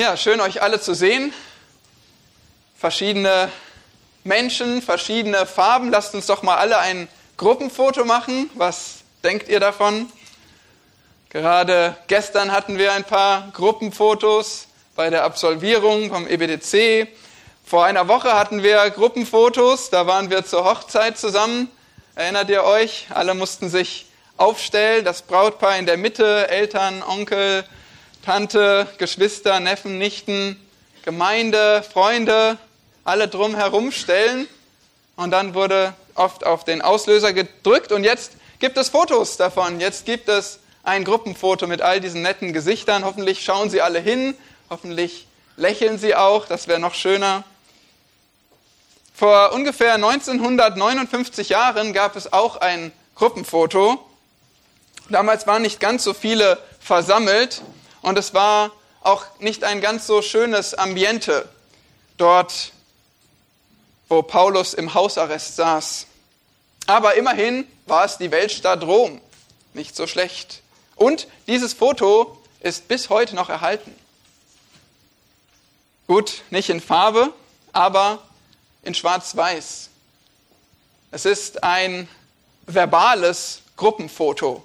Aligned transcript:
Ja, 0.00 0.16
schön 0.16 0.40
euch 0.40 0.62
alle 0.62 0.80
zu 0.80 0.94
sehen. 0.94 1.30
Verschiedene 2.74 3.50
Menschen, 4.24 4.80
verschiedene 4.80 5.44
Farben. 5.44 5.90
Lasst 5.90 6.14
uns 6.14 6.24
doch 6.24 6.42
mal 6.42 6.56
alle 6.56 6.78
ein 6.78 7.06
Gruppenfoto 7.36 8.06
machen. 8.06 8.48
Was 8.54 9.00
denkt 9.22 9.50
ihr 9.50 9.60
davon? 9.60 10.10
Gerade 11.28 11.98
gestern 12.06 12.50
hatten 12.50 12.78
wir 12.78 12.94
ein 12.94 13.04
paar 13.04 13.50
Gruppenfotos 13.52 14.68
bei 14.96 15.10
der 15.10 15.22
Absolvierung 15.22 16.08
vom 16.08 16.26
EBDC. 16.26 17.06
Vor 17.62 17.84
einer 17.84 18.08
Woche 18.08 18.32
hatten 18.32 18.62
wir 18.62 18.88
Gruppenfotos, 18.88 19.90
da 19.90 20.06
waren 20.06 20.30
wir 20.30 20.46
zur 20.46 20.64
Hochzeit 20.64 21.18
zusammen. 21.18 21.70
Erinnert 22.14 22.48
ihr 22.48 22.64
euch? 22.64 23.08
Alle 23.10 23.34
mussten 23.34 23.68
sich 23.68 24.06
aufstellen, 24.38 25.04
das 25.04 25.20
Brautpaar 25.20 25.76
in 25.76 25.84
der 25.84 25.98
Mitte, 25.98 26.48
Eltern, 26.48 27.02
Onkel, 27.02 27.66
Tante, 28.24 28.86
Geschwister, 28.98 29.60
Neffen, 29.60 29.98
Nichten, 29.98 30.60
Gemeinde, 31.04 31.82
Freunde, 31.82 32.58
alle 33.04 33.28
drumherum 33.28 33.92
stellen. 33.92 34.46
Und 35.16 35.30
dann 35.30 35.54
wurde 35.54 35.94
oft 36.14 36.44
auf 36.44 36.64
den 36.64 36.82
Auslöser 36.82 37.32
gedrückt 37.32 37.92
und 37.92 38.04
jetzt 38.04 38.32
gibt 38.58 38.76
es 38.76 38.90
Fotos 38.90 39.36
davon. 39.36 39.80
Jetzt 39.80 40.04
gibt 40.04 40.28
es 40.28 40.58
ein 40.82 41.04
Gruppenfoto 41.04 41.66
mit 41.66 41.82
all 41.82 42.00
diesen 42.00 42.22
netten 42.22 42.52
Gesichtern. 42.52 43.04
Hoffentlich 43.04 43.42
schauen 43.42 43.70
sie 43.70 43.80
alle 43.80 44.00
hin, 44.00 44.36
hoffentlich 44.68 45.26
lächeln 45.56 45.98
sie 45.98 46.14
auch, 46.14 46.46
das 46.46 46.68
wäre 46.68 46.78
noch 46.78 46.94
schöner. 46.94 47.44
Vor 49.14 49.52
ungefähr 49.52 49.94
1959 49.94 51.50
Jahren 51.50 51.92
gab 51.92 52.16
es 52.16 52.32
auch 52.32 52.56
ein 52.56 52.92
Gruppenfoto. 53.14 53.98
Damals 55.10 55.46
waren 55.46 55.62
nicht 55.62 55.80
ganz 55.80 56.04
so 56.04 56.14
viele 56.14 56.58
versammelt 56.80 57.62
und 58.02 58.18
es 58.18 58.34
war 58.34 58.72
auch 59.02 59.24
nicht 59.38 59.64
ein 59.64 59.80
ganz 59.80 60.06
so 60.06 60.22
schönes 60.22 60.74
Ambiente 60.74 61.48
dort, 62.16 62.72
wo 64.08 64.22
Paulus 64.22 64.74
im 64.74 64.94
Hausarrest 64.94 65.56
saß. 65.56 66.06
Aber 66.86 67.14
immerhin 67.14 67.66
war 67.86 68.04
es 68.04 68.18
die 68.18 68.30
Weltstadt 68.30 68.82
Rom. 68.82 69.20
Nicht 69.74 69.94
so 69.94 70.06
schlecht. 70.06 70.62
Und 70.96 71.28
dieses 71.46 71.72
Foto 71.72 72.36
ist 72.60 72.88
bis 72.88 73.08
heute 73.08 73.34
noch 73.34 73.48
erhalten. 73.48 73.94
Gut, 76.06 76.42
nicht 76.50 76.68
in 76.68 76.80
Farbe, 76.80 77.32
aber 77.72 78.18
in 78.82 78.94
Schwarz-Weiß. 78.94 79.88
Es 81.12 81.24
ist 81.24 81.62
ein 81.62 82.08
verbales 82.66 83.62
Gruppenfoto. 83.76 84.64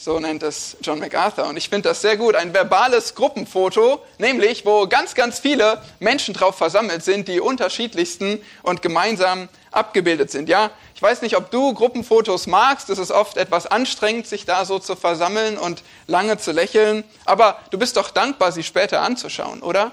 So 0.00 0.20
nennt 0.20 0.44
es 0.44 0.76
John 0.80 1.00
MacArthur. 1.00 1.48
Und 1.48 1.56
ich 1.56 1.68
finde 1.68 1.88
das 1.88 2.02
sehr 2.02 2.16
gut. 2.16 2.36
Ein 2.36 2.54
verbales 2.54 3.16
Gruppenfoto, 3.16 4.00
nämlich 4.18 4.64
wo 4.64 4.86
ganz, 4.86 5.16
ganz 5.16 5.40
viele 5.40 5.82
Menschen 5.98 6.34
drauf 6.34 6.54
versammelt 6.54 7.02
sind, 7.02 7.26
die 7.26 7.40
unterschiedlichsten 7.40 8.40
und 8.62 8.80
gemeinsam 8.80 9.48
abgebildet 9.72 10.30
sind. 10.30 10.48
Ja, 10.48 10.70
ich 10.94 11.02
weiß 11.02 11.20
nicht, 11.22 11.36
ob 11.36 11.50
du 11.50 11.74
Gruppenfotos 11.74 12.46
magst. 12.46 12.90
Es 12.90 13.00
ist 13.00 13.10
oft 13.10 13.36
etwas 13.36 13.66
anstrengend, 13.66 14.28
sich 14.28 14.44
da 14.44 14.64
so 14.64 14.78
zu 14.78 14.94
versammeln 14.94 15.58
und 15.58 15.82
lange 16.06 16.38
zu 16.38 16.52
lächeln. 16.52 17.02
Aber 17.24 17.58
du 17.70 17.78
bist 17.78 17.96
doch 17.96 18.10
dankbar, 18.10 18.52
sie 18.52 18.62
später 18.62 19.02
anzuschauen, 19.02 19.62
oder? 19.62 19.90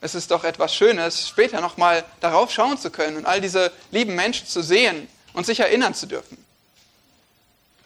Es 0.00 0.14
ist 0.14 0.30
doch 0.30 0.44
etwas 0.44 0.74
Schönes, 0.74 1.28
später 1.28 1.60
nochmal 1.60 2.02
darauf 2.20 2.50
schauen 2.50 2.78
zu 2.78 2.88
können 2.90 3.18
und 3.18 3.26
all 3.26 3.42
diese 3.42 3.72
lieben 3.90 4.14
Menschen 4.14 4.46
zu 4.46 4.62
sehen 4.62 5.06
und 5.34 5.44
sich 5.44 5.60
erinnern 5.60 5.92
zu 5.92 6.06
dürfen. 6.06 6.47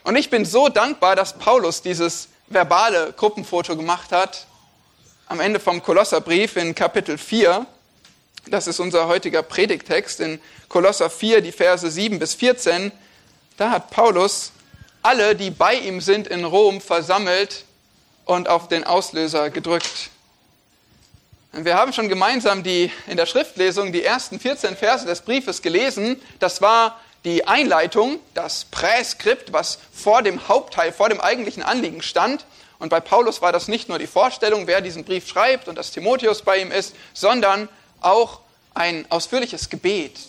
Und 0.03 0.17
ich 0.17 0.29
bin 0.29 0.43
so 0.43 0.67
dankbar, 0.67 1.15
dass 1.15 1.37
Paulus 1.37 1.81
dieses 1.81 2.27
verbale 2.47 3.13
Gruppenfoto 3.13 3.77
gemacht 3.77 4.11
hat. 4.11 4.47
Am 5.27 5.39
Ende 5.39 5.61
vom 5.61 5.81
Kolosserbrief 5.81 6.57
in 6.57 6.75
Kapitel 6.75 7.17
4. 7.17 7.65
Das 8.47 8.67
ist 8.67 8.81
unser 8.81 9.07
heutiger 9.07 9.41
Predigtext 9.41 10.19
in 10.19 10.41
Kolosser 10.67 11.09
4, 11.09 11.39
die 11.41 11.53
Verse 11.53 11.89
7 11.89 12.19
bis 12.19 12.35
14. 12.35 12.91
Da 13.55 13.69
hat 13.69 13.91
Paulus 13.91 14.51
alle, 15.01 15.35
die 15.35 15.51
bei 15.51 15.75
ihm 15.75 16.01
sind 16.01 16.27
in 16.27 16.43
Rom, 16.43 16.81
versammelt 16.81 17.63
und 18.25 18.49
auf 18.49 18.67
den 18.67 18.83
Auslöser 18.83 19.49
gedrückt. 19.49 20.09
Wir 21.53 21.75
haben 21.75 21.93
schon 21.93 22.09
gemeinsam 22.09 22.63
die, 22.63 22.91
in 23.07 23.15
der 23.15 23.25
Schriftlesung 23.25 23.93
die 23.93 24.03
ersten 24.03 24.39
14 24.39 24.75
Verse 24.75 25.05
des 25.05 25.21
Briefes 25.21 25.61
gelesen. 25.61 26.21
Das 26.39 26.61
war 26.61 26.99
die 27.25 27.47
Einleitung, 27.47 28.19
das 28.33 28.65
Präskript, 28.65 29.53
was 29.53 29.79
vor 29.93 30.21
dem 30.21 30.47
Hauptteil, 30.47 30.91
vor 30.91 31.09
dem 31.09 31.21
eigentlichen 31.21 31.63
Anliegen 31.63 32.01
stand. 32.01 32.45
Und 32.79 32.89
bei 32.89 32.99
Paulus 32.99 33.41
war 33.41 33.51
das 33.51 33.67
nicht 33.67 33.87
nur 33.87 33.99
die 33.99 34.07
Vorstellung, 34.07 34.67
wer 34.67 34.81
diesen 34.81 35.05
Brief 35.05 35.27
schreibt 35.27 35.67
und 35.67 35.77
dass 35.77 35.91
Timotheus 35.91 36.41
bei 36.41 36.57
ihm 36.57 36.71
ist, 36.71 36.95
sondern 37.13 37.69
auch 38.01 38.41
ein 38.73 39.05
ausführliches 39.09 39.69
Gebet, 39.69 40.19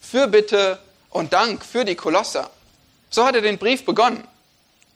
Fürbitte 0.00 0.80
und 1.10 1.32
Dank 1.32 1.64
für 1.64 1.84
die 1.84 1.94
Kolosser. 1.94 2.50
So 3.10 3.24
hat 3.24 3.36
er 3.36 3.42
den 3.42 3.58
Brief 3.58 3.84
begonnen. 3.84 4.26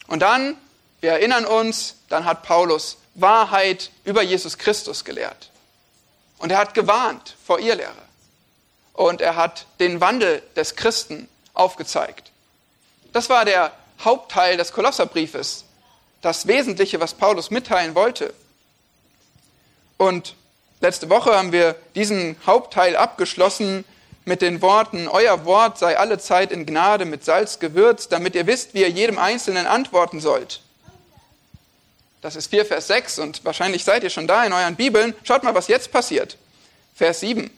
Und 0.09 0.21
dann, 0.21 0.57
wir 1.01 1.13
erinnern 1.13 1.45
uns, 1.45 1.97
dann 2.09 2.25
hat 2.25 2.43
Paulus 2.43 2.97
Wahrheit 3.15 3.91
über 4.05 4.23
Jesus 4.23 4.59
Christus 4.59 5.05
gelehrt. 5.05 5.51
Und 6.39 6.51
er 6.51 6.59
hat 6.59 6.75
gewarnt 6.75 7.37
vor 7.47 7.61
ihr 7.61 7.77
Lehre. 7.77 7.93
Und 8.93 9.21
er 9.21 9.37
hat 9.37 9.67
den 9.81 10.01
Wandel 10.01 10.43
des 10.57 10.77
Christen 10.77 11.29
aufgezeigt. 11.55 12.31
Das 13.13 13.31
war 13.31 13.45
der 13.45 13.73
Hauptteil 14.05 14.57
des 14.57 14.73
Kolosserbriefes, 14.73 15.65
das 16.21 16.47
Wesentliche, 16.47 17.01
was 17.01 17.15
Paulus 17.15 17.51
mitteilen 17.51 17.95
wollte. 17.95 18.35
Und 19.97 20.35
letzte 20.81 21.09
Woche 21.09 21.37
haben 21.37 21.53
wir 21.53 21.77
diesen 21.95 22.37
Hauptteil 22.47 22.97
abgeschlossen 22.97 23.85
mit 24.25 24.43
den 24.43 24.63
Worten, 24.63 25.07
Euer 25.07 25.45
Wort 25.45 25.79
sei 25.79 25.99
alle 25.99 26.19
Zeit 26.19 26.51
in 26.51 26.65
Gnade 26.67 27.05
mit 27.05 27.25
Salz 27.25 27.59
gewürzt, 27.59 28.11
damit 28.11 28.35
ihr 28.35 28.47
wisst, 28.47 28.75
wie 28.75 28.81
ihr 28.81 28.89
jedem 28.89 29.19
Einzelnen 29.19 29.67
antworten 29.67 30.21
sollt. 30.21 30.61
Das 32.23 32.37
ist 32.37 32.49
4 32.49 32.65
Vers 32.65 32.87
6 32.87 33.19
und 33.19 33.45
wahrscheinlich 33.45 33.85
seid 33.85 34.03
ihr 34.03 34.09
schon 34.09 34.27
da 34.27 34.45
in 34.47 34.55
euren 34.55 34.77
Bibeln. 34.77 35.15
Schaut 35.25 35.43
mal, 35.43 35.55
was 35.55 35.69
jetzt 35.69 35.93
passiert. 35.93 36.39
Vers 36.95 37.21
7. 37.21 37.51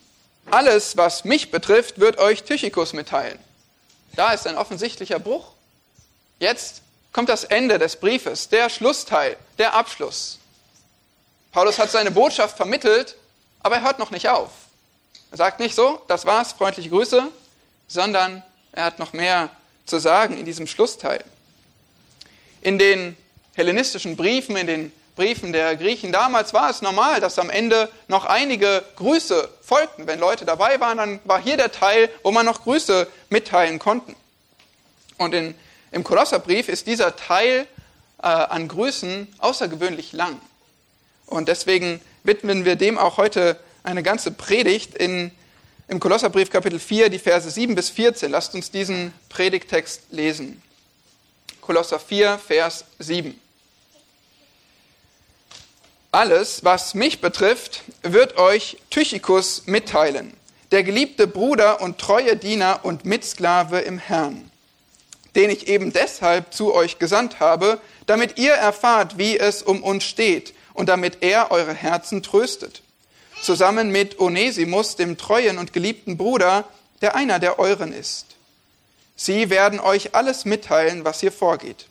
Alles, 0.51 0.97
was 0.97 1.25
mich 1.25 1.53
betrifft, 1.53 2.01
wird 2.01 2.19
euch 2.19 2.43
Tychikus 2.43 2.93
mitteilen. 2.93 3.39
Da 4.17 4.33
ist 4.33 4.47
ein 4.47 4.57
offensichtlicher 4.57 5.19
Bruch. 5.19 5.53
Jetzt 6.39 6.83
kommt 7.13 7.29
das 7.29 7.45
Ende 7.45 7.79
des 7.79 7.97
Briefes, 7.97 8.49
der 8.49 8.69
Schlussteil, 8.71 9.37
der 9.59 9.75
Abschluss. 9.75 10.39
Paulus 11.53 11.79
hat 11.79 11.91
seine 11.91 12.11
Botschaft 12.11 12.57
vermittelt, 12.57 13.17
aber 13.61 13.77
er 13.77 13.83
hört 13.83 13.99
noch 13.99 14.11
nicht 14.11 14.29
auf. 14.29 14.51
Er 15.31 15.37
sagt 15.37 15.61
nicht 15.61 15.75
so, 15.75 16.03
das 16.09 16.27
war's, 16.27 16.53
freundliche 16.53 16.91
Grüße, 16.91 17.29
sondern 17.89 18.43
er 18.73 18.85
hat 18.85 18.99
noch 18.99 19.13
mehr 19.13 19.51
zu 19.87 19.99
sagen 19.99 20.39
in 20.39 20.45
diesem 20.45 20.67
Schlussteil. 20.67 21.25
In 22.61 22.79
den 22.79 23.17
hellenistischen 23.55 24.17
Briefen, 24.17 24.57
in 24.57 24.67
den 24.67 24.93
Briefen 25.17 25.55
der 25.55 25.77
Griechen 25.77 26.13
damals 26.13 26.53
war 26.53 26.69
es 26.69 26.83
normal, 26.83 27.21
dass 27.21 27.39
am 27.39 27.49
Ende 27.49 27.89
noch 28.07 28.27
einige 28.27 28.85
Grüße 28.97 29.49
folgten. 29.63 30.07
Wenn 30.07 30.21
Leute 30.21 30.45
dabei 30.45 30.79
waren, 30.79 30.99
dann 30.99 31.21
war 31.25 31.41
hier 31.41 31.57
der 31.57 31.73
Teil, 31.73 32.11
wo 32.23 32.31
man 32.31 32.45
noch 32.45 32.63
Grüße 32.63 33.09
mitteilen 33.31 33.79
konnten. 33.79 34.15
Und 35.17 35.33
in, 35.33 35.55
im 35.91 36.05
Kolosserbrief 36.05 36.69
ist 36.69 36.87
dieser 36.87 37.17
Teil 37.17 37.67
äh, 38.23 38.27
an 38.27 38.69
Grüßen 38.69 39.27
außergewöhnlich 39.39 40.13
lang. 40.13 40.39
Und 41.25 41.49
deswegen 41.49 42.03
widmen 42.23 42.67
wir 42.67 42.77
dem 42.77 42.99
auch 42.99 43.17
heute 43.17 43.59
eine 43.85 44.03
ganze 44.03 44.33
Predigt 44.33 44.95
in, 44.95 45.31
im 45.89 45.99
Kolosserbrief 45.99 46.51
Kapitel 46.51 46.79
4, 46.79 47.09
die 47.09 47.19
Verse 47.19 47.51
7 47.51 47.75
bis 47.75 47.89
14. 47.89 48.31
Lasst 48.31 48.55
uns 48.55 48.71
diesen 48.71 49.15
Predigtext 49.31 50.03
lesen. 50.11 50.63
Kolosser 51.63 51.99
4, 51.99 52.39
Vers 52.39 52.85
7. 52.99 53.41
Alles, 56.17 56.65
was 56.65 56.95
mich 56.95 57.21
betrifft, 57.21 57.83
wird 58.01 58.39
euch 58.39 58.79
Tychikus 58.89 59.65
mitteilen, 59.67 60.33
der 60.71 60.83
geliebte 60.83 61.27
Bruder 61.27 61.83
und 61.83 61.99
treue 61.99 62.37
Diener 62.37 62.81
und 62.85 63.05
Mitsklave 63.05 63.81
im 63.81 63.99
Herrn, 63.99 64.51
den 65.35 65.51
ich 65.51 65.69
eben 65.69 65.93
deshalb 65.93 66.55
zu 66.55 66.73
euch 66.73 66.99
gesandt 66.99 67.39
habe, 67.39 67.83
damit 68.07 68.39
ihr 68.39 68.55
erfahrt, 68.55 69.19
wie 69.19 69.39
es 69.39 69.63
um 69.63 69.83
uns 69.83 70.05
steht 70.05 70.55
und 70.73 70.89
damit 70.89 71.19
er 71.21 71.51
eure 71.51 71.75
Herzen 71.75 72.23
tröstet. 72.23 72.81
Zusammen 73.43 73.91
mit 73.91 74.19
Onesimus, 74.19 74.97
dem 74.97 75.19
treuen 75.19 75.59
und 75.59 75.75
geliebten 75.75 76.17
Bruder, 76.17 76.65
der 77.03 77.15
einer 77.15 77.41
der 77.41 77.59
euren 77.59 77.93
ist. 77.93 78.25
Sie 79.17 79.51
werden 79.51 79.81
euch 79.81 80.15
alles 80.15 80.47
mitteilen, 80.47 81.05
was 81.05 81.21
hier 81.21 81.31
vorgeht. 81.31 81.89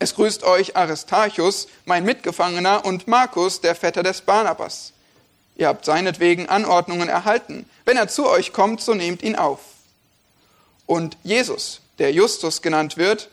Es 0.00 0.14
grüßt 0.14 0.44
euch 0.44 0.76
Aristarchus, 0.76 1.68
mein 1.84 2.04
Mitgefangener, 2.04 2.86
und 2.86 3.06
Markus, 3.06 3.60
der 3.60 3.74
Vetter 3.74 4.02
des 4.02 4.22
Barnabas. 4.22 4.94
Ihr 5.56 5.68
habt 5.68 5.84
seinetwegen 5.84 6.48
Anordnungen 6.48 7.10
erhalten. 7.10 7.68
Wenn 7.84 7.98
er 7.98 8.08
zu 8.08 8.26
euch 8.26 8.54
kommt, 8.54 8.80
so 8.80 8.94
nehmt 8.94 9.22
ihn 9.22 9.36
auf. 9.36 9.60
Und 10.86 11.18
Jesus, 11.22 11.82
der 11.98 12.12
Justus 12.14 12.62
genannt 12.62 12.96
wird, 12.96 13.28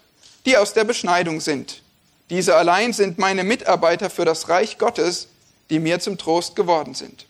die 0.46 0.58
aus 0.58 0.74
der 0.74 0.84
Beschneidung 0.84 1.40
sind. 1.40 1.84
Diese 2.30 2.58
allein 2.58 2.92
sind 2.92 3.18
meine 3.18 3.46
Mitarbeiter 3.46 4.10
für 4.10 4.25
das 4.25 4.50
Reich 4.50 4.78
Gottes, 4.78 5.30
die 5.70 5.80
mir 5.80 6.02
zum 6.02 6.18
Trost 6.18 6.58
geworden 6.58 6.96
sind. 6.96 7.28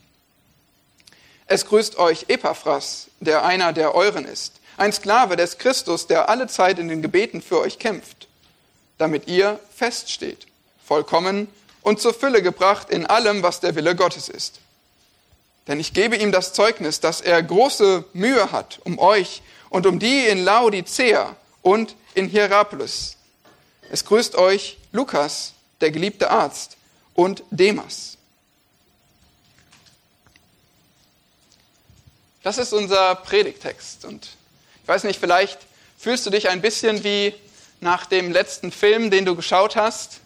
Es 1.46 1.68
grüßt 1.68 2.00
euch 2.00 2.26
Epaphras, 2.28 3.10
der 3.20 3.46
einer 3.46 3.72
der 3.72 3.94
euren 3.94 4.26
ist, 4.26 4.54
ein 4.78 4.92
Sklave 4.92 5.36
des 5.36 5.60
Christus, 5.60 6.08
der 6.08 6.28
alle 6.28 6.48
Zeit 6.48 6.80
in 6.80 6.88
den 6.88 7.04
Gebeten 7.04 7.44
für 7.44 7.60
euch 7.60 7.78
kämpft, 7.78 8.27
damit 8.98 9.28
ihr 9.28 9.60
feststeht, 9.76 10.48
vollkommen 10.86 11.48
und 11.82 12.02
zur 12.02 12.14
Fülle 12.14 12.42
gebracht 12.42 12.90
in 12.90 13.06
allem, 13.06 13.44
was 13.44 13.60
der 13.60 13.76
Wille 13.76 13.96
Gottes 13.96 14.30
ist. 14.30 14.60
Denn 15.68 15.80
ich 15.80 15.94
gebe 15.94 16.16
ihm 16.16 16.32
das 16.32 16.54
Zeugnis, 16.54 17.00
dass 17.00 17.22
er 17.22 17.44
große 17.44 18.06
Mühe 18.14 18.52
hat 18.52 18.80
um 18.84 19.00
euch 19.00 19.42
und 19.70 19.86
um 19.86 20.00
die 20.00 20.28
in 20.28 20.44
Laodicea 20.44 21.36
und 21.62 21.96
in 22.14 22.30
Hierapolis. 22.30 23.18
Es 23.90 24.06
grüßt 24.06 24.36
euch 24.36 24.78
Lukas, 24.92 25.54
der 25.82 25.92
geliebte 25.92 26.32
Arzt, 26.32 26.78
und 27.14 27.44
Demas. 27.50 28.18
Das 32.44 32.58
ist 32.58 32.72
unser 32.72 33.16
Predigtext. 33.16 34.06
Und 34.06 34.30
ich 34.84 34.88
weiß 34.88 35.04
nicht, 35.04 35.20
vielleicht 35.20 35.60
fühlst 35.98 36.26
du 36.26 36.30
dich 36.30 36.48
ein 36.48 36.62
bisschen 36.62 37.04
wie 37.04 37.34
nach 37.80 38.06
dem 38.06 38.32
letzten 38.32 38.72
Film, 38.72 39.12
den 39.12 39.26
du 39.26 39.36
geschaut 39.36 39.76
hast, 39.76 40.20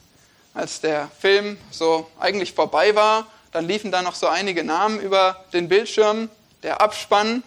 als 0.54 0.82
der 0.82 1.10
Film 1.20 1.58
so 1.70 2.10
eigentlich 2.20 2.54
vorbei 2.54 2.96
war. 2.96 3.28
Dann 3.52 3.68
liefen 3.68 3.92
da 3.92 4.02
noch 4.02 4.16
so 4.16 4.28
einige 4.28 4.64
Namen 4.64 5.00
über 5.00 5.44
den 5.54 5.68
Bildschirm, 5.68 6.30
der 6.64 6.82
Abspann, 6.82 7.44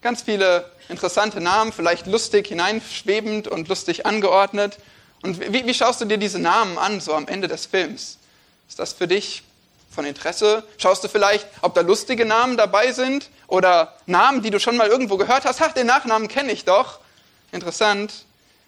ganz 0.00 0.22
viele 0.22 0.70
interessante 0.88 1.40
Namen, 1.40 1.72
vielleicht 1.72 2.06
lustig 2.06 2.48
hineinschwebend 2.48 3.48
und 3.48 3.68
lustig 3.68 4.06
angeordnet. 4.06 4.78
Und 5.22 5.40
wie, 5.52 5.66
wie 5.66 5.74
schaust 5.74 6.00
du 6.00 6.04
dir 6.04 6.18
diese 6.18 6.38
Namen 6.38 6.78
an, 6.78 7.00
so 7.00 7.14
am 7.14 7.28
Ende 7.28 7.48
des 7.48 7.66
Films? 7.66 8.18
Ist 8.68 8.78
das 8.78 8.92
für 8.92 9.08
dich 9.08 9.42
von 9.90 10.04
Interesse? 10.04 10.64
Schaust 10.78 11.04
du 11.04 11.08
vielleicht, 11.08 11.46
ob 11.62 11.74
da 11.74 11.80
lustige 11.80 12.24
Namen 12.24 12.56
dabei 12.56 12.92
sind 12.92 13.30
oder 13.46 13.96
Namen, 14.06 14.42
die 14.42 14.50
du 14.50 14.58
schon 14.58 14.76
mal 14.76 14.88
irgendwo 14.88 15.16
gehört 15.16 15.44
hast? 15.44 15.60
Ach, 15.62 15.72
den 15.72 15.86
Nachnamen 15.86 16.28
kenne 16.28 16.52
ich 16.52 16.64
doch. 16.64 16.98
Interessant. 17.52 18.24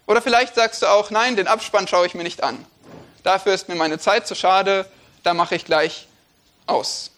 Oder 0.06 0.20
vielleicht 0.20 0.54
sagst 0.54 0.82
du 0.82 0.86
auch, 0.86 1.10
nein, 1.10 1.36
den 1.36 1.46
Abspann 1.46 1.88
schaue 1.88 2.06
ich 2.06 2.14
mir 2.14 2.24
nicht 2.24 2.42
an. 2.42 2.64
Dafür 3.22 3.54
ist 3.54 3.68
mir 3.68 3.74
meine 3.74 3.98
Zeit 3.98 4.26
zu 4.26 4.34
schade, 4.34 4.86
da 5.22 5.32
mache 5.32 5.54
ich 5.54 5.64
gleich 5.64 6.06
aus. 6.66 7.10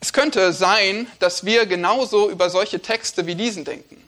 Es 0.00 0.12
könnte 0.12 0.52
sein, 0.52 1.06
dass 1.20 1.44
wir 1.44 1.64
genauso 1.66 2.28
über 2.28 2.50
solche 2.50 2.82
Texte 2.82 3.26
wie 3.26 3.34
diesen 3.34 3.64
denken. 3.64 4.02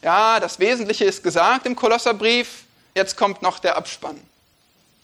Ja, 0.00 0.40
das 0.40 0.58
Wesentliche 0.58 1.04
ist 1.04 1.22
gesagt 1.22 1.66
im 1.66 1.76
Kolosserbrief, 1.76 2.64
jetzt 2.94 3.16
kommt 3.16 3.42
noch 3.42 3.58
der 3.58 3.76
Abspann. 3.76 4.20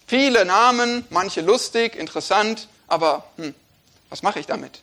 Viele 0.06 0.44
Namen, 0.44 1.04
manche 1.10 1.40
lustig, 1.40 1.94
interessant, 1.94 2.68
aber 2.86 3.24
hm, 3.36 3.54
was 4.08 4.22
mache 4.22 4.40
ich 4.40 4.46
damit? 4.46 4.80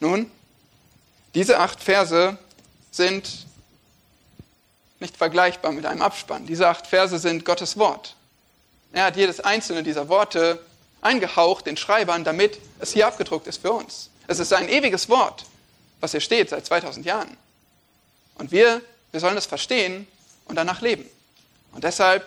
Nun, 0.00 0.30
diese 1.34 1.58
acht 1.58 1.82
Verse 1.82 2.36
sind 2.90 3.46
nicht 5.00 5.16
vergleichbar 5.16 5.72
mit 5.72 5.86
einem 5.86 6.02
Abspann. 6.02 6.46
Diese 6.46 6.68
acht 6.68 6.86
Verse 6.86 7.18
sind 7.18 7.44
Gottes 7.44 7.76
Wort. 7.76 8.16
Er 8.92 9.04
hat 9.04 9.16
jedes 9.16 9.40
einzelne 9.40 9.82
dieser 9.82 10.08
Worte 10.08 10.60
eingehaucht 11.00 11.66
den 11.66 11.76
Schreibern, 11.76 12.24
damit 12.24 12.58
es 12.80 12.92
hier 12.92 13.06
abgedruckt 13.06 13.46
ist 13.46 13.60
für 13.62 13.72
uns. 13.72 14.10
Es 14.26 14.38
ist 14.38 14.52
ein 14.52 14.68
ewiges 14.68 15.08
Wort, 15.08 15.44
was 16.00 16.10
hier 16.12 16.20
steht 16.20 16.50
seit 16.50 16.66
2000 16.66 17.06
Jahren. 17.06 17.36
Und 18.34 18.50
wir, 18.50 18.80
wir 19.12 19.20
sollen 19.20 19.36
es 19.36 19.46
verstehen 19.46 20.06
und 20.46 20.56
danach 20.56 20.80
leben. 20.80 21.08
Und 21.72 21.84
deshalb 21.84 22.24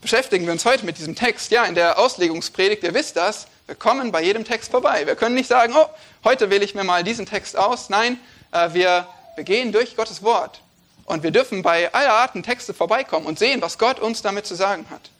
beschäftigen 0.00 0.46
wir 0.46 0.52
uns 0.52 0.64
heute 0.64 0.84
mit 0.84 0.98
diesem 0.98 1.14
Text. 1.14 1.50
Ja, 1.50 1.64
in 1.64 1.74
der 1.74 1.98
Auslegungspredigt, 1.98 2.82
ihr 2.82 2.94
wisst 2.94 3.16
das, 3.16 3.46
wir 3.66 3.76
kommen 3.76 4.10
bei 4.10 4.22
jedem 4.22 4.44
Text 4.44 4.70
vorbei. 4.70 5.06
Wir 5.06 5.14
können 5.14 5.34
nicht 5.34 5.48
sagen, 5.48 5.74
oh, 5.76 5.86
heute 6.24 6.50
wähle 6.50 6.64
ich 6.64 6.74
mir 6.74 6.84
mal 6.84 7.04
diesen 7.04 7.26
Text 7.26 7.56
aus. 7.56 7.88
Nein, 7.88 8.18
äh, 8.50 8.74
wir, 8.74 9.06
wir 9.36 9.44
gehen 9.44 9.72
durch 9.72 9.96
Gottes 9.96 10.22
Wort. 10.22 10.60
Und 11.04 11.22
wir 11.22 11.30
dürfen 11.30 11.62
bei 11.62 11.92
aller 11.92 12.12
Arten 12.12 12.42
Texte 12.42 12.74
vorbeikommen 12.74 13.26
und 13.26 13.38
sehen, 13.38 13.60
was 13.60 13.78
Gott 13.78 13.98
uns 13.98 14.22
damit 14.22 14.46
zu 14.46 14.54
sagen 14.54 14.86
hat. 14.90 15.10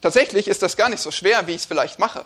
Tatsächlich 0.00 0.48
ist 0.48 0.62
das 0.62 0.76
gar 0.76 0.88
nicht 0.88 1.00
so 1.00 1.10
schwer, 1.10 1.46
wie 1.46 1.52
ich 1.52 1.62
es 1.62 1.66
vielleicht 1.66 1.98
mache. 1.98 2.24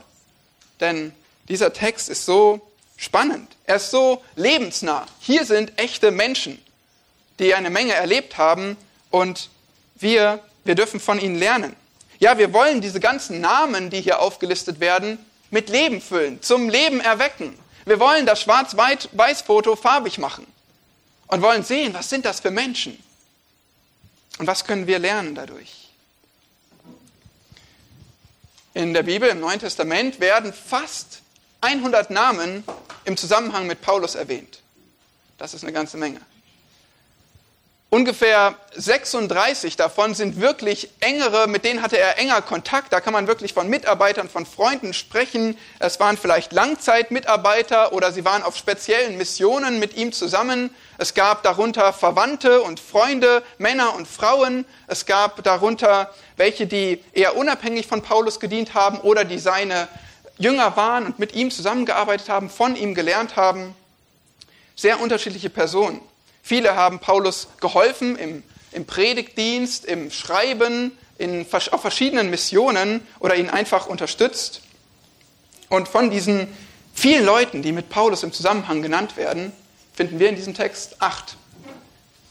Denn 0.81 1.15
dieser 1.49 1.73
Text 1.73 2.09
ist 2.09 2.25
so 2.25 2.61
spannend. 2.97 3.51
Er 3.65 3.77
ist 3.77 3.91
so 3.91 4.23
lebensnah. 4.37 5.07
Hier 5.21 5.45
sind 5.45 5.79
echte 5.79 6.11
Menschen, 6.11 6.63
die 7.39 7.55
eine 7.55 7.71
Menge 7.71 7.95
erlebt 7.95 8.39
haben 8.39 8.77
und 9.11 9.51
wir 9.97 10.41
wir 10.65 10.75
dürfen 10.75 10.99
von 10.99 11.21
ihnen 11.21 11.39
lernen. 11.39 11.77
Ja, 12.19 12.39
wir 12.39 12.53
wollen 12.53 12.81
diese 12.81 13.01
ganzen 13.01 13.41
Namen, 13.41 13.91
die 13.91 14.01
hier 14.01 14.21
aufgelistet 14.21 14.81
werden, 14.81 15.19
mit 15.51 15.69
Leben 15.69 16.01
füllen, 16.01 16.43
zum 16.43 16.69
Leben 16.69 17.01
erwecken. 17.01 17.59
Wir 17.85 18.01
wollen 18.01 18.25
das 18.25 18.41
Schwarz-Weiß-Foto 18.41 19.77
farbig 19.77 20.19
machen 20.19 20.47
und 21.27 21.43
wollen 21.43 21.63
sehen, 21.63 21.95
was 21.95 22.11
sind 22.11 22.25
das 22.25 22.41
für 22.41 22.51
Menschen 22.51 23.03
und 24.39 24.47
was 24.47 24.65
können 24.65 24.87
wir 24.87 24.99
lernen 24.99 25.35
dadurch. 25.35 25.89
In 28.75 28.93
der 28.93 29.05
Bibel, 29.05 29.29
im 29.29 29.41
Neuen 29.41 29.61
Testament, 29.61 30.19
werden 30.19 30.53
fast 30.53 31.23
100 31.61 32.11
Namen 32.11 32.65
im 33.05 33.17
Zusammenhang 33.17 33.67
mit 33.67 33.81
Paulus 33.81 34.17
erwähnt. 34.17 34.61
Das 35.39 35.55
ist 35.55 35.63
eine 35.63 35.73
ganze 35.73 35.97
Menge. 35.97 36.21
Ungefähr 37.95 38.57
36 38.75 39.77
davon 39.77 40.15
sind 40.15 40.41
wirklich 40.41 40.91
engere, 40.99 41.47
mit 41.47 41.65
denen 41.65 41.81
hatte 41.81 41.97
er 41.97 42.19
enger 42.19 42.43
Kontakt. 42.43 42.93
Da 42.93 43.01
kann 43.01 43.13
man 43.13 43.29
wirklich 43.29 43.55
von 43.55 43.69
Mitarbeitern, 43.69 44.29
von 44.29 44.47
Freunden 44.47 44.93
sprechen. 44.95 45.57
Es 45.79 46.01
waren 46.01 46.17
vielleicht 46.17 46.53
Langzeitmitarbeiter 46.53 47.93
oder 47.93 48.11
sie 48.11 48.25
waren 48.25 48.43
auf 48.43 48.57
speziellen 48.57 49.17
Missionen 49.17 49.79
mit 49.79 49.97
ihm 49.97 50.13
zusammen. 50.13 50.75
Es 50.99 51.15
gab 51.15 51.45
darunter 51.45 51.93
Verwandte 51.93 52.63
und 52.63 52.81
Freunde, 52.81 53.45
Männer 53.59 53.95
und 53.95 54.09
Frauen. 54.09 54.65
Es 54.89 55.07
gab 55.07 55.45
darunter 55.45 56.13
welche, 56.37 56.67
die 56.67 57.01
eher 57.13 57.37
unabhängig 57.37 57.87
von 57.87 58.03
Paulus 58.03 58.41
gedient 58.41 58.75
haben 58.75 58.99
oder 58.99 59.25
die 59.25 59.39
seine 59.39 59.87
Jünger 60.37 60.77
waren 60.77 61.07
und 61.07 61.21
mit 61.21 61.37
ihm 61.37 61.53
zusammengearbeitet 61.53 62.29
haben, 62.29 62.51
von 62.51 62.75
ihm 62.75 62.97
gelernt 62.97 63.37
haben. 63.37 63.73
Sehr 64.75 64.99
unterschiedliche 65.01 65.49
Personen. 65.49 66.01
Viele 66.47 66.77
haben 66.77 66.99
Paulus 66.99 67.49
geholfen 67.59 68.17
im, 68.17 68.43
im 68.71 68.85
Predigtdienst, 68.85 69.87
im 69.87 70.11
Schreiben, 70.11 70.93
in, 71.17 71.47
auf 71.71 71.81
verschiedenen 71.81 72.29
Missionen 72.29 73.01
oder 73.19 73.35
ihn 73.37 73.49
einfach 73.49 73.87
unterstützt. 73.87 74.61
Und 75.71 75.89
von 75.89 76.11
diesen 76.11 76.55
vielen 76.93 77.25
Leuten, 77.25 77.63
die 77.63 77.73
mit 77.73 77.89
Paulus 77.89 78.23
im 78.23 78.31
Zusammenhang 78.31 78.83
genannt 78.83 79.17
werden, 79.17 79.53
finden 79.95 80.19
wir 80.19 80.29
in 80.29 80.37
diesem 80.37 80.53
Text 80.53 81.01
acht. 81.01 81.37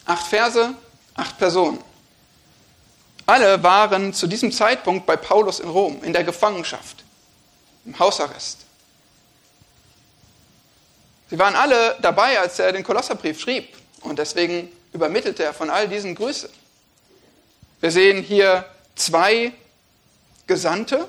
Acht 0.05 0.27
Verse, 0.27 0.75
acht 1.15 1.39
Personen. 1.39 1.79
Alle 3.25 3.63
waren 3.63 4.13
zu 4.13 4.27
diesem 4.27 4.51
Zeitpunkt 4.51 5.07
bei 5.07 5.17
Paulus 5.17 5.59
in 5.59 5.69
Rom, 5.69 6.03
in 6.03 6.13
der 6.13 6.23
Gefangenschaft, 6.23 7.03
im 7.83 7.97
Hausarrest. 7.97 8.59
Sie 11.31 11.39
waren 11.39 11.55
alle 11.55 11.97
dabei, 11.99 12.39
als 12.39 12.59
er 12.59 12.73
den 12.73 12.83
Kolosserbrief 12.83 13.39
schrieb. 13.41 13.82
Und 14.03 14.19
deswegen 14.19 14.71
übermittelt 14.91 15.39
er 15.39 15.53
von 15.53 15.69
all 15.69 15.87
diesen 15.87 16.15
Grüße. 16.15 16.49
Wir 17.81 17.91
sehen 17.91 18.21
hier 18.23 18.65
zwei 18.95 19.53
Gesandte 20.47 21.07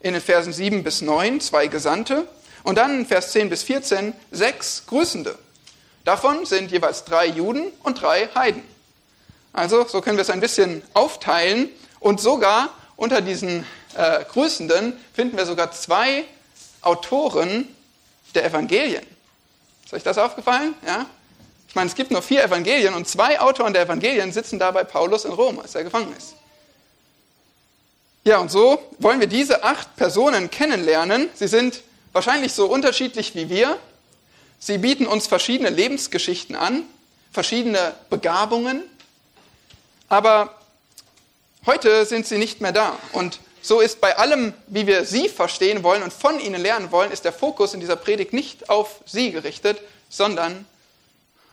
in 0.00 0.12
den 0.12 0.22
Versen 0.22 0.52
7 0.52 0.84
bis 0.84 1.00
9, 1.00 1.40
zwei 1.40 1.66
Gesandte. 1.66 2.26
Und 2.62 2.76
dann 2.76 3.00
in 3.00 3.06
Vers 3.06 3.32
10 3.32 3.50
bis 3.50 3.62
14 3.62 4.14
sechs 4.30 4.86
Grüßende. 4.86 5.38
Davon 6.04 6.46
sind 6.46 6.70
jeweils 6.70 7.04
drei 7.04 7.26
Juden 7.26 7.72
und 7.82 8.00
drei 8.00 8.28
Heiden. 8.34 8.62
Also 9.52 9.86
so 9.86 10.00
können 10.00 10.16
wir 10.16 10.22
es 10.22 10.30
ein 10.30 10.40
bisschen 10.40 10.82
aufteilen. 10.92 11.70
Und 12.00 12.20
sogar 12.20 12.70
unter 12.96 13.20
diesen 13.20 13.64
äh, 13.96 14.24
Grüßenden 14.24 14.98
finden 15.14 15.36
wir 15.36 15.46
sogar 15.46 15.72
zwei 15.72 16.24
Autoren 16.82 17.74
der 18.34 18.44
Evangelien. 18.44 19.04
Ist 19.84 19.94
euch 19.94 20.02
das 20.02 20.18
aufgefallen? 20.18 20.74
Ja? 20.86 21.06
Ich 21.74 21.76
meine, 21.76 21.88
es 21.90 21.96
gibt 21.96 22.12
nur 22.12 22.22
vier 22.22 22.44
Evangelien 22.44 22.94
und 22.94 23.08
zwei 23.08 23.40
Autoren 23.40 23.72
der 23.72 23.82
Evangelien 23.82 24.30
sitzen 24.30 24.60
da 24.60 24.70
bei 24.70 24.84
Paulus 24.84 25.24
in 25.24 25.32
Rom, 25.32 25.58
als 25.58 25.74
er 25.74 25.82
gefangen 25.82 26.14
ist. 26.16 26.36
Ja, 28.22 28.38
und 28.38 28.48
so 28.48 28.80
wollen 29.00 29.18
wir 29.18 29.26
diese 29.26 29.64
acht 29.64 29.96
Personen 29.96 30.52
kennenlernen. 30.52 31.28
Sie 31.34 31.48
sind 31.48 31.82
wahrscheinlich 32.12 32.52
so 32.52 32.66
unterschiedlich 32.66 33.34
wie 33.34 33.50
wir. 33.50 33.76
Sie 34.60 34.78
bieten 34.78 35.04
uns 35.04 35.26
verschiedene 35.26 35.68
Lebensgeschichten 35.68 36.54
an, 36.54 36.84
verschiedene 37.32 37.96
Begabungen. 38.08 38.84
Aber 40.08 40.54
heute 41.66 42.06
sind 42.06 42.24
sie 42.24 42.38
nicht 42.38 42.60
mehr 42.60 42.70
da. 42.70 42.96
Und 43.10 43.40
so 43.62 43.80
ist 43.80 44.00
bei 44.00 44.16
allem, 44.16 44.54
wie 44.68 44.86
wir 44.86 45.04
sie 45.06 45.28
verstehen 45.28 45.82
wollen 45.82 46.04
und 46.04 46.12
von 46.12 46.38
ihnen 46.38 46.62
lernen 46.62 46.92
wollen, 46.92 47.10
ist 47.10 47.24
der 47.24 47.32
Fokus 47.32 47.74
in 47.74 47.80
dieser 47.80 47.96
Predigt 47.96 48.32
nicht 48.32 48.70
auf 48.70 49.00
sie 49.06 49.32
gerichtet, 49.32 49.80
sondern 50.08 50.66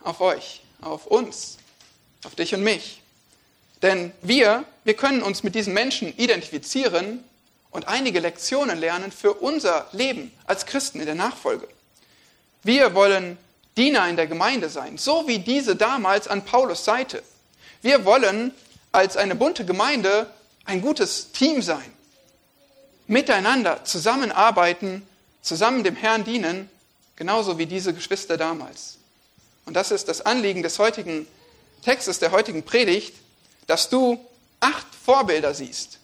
auf 0.03 0.21
euch, 0.21 0.61
auf 0.81 1.07
uns, 1.07 1.57
auf 2.23 2.35
dich 2.35 2.53
und 2.53 2.63
mich. 2.63 3.01
Denn 3.81 4.11
wir, 4.21 4.65
wir 4.83 4.93
können 4.93 5.21
uns 5.21 5.43
mit 5.43 5.55
diesen 5.55 5.73
Menschen 5.73 6.15
identifizieren 6.17 7.23
und 7.71 7.87
einige 7.87 8.19
Lektionen 8.19 8.77
lernen 8.77 9.11
für 9.11 9.33
unser 9.33 9.87
Leben 9.91 10.31
als 10.45 10.65
Christen 10.65 10.99
in 10.99 11.05
der 11.05 11.15
Nachfolge. 11.15 11.67
Wir 12.63 12.93
wollen 12.93 13.37
Diener 13.77 14.07
in 14.07 14.17
der 14.17 14.27
Gemeinde 14.27 14.69
sein, 14.69 14.97
so 14.97 15.27
wie 15.27 15.39
diese 15.39 15.75
damals 15.75 16.27
an 16.27 16.45
Paulus 16.45 16.85
Seite. 16.85 17.23
Wir 17.81 18.05
wollen 18.05 18.53
als 18.91 19.17
eine 19.17 19.35
bunte 19.35 19.65
Gemeinde 19.65 20.27
ein 20.65 20.81
gutes 20.81 21.31
Team 21.31 21.61
sein, 21.61 21.91
miteinander 23.07 23.83
zusammenarbeiten, 23.85 25.07
zusammen 25.41 25.83
dem 25.83 25.95
Herrn 25.95 26.23
dienen, 26.23 26.69
genauso 27.15 27.57
wie 27.57 27.65
diese 27.65 27.93
Geschwister 27.93 28.37
damals. 28.37 28.97
Und 29.71 29.75
das 29.75 29.91
ist 29.91 30.09
das 30.09 30.19
Anliegen 30.25 30.63
des 30.63 30.79
heutigen 30.79 31.25
Textes, 31.81 32.19
der 32.19 32.33
heutigen 32.33 32.63
Predigt, 32.63 33.15
dass 33.67 33.87
du 33.87 34.19
acht 34.59 34.85
Vorbilder 35.05 35.53
siehst, 35.53 35.99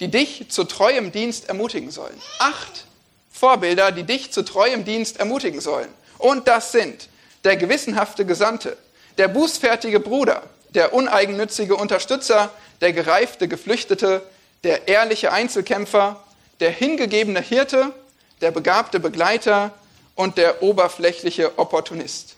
die 0.00 0.08
dich 0.08 0.46
zu 0.48 0.64
treuem 0.64 1.12
Dienst 1.12 1.48
ermutigen 1.48 1.92
sollen. 1.92 2.20
Acht 2.40 2.84
Vorbilder, 3.30 3.92
die 3.92 4.02
dich 4.02 4.32
zu 4.32 4.42
treuem 4.42 4.84
Dienst 4.84 5.20
ermutigen 5.20 5.60
sollen. 5.60 5.86
Und 6.18 6.48
das 6.48 6.72
sind 6.72 7.08
der 7.44 7.56
gewissenhafte 7.56 8.26
Gesandte, 8.26 8.76
der 9.18 9.28
bußfertige 9.28 10.00
Bruder, 10.00 10.42
der 10.70 10.92
uneigennützige 10.92 11.76
Unterstützer, 11.76 12.50
der 12.80 12.92
gereifte 12.92 13.46
Geflüchtete, 13.46 14.20
der 14.64 14.88
ehrliche 14.88 15.30
Einzelkämpfer, 15.30 16.20
der 16.58 16.72
hingegebene 16.72 17.40
Hirte, 17.40 17.92
der 18.40 18.50
begabte 18.50 18.98
Begleiter 18.98 19.70
und 20.16 20.38
der 20.38 20.60
oberflächliche 20.64 21.56
Opportunist. 21.56 22.34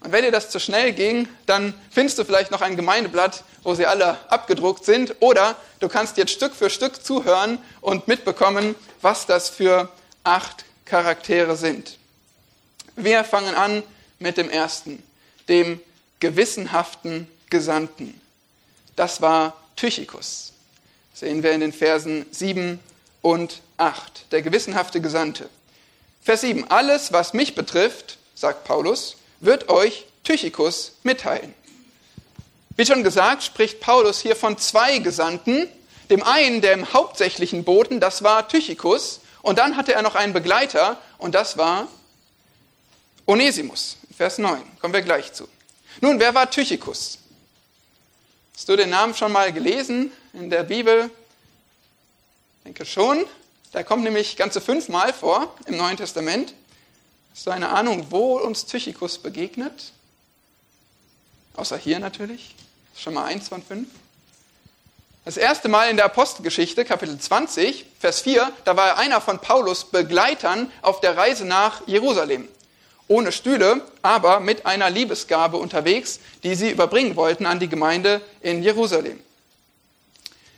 Und 0.00 0.12
wenn 0.12 0.24
dir 0.24 0.30
das 0.30 0.50
zu 0.50 0.60
schnell 0.60 0.92
ging, 0.92 1.28
dann 1.46 1.74
findest 1.90 2.18
du 2.18 2.24
vielleicht 2.24 2.50
noch 2.50 2.60
ein 2.60 2.76
Gemeindeblatt, 2.76 3.42
wo 3.62 3.74
sie 3.74 3.86
alle 3.86 4.18
abgedruckt 4.30 4.84
sind. 4.84 5.16
Oder 5.20 5.56
du 5.80 5.88
kannst 5.88 6.16
jetzt 6.16 6.32
Stück 6.32 6.54
für 6.54 6.70
Stück 6.70 7.04
zuhören 7.04 7.58
und 7.80 8.06
mitbekommen, 8.06 8.76
was 9.02 9.26
das 9.26 9.48
für 9.48 9.88
acht 10.22 10.64
Charaktere 10.84 11.56
sind. 11.56 11.98
Wir 12.94 13.24
fangen 13.24 13.54
an 13.54 13.82
mit 14.18 14.36
dem 14.36 14.50
ersten, 14.50 15.02
dem 15.48 15.80
gewissenhaften 16.20 17.28
Gesandten. 17.50 18.20
Das 18.96 19.20
war 19.20 19.56
Tychicus. 19.76 20.52
sehen 21.14 21.42
wir 21.42 21.52
in 21.52 21.60
den 21.60 21.72
Versen 21.72 22.26
7 22.30 22.80
und 23.22 23.60
8. 23.76 24.32
Der 24.32 24.42
gewissenhafte 24.42 25.00
Gesandte. 25.00 25.48
Vers 26.22 26.40
7. 26.42 26.70
Alles, 26.70 27.12
was 27.12 27.32
mich 27.32 27.54
betrifft, 27.54 28.18
sagt 28.34 28.64
Paulus, 28.64 29.16
wird 29.40 29.68
euch 29.68 30.06
Tychicus 30.24 30.92
mitteilen. 31.02 31.54
Wie 32.76 32.86
schon 32.86 33.02
gesagt, 33.02 33.42
spricht 33.42 33.80
Paulus 33.80 34.20
hier 34.20 34.36
von 34.36 34.56
zwei 34.58 34.98
Gesandten. 34.98 35.68
Dem 36.10 36.22
einen, 36.22 36.60
der 36.60 36.72
im 36.72 36.92
hauptsächlichen 36.92 37.64
Boten, 37.64 38.00
das 38.00 38.22
war 38.22 38.48
Tychicus. 38.48 39.20
Und 39.42 39.58
dann 39.58 39.76
hatte 39.76 39.94
er 39.94 40.02
noch 40.02 40.14
einen 40.14 40.32
Begleiter, 40.32 41.00
und 41.18 41.34
das 41.34 41.56
war 41.56 41.88
Onesimus. 43.26 43.96
Vers 44.16 44.38
9. 44.38 44.62
Kommen 44.80 44.94
wir 44.94 45.02
gleich 45.02 45.32
zu. 45.32 45.48
Nun, 46.00 46.18
wer 46.18 46.34
war 46.34 46.50
Tychicus? 46.50 47.18
Hast 48.54 48.68
du 48.68 48.76
den 48.76 48.90
Namen 48.90 49.14
schon 49.14 49.32
mal 49.32 49.52
gelesen 49.52 50.12
in 50.32 50.50
der 50.50 50.62
Bibel? 50.64 51.10
Ich 52.58 52.64
denke 52.64 52.84
schon. 52.84 53.24
Der 53.74 53.84
kommt 53.84 54.02
nämlich 54.02 54.36
ganze 54.36 54.60
fünfmal 54.60 55.12
vor 55.12 55.54
im 55.66 55.76
Neuen 55.76 55.96
Testament. 55.96 56.54
Hast 57.38 57.46
du 57.46 57.52
eine 57.52 57.68
Ahnung, 57.68 58.06
wo 58.10 58.36
uns 58.36 58.66
Tychicus 58.66 59.18
begegnet? 59.18 59.92
Außer 61.54 61.76
hier 61.76 62.00
natürlich. 62.00 62.56
Schon 62.96 63.14
mal 63.14 63.26
eins 63.26 63.48
von 63.48 63.62
fünf. 63.62 63.86
Das 65.24 65.36
erste 65.36 65.68
Mal 65.68 65.88
in 65.88 65.96
der 65.96 66.06
Apostelgeschichte, 66.06 66.84
Kapitel 66.84 67.16
20, 67.16 67.86
Vers 68.00 68.22
4, 68.22 68.50
da 68.64 68.76
war 68.76 68.88
er 68.88 68.98
einer 68.98 69.20
von 69.20 69.38
Paulus 69.38 69.84
Begleitern 69.84 70.72
auf 70.82 71.00
der 71.00 71.16
Reise 71.16 71.44
nach 71.44 71.86
Jerusalem. 71.86 72.48
Ohne 73.06 73.30
Stühle, 73.30 73.82
aber 74.02 74.40
mit 74.40 74.66
einer 74.66 74.90
Liebesgabe 74.90 75.58
unterwegs, 75.58 76.18
die 76.42 76.56
sie 76.56 76.72
überbringen 76.72 77.14
wollten 77.14 77.46
an 77.46 77.60
die 77.60 77.68
Gemeinde 77.68 78.20
in 78.40 78.64
Jerusalem. 78.64 79.20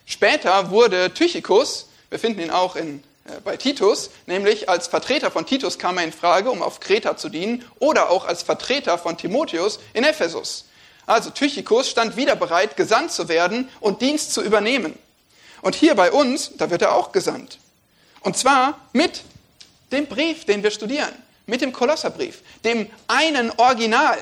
Später 0.07 0.71
wurde 0.71 1.13
Tychicus, 1.13 1.89
wir 2.09 2.19
finden 2.19 2.41
ihn 2.41 2.51
auch 2.51 2.75
in 2.75 3.05
bei 3.45 3.57
Titus, 3.57 4.11
nämlich 4.27 4.69
als 4.69 4.89
Vertreter 4.89 5.31
von 5.31 5.47
Titus 5.47 5.79
kam 5.79 5.99
er 5.99 6.05
in 6.05 6.13
Frage, 6.13 6.51
um 6.51 6.63
auf 6.63 6.81
Kreta 6.81 7.17
zu 7.17 7.29
dienen, 7.29 7.65
oder 7.79 8.11
auch 8.11 8.25
als 8.25 8.43
Vertreter 8.43 8.99
von 8.99 9.17
Timotheus 9.17 9.79
in 9.93 10.05
Ephesus. 10.05 10.67
Also 11.07 11.31
Tychicus 11.31 11.89
stand 11.89 12.17
wieder 12.17 12.37
bereit, 12.37 12.77
gesandt 12.77 13.13
zu 13.13 13.29
werden 13.29 13.69
und 13.81 14.01
Dienst 14.01 14.33
zu 14.33 14.43
übernehmen. 14.43 14.99
Und 15.63 15.75
hier 15.75 15.95
bei 15.95 16.13
uns, 16.13 16.53
da 16.57 16.71
wird 16.71 16.83
er 16.83 16.95
auch 16.95 17.13
gesandt. 17.13 17.59
Und 18.21 18.37
zwar 18.37 18.79
mit 18.93 19.23
dem 19.93 20.07
Brief, 20.07 20.45
den 20.45 20.63
wir 20.63 20.71
studieren, 20.71 21.13
mit 21.47 21.61
dem 21.61 21.73
Kolosserbrief, 21.73 22.43
dem 22.65 22.89
einen 23.09 23.51
Original, 23.59 24.19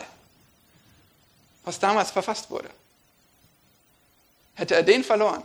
was 1.64 1.78
damals 1.78 2.10
verfasst 2.10 2.50
wurde. 2.50 2.70
Hätte 4.54 4.74
er 4.74 4.82
den 4.82 5.04
verloren, 5.04 5.42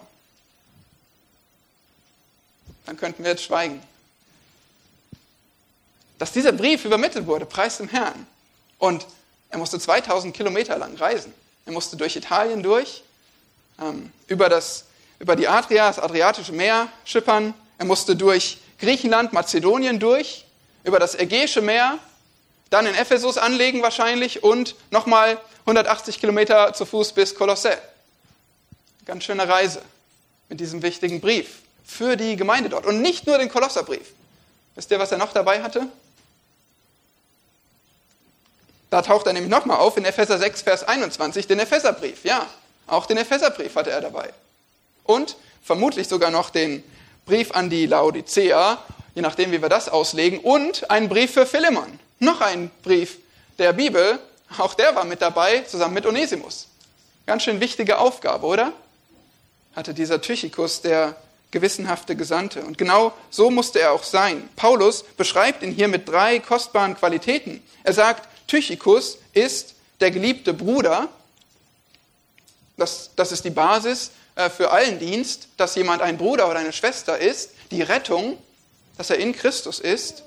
dann 2.86 2.98
könnten 2.98 3.24
wir 3.24 3.32
jetzt 3.32 3.44
schweigen. 3.44 3.82
Dass 6.18 6.32
dieser 6.32 6.52
Brief 6.52 6.86
übermittelt 6.86 7.26
wurde, 7.28 7.46
preis 7.46 7.78
dem 7.78 7.90
Herrn. 7.90 8.28
Und 8.78 9.06
er 9.50 9.58
musste 9.58 9.80
2000 9.80 10.36
Kilometer 10.36 10.78
lang 10.78 10.96
reisen. 10.96 11.34
Er 11.66 11.72
musste 11.72 11.96
durch 11.96 12.16
Italien 12.16 12.64
durch, 12.64 13.04
ähm, 13.82 14.12
über, 14.28 14.50
das, 14.50 14.86
über 15.20 15.36
die 15.36 15.48
Adria, 15.48 15.88
das 15.88 16.00
Adriatische 16.00 16.52
Meer 16.52 16.90
schippern. 17.06 17.54
Er 17.78 17.86
musste 17.86 18.16
durch 18.16 18.58
Griechenland, 18.80 19.32
Mazedonien 19.34 20.00
durch, 20.00 20.46
über 20.84 21.00
das 21.00 21.16
Ägäische 21.16 21.62
Meer, 21.62 22.00
dann 22.70 22.86
in 22.86 22.96
Ephesus 22.96 23.38
anlegen 23.38 23.82
wahrscheinlich 23.82 24.44
und 24.44 24.76
nochmal 24.92 25.40
180 25.62 26.20
Kilometer 26.20 26.74
zu 26.74 26.86
Fuß 26.86 27.14
bis 27.14 27.36
Kolossä. 27.36 27.78
Ganz 29.06 29.24
schöne 29.24 29.48
Reise 29.48 29.82
mit 30.50 30.60
diesem 30.60 30.82
wichtigen 30.82 31.22
Brief 31.22 31.63
für 31.86 32.16
die 32.16 32.36
Gemeinde 32.36 32.70
dort. 32.70 32.86
Und 32.86 33.02
nicht 33.02 33.28
nur 33.28 33.38
den 33.38 33.50
Kolosserbrief. 33.50 34.08
Wisst 34.76 34.92
ihr, 34.92 35.00
was 35.00 35.12
er 35.12 35.18
noch 35.18 35.34
dabei 35.34 35.62
hatte? 35.62 35.88
Da 38.90 39.02
taucht 39.02 39.26
er 39.26 39.34
nämlich 39.34 39.50
nochmal 39.50 39.78
auf 39.78 39.98
in 39.98 40.06
Epheser 40.06 40.38
6, 40.38 40.62
Vers 40.62 40.88
21, 40.88 41.48
den 41.48 41.60
Epheserbrief. 41.60 42.24
Ja, 42.26 42.48
auch 42.88 43.06
den 43.06 43.18
Epheserbrief 43.18 43.76
hatte 43.76 43.90
er 43.92 44.02
dabei. 44.02 44.32
Und 45.04 45.36
vermutlich 45.64 46.08
sogar 46.08 46.32
noch 46.32 46.50
den 46.50 46.84
Brief 47.26 47.52
an 47.52 47.70
die 47.70 47.86
Laodicea, 47.86 48.78
je 49.16 49.22
nachdem, 49.22 49.52
wie 49.52 49.62
wir 49.62 49.70
das 49.70 49.90
auslegen, 49.90 50.40
und 50.40 50.90
einen 50.92 51.10
Brief 51.10 51.34
für 51.34 51.46
Philemon. 51.46 52.00
Noch 52.20 52.42
ein 52.42 52.70
Brief 52.84 53.18
der 53.58 53.74
Bibel, 53.74 54.20
auch 54.58 54.74
der 54.74 54.96
war 54.96 55.06
mit 55.06 55.22
dabei, 55.22 55.62
zusammen 55.62 55.94
mit 55.94 56.06
Onesimus. 56.06 56.68
Ganz 57.26 57.44
schön 57.44 57.60
wichtige 57.60 57.98
Aufgabe, 57.98 58.46
oder? 58.46 58.74
Hatte 59.76 59.94
dieser 59.94 60.22
Tychicus, 60.22 60.82
der 60.82 61.16
gewissenhafte 61.54 62.18
Gesandte. 62.18 62.64
Und 62.64 62.78
genau 62.78 63.14
so 63.30 63.50
musste 63.50 63.80
er 63.80 63.94
auch 63.94 64.04
sein. 64.04 64.50
Paulus 64.58 65.04
beschreibt 65.04 65.64
ihn 65.64 65.72
hier 65.72 65.88
mit 65.88 66.10
drei 66.10 66.40
kostbaren 66.40 66.98
Qualitäten. 66.98 67.64
Er 67.84 67.94
sagt, 67.94 68.28
Tychicus 68.48 69.20
ist 69.32 69.76
der 70.02 70.12
geliebte 70.12 70.54
Bruder. 70.54 71.08
Das, 72.76 73.12
das 73.16 73.32
ist 73.32 73.46
die 73.46 73.52
Basis 73.52 74.12
äh, 74.36 74.50
für 74.50 74.72
allen 74.72 75.00
Dienst, 75.00 75.48
dass 75.56 75.76
jemand 75.76 76.02
ein 76.02 76.18
Bruder 76.18 76.50
oder 76.50 76.60
eine 76.60 76.74
Schwester 76.74 77.18
ist. 77.20 77.52
Die 77.72 77.84
Rettung, 77.84 78.38
dass 78.98 79.12
er 79.12 79.18
in 79.18 79.32
Christus 79.32 79.80
ist. 79.80 80.24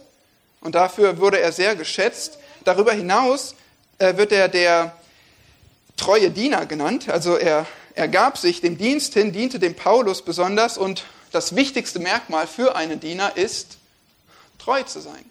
Und 0.61 0.77
dafür 0.77 1.19
wurde 1.19 1.41
er 1.41 1.53
sehr 1.53 1.75
geschätzt. 1.75 2.39
Darüber 2.65 2.93
hinaus 2.93 3.57
äh, 3.99 4.17
wird 4.17 4.31
er 4.31 4.49
der 4.49 4.97
treue 5.97 6.31
Diener 6.31 6.67
genannt. 6.67 7.09
Also 7.09 7.37
er, 7.37 7.67
er 7.97 8.07
gab 8.07 8.39
sich 8.39 8.61
dem 8.61 8.79
Dienst 8.79 9.15
hin, 9.15 9.33
diente 9.33 9.59
dem 9.59 9.75
Paulus 9.75 10.23
besonders 10.23 10.79
und 10.79 11.05
das 11.37 11.55
wichtigste 11.55 11.99
Merkmal 11.99 12.47
für 12.47 12.77
einen 12.77 12.99
Diener 12.99 13.37
ist, 13.37 13.77
treu 14.59 14.83
zu 14.85 15.01
sein. 15.01 15.25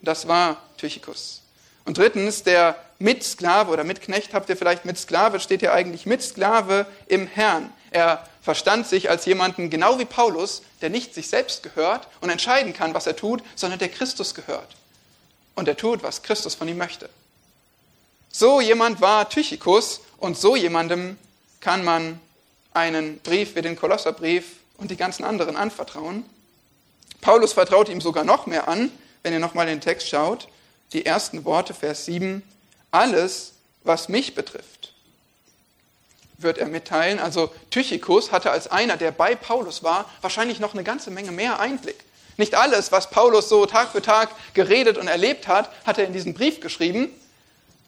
Das 0.00 0.26
war 0.26 0.56
Tychicus. 0.78 1.42
Und 1.84 1.98
drittens, 1.98 2.42
der 2.42 2.76
Mitsklave 2.98 3.70
oder 3.70 3.84
Mitknecht, 3.84 4.32
habt 4.32 4.48
ihr 4.48 4.56
vielleicht 4.56 4.86
Mitsklave, 4.86 5.38
steht 5.38 5.60
ja 5.60 5.72
eigentlich 5.72 6.06
Mitsklave 6.06 6.86
im 7.06 7.26
Herrn. 7.26 7.70
Er 7.90 8.26
verstand 8.40 8.86
sich 8.86 9.10
als 9.10 9.26
jemanden, 9.26 9.68
genau 9.68 9.98
wie 9.98 10.06
Paulus, 10.06 10.62
der 10.80 10.88
nicht 10.88 11.12
sich 11.14 11.28
selbst 11.28 11.62
gehört 11.62 12.08
und 12.22 12.30
entscheiden 12.30 12.72
kann, 12.72 12.94
was 12.94 13.06
er 13.06 13.16
tut, 13.16 13.42
sondern 13.54 13.78
der 13.78 13.90
Christus 13.90 14.34
gehört. 14.34 14.76
Und 15.54 15.68
er 15.68 15.76
tut, 15.76 16.02
was 16.02 16.22
Christus 16.22 16.54
von 16.54 16.68
ihm 16.68 16.78
möchte. 16.78 17.10
So 18.30 18.62
jemand 18.62 19.02
war 19.02 19.28
Tychicus 19.28 20.00
und 20.16 20.38
so 20.38 20.56
jemandem 20.56 21.18
kann 21.60 21.84
man 21.84 22.18
einen 22.72 23.18
Brief 23.18 23.56
wie 23.56 23.62
den 23.62 23.76
Kolosserbrief 23.76 24.59
und 24.80 24.90
die 24.90 24.96
ganzen 24.96 25.24
anderen 25.24 25.56
anvertrauen. 25.56 26.24
Paulus 27.20 27.52
vertraut 27.52 27.88
ihm 27.88 28.00
sogar 28.00 28.24
noch 28.24 28.46
mehr 28.46 28.66
an, 28.66 28.90
wenn 29.22 29.32
ihr 29.32 29.38
nochmal 29.38 29.66
den 29.66 29.80
Text 29.80 30.08
schaut. 30.08 30.48
Die 30.92 31.06
ersten 31.06 31.44
Worte, 31.44 31.74
Vers 31.74 32.06
7. 32.06 32.42
Alles, 32.90 33.52
was 33.84 34.08
mich 34.08 34.34
betrifft, 34.34 34.92
wird 36.38 36.58
er 36.58 36.66
mitteilen. 36.66 37.18
Also 37.18 37.52
Tychicus 37.70 38.32
hatte 38.32 38.50
als 38.50 38.68
einer, 38.68 38.96
der 38.96 39.12
bei 39.12 39.34
Paulus 39.34 39.82
war, 39.82 40.10
wahrscheinlich 40.22 40.58
noch 40.58 40.72
eine 40.72 40.82
ganze 40.82 41.10
Menge 41.10 41.30
mehr 41.30 41.60
Einblick. 41.60 42.02
Nicht 42.38 42.54
alles, 42.54 42.90
was 42.90 43.10
Paulus 43.10 43.50
so 43.50 43.66
Tag 43.66 43.92
für 43.92 44.00
Tag 44.00 44.30
geredet 44.54 44.96
und 44.96 45.08
erlebt 45.08 45.46
hat, 45.46 45.70
hat 45.84 45.98
er 45.98 46.06
in 46.06 46.14
diesen 46.14 46.32
Brief 46.32 46.60
geschrieben. 46.60 47.10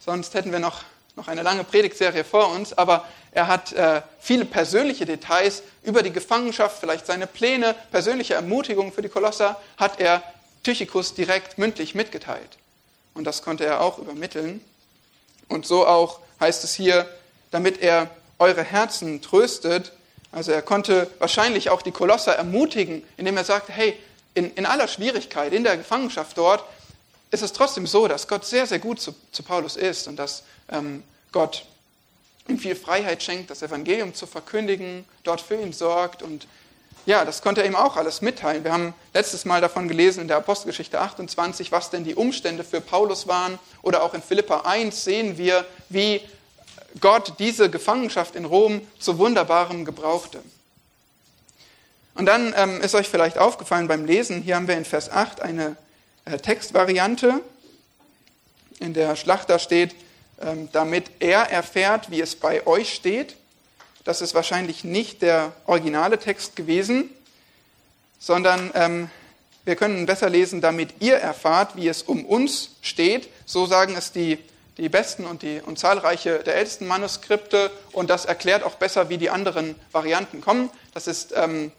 Sonst 0.04 0.34
hätten 0.34 0.52
wir 0.52 0.58
noch, 0.58 0.82
noch 1.16 1.28
eine 1.28 1.42
lange 1.42 1.64
Predigtserie 1.64 2.22
vor 2.22 2.50
uns. 2.50 2.76
Aber 2.76 3.08
er 3.32 3.48
hat 3.48 3.72
äh, 3.72 4.02
viele 4.20 4.44
persönliche 4.44 5.06
Details 5.06 5.62
über 5.82 6.02
die 6.02 6.12
Gefangenschaft, 6.12 6.78
vielleicht 6.78 7.06
seine 7.06 7.26
Pläne, 7.26 7.74
persönliche 7.90 8.34
Ermutigungen 8.34 8.92
für 8.92 9.02
die 9.02 9.08
Kolosser, 9.08 9.60
hat 9.78 10.00
er 10.00 10.22
Tychicus 10.62 11.14
direkt 11.14 11.58
mündlich 11.58 11.94
mitgeteilt. 11.94 12.58
Und 13.14 13.24
das 13.24 13.42
konnte 13.42 13.64
er 13.64 13.80
auch 13.80 13.98
übermitteln. 13.98 14.62
Und 15.48 15.66
so 15.66 15.86
auch 15.86 16.20
heißt 16.40 16.62
es 16.64 16.74
hier, 16.74 17.08
damit 17.50 17.80
er 17.80 18.10
eure 18.38 18.62
Herzen 18.62 19.22
tröstet. 19.22 19.92
Also 20.30 20.52
er 20.52 20.62
konnte 20.62 21.10
wahrscheinlich 21.18 21.70
auch 21.70 21.82
die 21.82 21.90
Kolosser 21.90 22.34
ermutigen, 22.34 23.02
indem 23.16 23.36
er 23.38 23.44
sagte, 23.44 23.72
hey, 23.72 23.96
in, 24.34 24.52
in 24.54 24.66
aller 24.66 24.88
Schwierigkeit, 24.88 25.52
in 25.52 25.64
der 25.64 25.76
Gefangenschaft 25.76 26.36
dort, 26.38 26.64
ist 27.30 27.42
es 27.42 27.52
trotzdem 27.52 27.86
so, 27.86 28.08
dass 28.08 28.28
Gott 28.28 28.44
sehr, 28.44 28.66
sehr 28.66 28.78
gut 28.78 29.00
zu, 29.00 29.14
zu 29.30 29.42
Paulus 29.42 29.76
ist 29.76 30.06
und 30.06 30.16
dass 30.16 30.42
ähm, 30.70 31.02
Gott 31.32 31.64
ihm 32.48 32.58
viel 32.58 32.74
Freiheit 32.74 33.22
schenkt, 33.22 33.50
das 33.50 33.62
Evangelium 33.62 34.14
zu 34.14 34.26
verkündigen, 34.26 35.04
dort 35.24 35.40
für 35.40 35.60
ihn 35.60 35.72
sorgt. 35.72 36.22
Und 36.22 36.46
ja, 37.06 37.24
das 37.24 37.42
konnte 37.42 37.62
er 37.62 37.66
ihm 37.66 37.76
auch 37.76 37.96
alles 37.96 38.22
mitteilen. 38.22 38.64
Wir 38.64 38.72
haben 38.72 38.94
letztes 39.14 39.44
Mal 39.44 39.60
davon 39.60 39.88
gelesen 39.88 40.20
in 40.20 40.28
der 40.28 40.38
Apostelgeschichte 40.38 41.00
28, 41.00 41.72
was 41.72 41.90
denn 41.90 42.04
die 42.04 42.14
Umstände 42.14 42.64
für 42.64 42.80
Paulus 42.80 43.28
waren. 43.28 43.58
Oder 43.82 44.02
auch 44.02 44.14
in 44.14 44.22
Philippa 44.22 44.60
1 44.60 45.04
sehen 45.04 45.38
wir, 45.38 45.64
wie 45.88 46.20
Gott 47.00 47.34
diese 47.38 47.70
Gefangenschaft 47.70 48.36
in 48.36 48.44
Rom 48.44 48.80
zu 48.98 49.18
Wunderbarem 49.18 49.84
gebrauchte. 49.84 50.42
Und 52.14 52.26
dann 52.26 52.52
ähm, 52.56 52.80
ist 52.82 52.94
euch 52.94 53.08
vielleicht 53.08 53.38
aufgefallen 53.38 53.88
beim 53.88 54.04
Lesen, 54.04 54.42
hier 54.42 54.56
haben 54.56 54.68
wir 54.68 54.76
in 54.76 54.84
Vers 54.84 55.10
8 55.10 55.40
eine 55.40 55.76
äh, 56.24 56.36
Textvariante, 56.36 57.40
in 58.80 58.92
der 58.92 59.16
Schlachter 59.16 59.58
steht, 59.58 59.94
damit 60.72 61.10
er 61.20 61.50
erfährt, 61.50 62.10
wie 62.10 62.20
es 62.20 62.36
bei 62.36 62.66
euch 62.66 62.94
steht. 62.94 63.36
Das 64.04 64.20
ist 64.20 64.34
wahrscheinlich 64.34 64.84
nicht 64.84 65.22
der 65.22 65.52
originale 65.66 66.18
Text 66.18 66.56
gewesen, 66.56 67.10
sondern 68.18 68.70
ähm, 68.74 69.10
wir 69.64 69.76
können 69.76 70.06
besser 70.06 70.28
lesen, 70.28 70.60
damit 70.60 70.94
ihr 71.00 71.16
erfahrt, 71.16 71.76
wie 71.76 71.86
es 71.86 72.02
um 72.02 72.24
uns 72.24 72.70
steht. 72.80 73.28
So 73.46 73.66
sagen 73.66 73.94
es 73.96 74.10
die, 74.10 74.38
die 74.76 74.88
besten 74.88 75.24
und, 75.24 75.42
die, 75.42 75.60
und 75.60 75.78
zahlreiche 75.78 76.40
der 76.40 76.56
ältesten 76.56 76.86
Manuskripte 76.86 77.70
und 77.92 78.10
das 78.10 78.24
erklärt 78.24 78.64
auch 78.64 78.74
besser, 78.74 79.08
wie 79.08 79.18
die 79.18 79.30
anderen 79.30 79.76
Varianten 79.92 80.40
kommen. 80.40 80.70
Das 80.94 81.06
ist 81.06 81.32
ähm, 81.36 81.70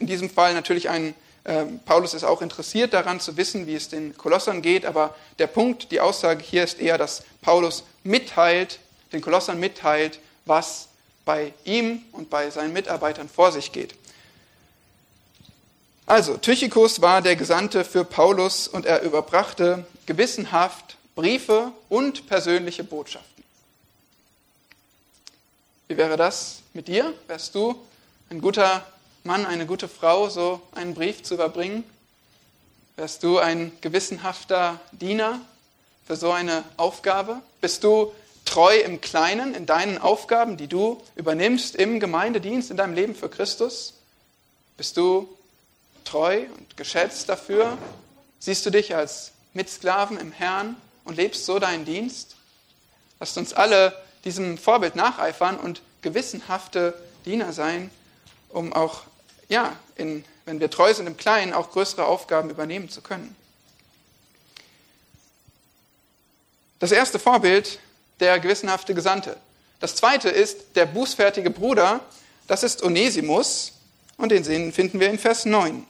in 0.00 0.06
diesem 0.06 0.30
Fall 0.30 0.54
natürlich 0.54 0.88
ein, 0.88 1.14
äh, 1.46 1.64
Paulus 1.84 2.12
ist 2.12 2.24
auch 2.24 2.42
interessiert 2.42 2.92
daran 2.92 3.20
zu 3.20 3.36
wissen, 3.36 3.68
wie 3.68 3.76
es 3.76 3.88
den 3.88 4.16
Kolossern 4.16 4.62
geht, 4.62 4.84
aber 4.84 5.14
der 5.38 5.46
Punkt, 5.46 5.92
die 5.92 6.00
Aussage 6.00 6.42
hier 6.42 6.64
ist 6.64 6.80
eher, 6.80 6.98
dass 6.98 7.22
Paulus 7.40 7.84
mitteilt, 8.02 8.80
den 9.12 9.20
Kolossern 9.20 9.60
mitteilt, 9.60 10.18
was 10.44 10.88
bei 11.24 11.54
ihm 11.64 12.02
und 12.10 12.30
bei 12.30 12.50
seinen 12.50 12.72
Mitarbeitern 12.72 13.28
vor 13.28 13.52
sich 13.52 13.70
geht. 13.70 13.94
Also, 16.04 16.36
Tychicus 16.36 17.00
war 17.00 17.22
der 17.22 17.36
Gesandte 17.36 17.84
für 17.84 18.04
Paulus 18.04 18.66
und 18.66 18.84
er 18.84 19.02
überbrachte 19.02 19.86
gewissenhaft 20.06 20.96
Briefe 21.14 21.70
und 21.88 22.26
persönliche 22.26 22.82
Botschaften. 22.82 23.44
Wie 25.86 25.96
wäre 25.96 26.16
das 26.16 26.62
mit 26.74 26.88
dir? 26.88 27.12
Wärst 27.28 27.54
du 27.54 27.80
ein 28.30 28.40
guter 28.40 28.84
Mann, 29.26 29.44
eine 29.44 29.66
gute 29.66 29.88
Frau, 29.88 30.28
so 30.28 30.62
einen 30.72 30.94
Brief 30.94 31.24
zu 31.24 31.34
überbringen? 31.34 31.82
Wärst 32.94 33.24
du 33.24 33.38
ein 33.38 33.72
gewissenhafter 33.80 34.80
Diener 34.92 35.40
für 36.06 36.14
so 36.14 36.30
eine 36.30 36.62
Aufgabe? 36.76 37.42
Bist 37.60 37.82
du 37.82 38.12
treu 38.44 38.78
im 38.78 39.00
Kleinen, 39.00 39.56
in 39.56 39.66
deinen 39.66 39.98
Aufgaben, 39.98 40.56
die 40.56 40.68
du 40.68 41.02
übernimmst 41.16 41.74
im 41.74 41.98
Gemeindedienst, 41.98 42.70
in 42.70 42.76
deinem 42.76 42.94
Leben 42.94 43.16
für 43.16 43.28
Christus? 43.28 43.94
Bist 44.76 44.96
du 44.96 45.28
treu 46.04 46.44
und 46.56 46.76
geschätzt 46.76 47.28
dafür? 47.28 47.76
Siehst 48.38 48.64
du 48.64 48.70
dich 48.70 48.94
als 48.94 49.32
Mitsklaven 49.54 50.18
im 50.18 50.30
Herrn 50.30 50.76
und 51.04 51.16
lebst 51.16 51.46
so 51.46 51.58
deinen 51.58 51.84
Dienst? 51.84 52.36
Lasst 53.18 53.36
uns 53.36 53.52
alle 53.52 53.92
diesem 54.24 54.56
Vorbild 54.56 54.94
nacheifern 54.94 55.58
und 55.58 55.82
gewissenhafte 56.00 56.94
Diener 57.24 57.52
sein, 57.52 57.90
um 58.50 58.72
auch 58.72 59.02
ja, 59.48 59.76
in, 59.96 60.24
wenn 60.44 60.60
wir 60.60 60.70
treu 60.70 60.92
sind 60.92 61.06
im 61.06 61.16
Kleinen, 61.16 61.52
auch 61.52 61.70
größere 61.70 62.04
Aufgaben 62.04 62.50
übernehmen 62.50 62.88
zu 62.88 63.00
können. 63.00 63.34
Das 66.78 66.92
erste 66.92 67.18
Vorbild, 67.18 67.78
der 68.20 68.38
gewissenhafte 68.38 68.94
Gesandte. 68.94 69.36
Das 69.80 69.94
zweite 69.94 70.28
ist 70.28 70.76
der 70.76 70.86
bußfertige 70.86 71.50
Bruder, 71.50 72.00
das 72.46 72.62
ist 72.62 72.82
Onesimus 72.82 73.72
und 74.16 74.30
den 74.30 74.72
finden 74.72 75.00
wir 75.00 75.10
in 75.10 75.18
Vers 75.18 75.44
9. 75.44 75.86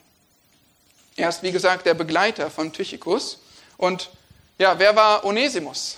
Er 1.16 1.28
ist, 1.28 1.42
wie 1.42 1.52
gesagt, 1.52 1.86
der 1.86 1.94
Begleiter 1.94 2.50
von 2.50 2.72
Tychicus. 2.72 3.38
Und 3.78 4.10
ja, 4.58 4.78
wer 4.78 4.96
war 4.96 5.24
Onesimus? 5.24 5.96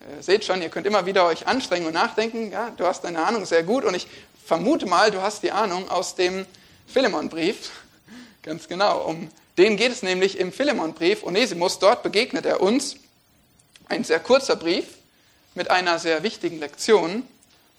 Ihr 0.00 0.22
seht 0.22 0.44
schon, 0.44 0.62
ihr 0.62 0.68
könnt 0.68 0.86
immer 0.86 1.06
wieder 1.06 1.26
euch 1.26 1.46
anstrengen 1.46 1.86
und 1.86 1.94
nachdenken. 1.94 2.52
Ja, 2.52 2.70
du 2.70 2.86
hast 2.86 3.02
deine 3.02 3.24
Ahnung 3.26 3.46
sehr 3.46 3.62
gut 3.62 3.84
und 3.84 3.94
ich 3.94 4.06
vermute 4.44 4.86
mal, 4.86 5.10
du 5.10 5.22
hast 5.22 5.42
die 5.42 5.52
Ahnung 5.52 5.88
aus 5.88 6.14
dem 6.14 6.46
Philemonbrief. 6.86 7.70
Ganz 8.42 8.68
genau. 8.68 9.02
Um 9.02 9.30
den 9.56 9.76
geht 9.76 9.92
es 9.92 10.02
nämlich 10.02 10.38
im 10.38 10.52
Philemonbrief. 10.52 11.22
Onesimus, 11.22 11.78
dort 11.78 12.02
begegnet 12.02 12.44
er 12.44 12.60
uns. 12.60 12.96
Ein 13.88 14.04
sehr 14.04 14.20
kurzer 14.20 14.56
Brief 14.56 14.86
mit 15.54 15.70
einer 15.70 15.98
sehr 15.98 16.22
wichtigen 16.22 16.58
Lektion. 16.58 17.22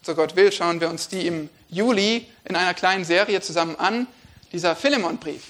So 0.01 0.15
Gott 0.15 0.35
will, 0.35 0.51
schauen 0.51 0.79
wir 0.79 0.89
uns 0.89 1.07
die 1.07 1.27
im 1.27 1.49
Juli 1.69 2.27
in 2.45 2.55
einer 2.55 2.73
kleinen 2.73 3.05
Serie 3.05 3.41
zusammen 3.41 3.75
an. 3.75 4.07
Dieser 4.51 4.75
Philemonbrief. 4.75 5.43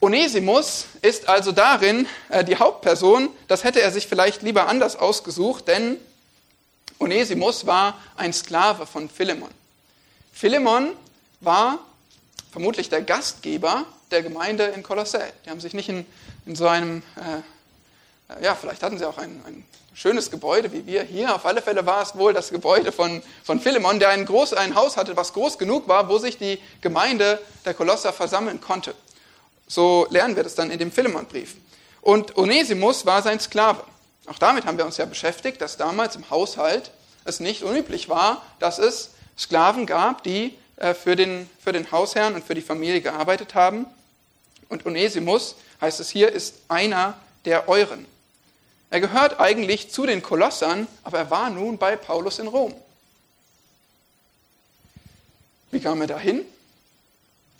Onesimus 0.00 0.86
ist 1.02 1.28
also 1.28 1.50
darin 1.50 2.06
äh, 2.28 2.44
die 2.44 2.56
Hauptperson. 2.56 3.30
Das 3.48 3.64
hätte 3.64 3.80
er 3.80 3.90
sich 3.90 4.06
vielleicht 4.06 4.42
lieber 4.42 4.68
anders 4.68 4.94
ausgesucht, 4.96 5.66
denn 5.66 5.96
Onesimus 7.00 7.66
war 7.66 7.98
ein 8.16 8.32
Sklave 8.32 8.86
von 8.86 9.08
Philemon. 9.08 9.50
Philemon 10.38 10.92
war 11.40 11.80
vermutlich 12.52 12.88
der 12.88 13.02
Gastgeber 13.02 13.86
der 14.12 14.22
Gemeinde 14.22 14.66
in 14.66 14.84
Kolossä. 14.84 15.18
Die 15.44 15.50
haben 15.50 15.58
sich 15.58 15.74
nicht 15.74 15.88
in, 15.88 16.06
in 16.46 16.54
so 16.54 16.68
einem, 16.68 17.02
äh, 17.16 18.44
ja, 18.44 18.54
vielleicht 18.54 18.84
hatten 18.84 18.98
sie 18.98 19.04
auch 19.04 19.18
ein, 19.18 19.42
ein, 19.48 19.64
schönes 19.94 20.30
Gebäude 20.30 20.72
wie 20.72 20.86
wir 20.86 21.02
hier. 21.02 21.34
Auf 21.34 21.44
alle 21.44 21.60
Fälle 21.60 21.84
war 21.86 22.02
es 22.02 22.16
wohl 22.16 22.32
das 22.32 22.50
Gebäude 22.50 22.92
von, 22.92 23.20
von 23.42 23.58
Philemon, 23.58 23.98
der 23.98 24.10
ein, 24.10 24.26
groß, 24.26 24.52
ein 24.52 24.76
Haus 24.76 24.96
hatte, 24.96 25.16
was 25.16 25.32
groß 25.32 25.58
genug 25.58 25.88
war, 25.88 26.08
wo 26.08 26.18
sich 26.18 26.38
die 26.38 26.60
Gemeinde 26.82 27.40
der 27.64 27.74
Kolosser 27.74 28.12
versammeln 28.12 28.60
konnte. 28.60 28.94
So 29.66 30.06
lernen 30.08 30.36
wir 30.36 30.44
das 30.44 30.54
dann 30.54 30.70
in 30.70 30.78
dem 30.78 30.92
Philemonbrief. 30.92 31.56
Und 32.00 32.38
Onesimus 32.38 33.06
war 33.06 33.22
sein 33.22 33.40
Sklave. 33.40 33.82
Auch 34.26 34.38
damit 34.38 34.66
haben 34.66 34.78
wir 34.78 34.86
uns 34.86 34.98
ja 34.98 35.04
beschäftigt, 35.04 35.60
dass 35.60 35.76
damals 35.78 36.14
im 36.14 36.30
Haushalt 36.30 36.92
es 37.24 37.40
nicht 37.40 37.64
unüblich 37.64 38.08
war, 38.08 38.40
dass 38.60 38.78
es 38.78 39.10
Sklaven 39.38 39.86
gab, 39.86 40.22
die 40.24 40.56
äh, 40.76 40.94
für 40.94 41.16
den, 41.16 41.48
für 41.60 41.72
den 41.72 41.90
Hausherrn 41.90 42.34
und 42.34 42.44
für 42.44 42.54
die 42.54 42.62
Familie 42.62 43.00
gearbeitet 43.00 43.54
haben. 43.54 43.86
Und 44.68 44.84
Onesimus, 44.84 45.56
heißt 45.80 46.00
es 46.00 46.10
hier, 46.10 46.32
ist 46.32 46.56
einer 46.68 47.16
der 47.44 47.68
euren. 47.68 48.06
Er 48.90 49.00
gehört 49.00 49.38
eigentlich 49.38 49.90
zu 49.90 50.06
den 50.06 50.22
Kolossern, 50.22 50.86
aber 51.04 51.18
er 51.18 51.30
war 51.30 51.50
nun 51.50 51.78
bei 51.78 51.96
Paulus 51.96 52.38
in 52.38 52.48
Rom. 52.48 52.74
Wie 55.70 55.80
kam 55.80 56.00
er 56.00 56.06
dahin? 56.06 56.44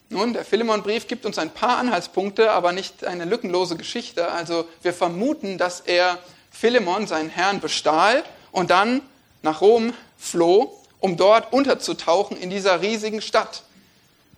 Nun, 0.08 0.32
der 0.32 0.44
Philemonbrief 0.44 1.06
gibt 1.06 1.26
uns 1.26 1.38
ein 1.38 1.50
paar 1.50 1.76
Anhaltspunkte, 1.76 2.50
aber 2.52 2.72
nicht 2.72 3.04
eine 3.04 3.26
lückenlose 3.26 3.76
Geschichte. 3.76 4.30
Also 4.32 4.66
wir 4.82 4.94
vermuten, 4.94 5.58
dass 5.58 5.80
er 5.80 6.18
Philemon, 6.50 7.06
seinen 7.06 7.28
Herrn, 7.28 7.60
bestahl 7.60 8.24
und 8.50 8.70
dann 8.70 9.02
nach 9.42 9.60
Rom 9.60 9.92
floh 10.16 10.74
um 11.00 11.16
dort 11.16 11.52
unterzutauchen 11.52 12.36
in 12.36 12.50
dieser 12.50 12.80
riesigen 12.80 13.22
Stadt. 13.22 13.62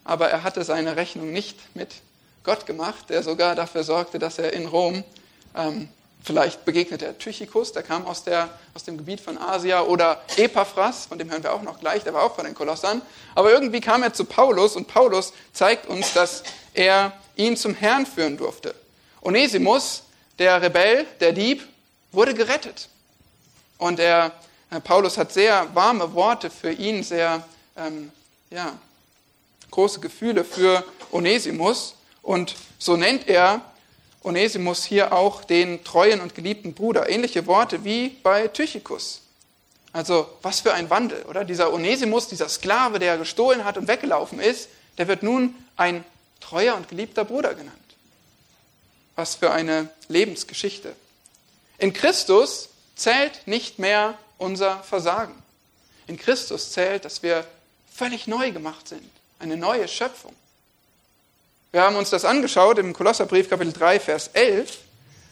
Aber 0.05 0.29
er 0.29 0.43
hatte 0.43 0.65
seine 0.65 0.97
Rechnung 0.97 1.33
nicht 1.33 1.59
mit 1.75 1.89
Gott 2.43 2.67
gemacht, 2.67 3.11
der 3.11 3.23
sogar 3.23 3.55
dafür 3.55 3.85
sorgte, 3.85 4.19
dass 4.19 4.39
er 4.39 4.53
in 4.53 4.67
Rom, 4.67 5.05
ähm, 5.57 5.89
vielleicht 6.23 6.65
begegnete 6.65 7.17
Tychicus, 7.19 7.73
der 7.73 7.83
kam 7.83 8.07
aus, 8.07 8.25
der, 8.25 8.51
aus 8.75 8.85
dem 8.85 8.99
Gebiet 8.99 9.21
von 9.21 9.39
Asia, 9.39 9.83
oder 9.83 10.23
Epaphras, 10.37 11.07
von 11.07 11.19
dem 11.19 11.31
hören 11.31 11.43
wir 11.43 11.53
auch 11.53 11.63
noch 11.63 11.81
gleich, 11.81 12.03
der 12.03 12.15
war 12.15 12.25
auch 12.25 12.35
von 12.35 12.45
den 12.45 12.55
Kolossern. 12.55 13.03
Aber 13.35 13.51
irgendwie 13.51 13.81
kam 13.81 14.03
er 14.03 14.13
zu 14.13 14.25
Paulus 14.25 14.77
und 14.77 14.87
Paulus 14.87 15.33
zeigt 15.53 15.87
uns, 15.87 16.13
dass 16.13 16.43
er 16.75 17.13
ihn 17.37 17.57
zum 17.57 17.75
Herrn 17.75 18.07
führen 18.07 18.37
durfte. 18.37 18.75
Onesimus, 19.23 20.03
der 20.39 20.61
Rebell, 20.61 21.07
der 21.21 21.33
Dieb, 21.33 21.67
wurde 22.13 22.35
gerettet. 22.35 22.89
Und 23.79 23.99
er 23.99 24.33
Paulus 24.85 25.19
hat 25.19 25.33
sehr 25.33 25.75
warme 25.75 26.15
Worte 26.15 26.49
für 26.49 26.71
ihn, 26.71 27.03
sehr 27.03 27.45
ähm, 27.77 28.13
ja, 28.51 28.79
große 29.71 29.99
Gefühle 30.01 30.45
für 30.45 30.85
Onesimus. 31.11 31.95
Und 32.23 32.55
so 32.79 32.97
nennt 32.97 33.29
er 33.29 33.63
Onesimus 34.23 34.85
hier 34.85 35.13
auch 35.13 35.43
den 35.45 35.83
treuen 35.83 36.21
und 36.21 36.35
geliebten 36.35 36.75
Bruder. 36.75 37.09
Ähnliche 37.09 37.47
Worte 37.47 37.85
wie 37.85 38.11
bei 38.23 38.49
Tychicus. 38.49 39.23
Also 39.93 40.29
was 40.43 40.61
für 40.61 40.73
ein 40.73 40.89
Wandel, 40.89 41.23
oder? 41.25 41.45
Dieser 41.45 41.73
Onesimus, 41.73 42.29
dieser 42.29 42.49
Sklave, 42.49 42.99
der 42.99 43.19
gestohlen 43.19 43.65
hat 43.65 43.77
und 43.77 43.89
weggelaufen 43.89 44.39
ist, 44.39 44.69
der 44.99 45.09
wird 45.09 45.23
nun 45.23 45.55
ein 45.77 46.05
treuer 46.41 46.77
und 46.77 46.89
geliebter 46.89 47.25
Bruder 47.25 47.55
genannt. 47.55 47.77
Was 49.17 49.35
für 49.35 49.51
eine 49.51 49.89
Lebensgeschichte. 50.09 50.95
In 51.79 51.93
Christus 51.93 52.69
zählt 52.95 53.47
nicht 53.47 53.79
mehr 53.79 54.17
unser 54.41 54.83
Versagen. 54.83 55.35
In 56.07 56.17
Christus 56.17 56.73
zählt, 56.73 57.05
dass 57.05 57.23
wir 57.23 57.45
völlig 57.95 58.27
neu 58.27 58.51
gemacht 58.51 58.89
sind, 58.89 59.09
eine 59.39 59.57
neue 59.57 59.87
Schöpfung. 59.87 60.35
Wir 61.73 61.83
haben 61.83 61.95
uns 61.95 62.11
das 62.11 62.25
angeschaut 62.25 62.79
im 62.79 62.93
Kolosserbrief 62.93 63.49
Kapitel 63.49 63.73
3, 63.73 64.01
Vers 64.01 64.31
11. 64.33 64.79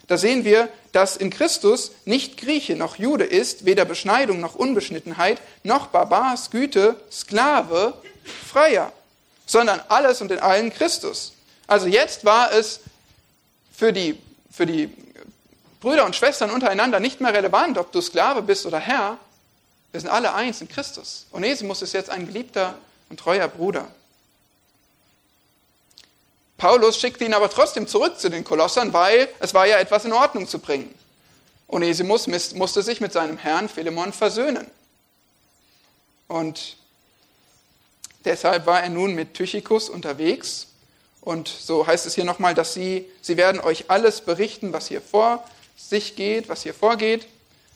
Da 0.06 0.16
sehen 0.16 0.44
wir, 0.44 0.68
dass 0.92 1.16
in 1.16 1.30
Christus 1.30 1.92
nicht 2.04 2.36
Grieche 2.36 2.76
noch 2.76 2.96
Jude 2.96 3.24
ist, 3.24 3.64
weder 3.64 3.84
Beschneidung 3.84 4.40
noch 4.40 4.54
Unbeschnittenheit, 4.54 5.40
noch 5.64 5.88
Barbars, 5.88 6.50
Güte, 6.50 6.96
Sklave, 7.10 7.94
Freier, 8.46 8.92
sondern 9.46 9.80
alles 9.88 10.20
und 10.20 10.30
in 10.30 10.38
allen 10.38 10.72
Christus. 10.72 11.32
Also 11.66 11.86
jetzt 11.86 12.24
war 12.24 12.52
es 12.52 12.80
für 13.74 13.92
die, 13.92 14.18
für 14.50 14.66
die 14.66 14.90
Brüder 15.80 16.04
und 16.04 16.16
Schwestern 16.16 16.50
untereinander 16.50 17.00
nicht 17.00 17.20
mehr 17.20 17.32
relevant, 17.32 17.78
ob 17.78 17.92
du 17.92 18.00
Sklave 18.00 18.42
bist 18.42 18.66
oder 18.66 18.78
Herr. 18.78 19.18
Wir 19.92 20.00
sind 20.00 20.10
alle 20.10 20.34
eins 20.34 20.60
in 20.60 20.68
Christus. 20.68 21.26
Onesimus 21.32 21.82
ist 21.82 21.94
jetzt 21.94 22.10
ein 22.10 22.26
geliebter 22.26 22.74
und 23.08 23.20
treuer 23.20 23.48
Bruder. 23.48 23.88
Paulus 26.58 26.98
schickte 26.98 27.24
ihn 27.24 27.34
aber 27.34 27.48
trotzdem 27.48 27.86
zurück 27.86 28.18
zu 28.18 28.28
den 28.28 28.42
Kolossern, 28.42 28.92
weil 28.92 29.28
es 29.38 29.54
war 29.54 29.66
ja 29.66 29.78
etwas 29.78 30.04
in 30.04 30.12
Ordnung 30.12 30.48
zu 30.48 30.58
bringen. 30.58 30.92
Onesimus 31.68 32.26
musste 32.54 32.82
sich 32.82 33.00
mit 33.00 33.12
seinem 33.12 33.38
Herrn 33.38 33.68
Philemon 33.68 34.12
versöhnen. 34.12 34.66
Und 36.26 36.76
deshalb 38.24 38.66
war 38.66 38.82
er 38.82 38.88
nun 38.88 39.14
mit 39.14 39.34
Tychicus 39.34 39.88
unterwegs. 39.88 40.66
Und 41.20 41.46
so 41.46 41.86
heißt 41.86 42.06
es 42.06 42.14
hier 42.14 42.24
nochmal, 42.24 42.54
dass 42.54 42.74
sie, 42.74 43.08
sie 43.22 43.36
werden 43.36 43.60
euch 43.60 43.88
alles 43.88 44.22
berichten, 44.22 44.72
was 44.72 44.88
hier 44.88 45.00
vor 45.00 45.44
sich 45.78 46.16
geht, 46.16 46.48
was 46.48 46.62
hier 46.62 46.74
vorgeht. 46.74 47.26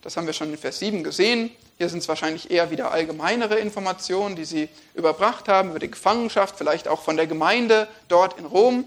Das 0.02 0.16
haben 0.16 0.26
wir 0.26 0.34
schon 0.34 0.50
in 0.50 0.58
Vers 0.58 0.80
7 0.80 1.04
gesehen. 1.04 1.50
Hier 1.78 1.88
sind 1.88 2.00
es 2.00 2.08
wahrscheinlich 2.08 2.50
eher 2.50 2.70
wieder 2.70 2.90
allgemeinere 2.90 3.58
Informationen, 3.58 4.36
die 4.36 4.44
sie 4.44 4.68
überbracht 4.94 5.48
haben 5.48 5.70
über 5.70 5.78
die 5.78 5.90
Gefangenschaft, 5.90 6.56
vielleicht 6.58 6.88
auch 6.88 7.02
von 7.02 7.16
der 7.16 7.26
Gemeinde 7.26 7.88
dort 8.08 8.38
in 8.38 8.44
Rom. 8.44 8.84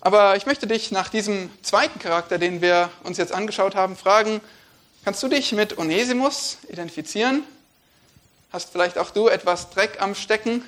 Aber 0.00 0.36
ich 0.36 0.46
möchte 0.46 0.66
dich 0.66 0.92
nach 0.92 1.08
diesem 1.08 1.50
zweiten 1.62 1.98
Charakter, 1.98 2.38
den 2.38 2.62
wir 2.62 2.90
uns 3.02 3.18
jetzt 3.18 3.32
angeschaut 3.32 3.74
haben, 3.74 3.96
fragen, 3.96 4.40
kannst 5.04 5.22
du 5.22 5.28
dich 5.28 5.52
mit 5.52 5.76
Onesimus 5.76 6.58
identifizieren? 6.68 7.42
Hast 8.52 8.70
vielleicht 8.70 8.96
auch 8.96 9.10
du 9.10 9.28
etwas 9.28 9.70
Dreck 9.70 10.00
am 10.00 10.14
Stecken? 10.14 10.64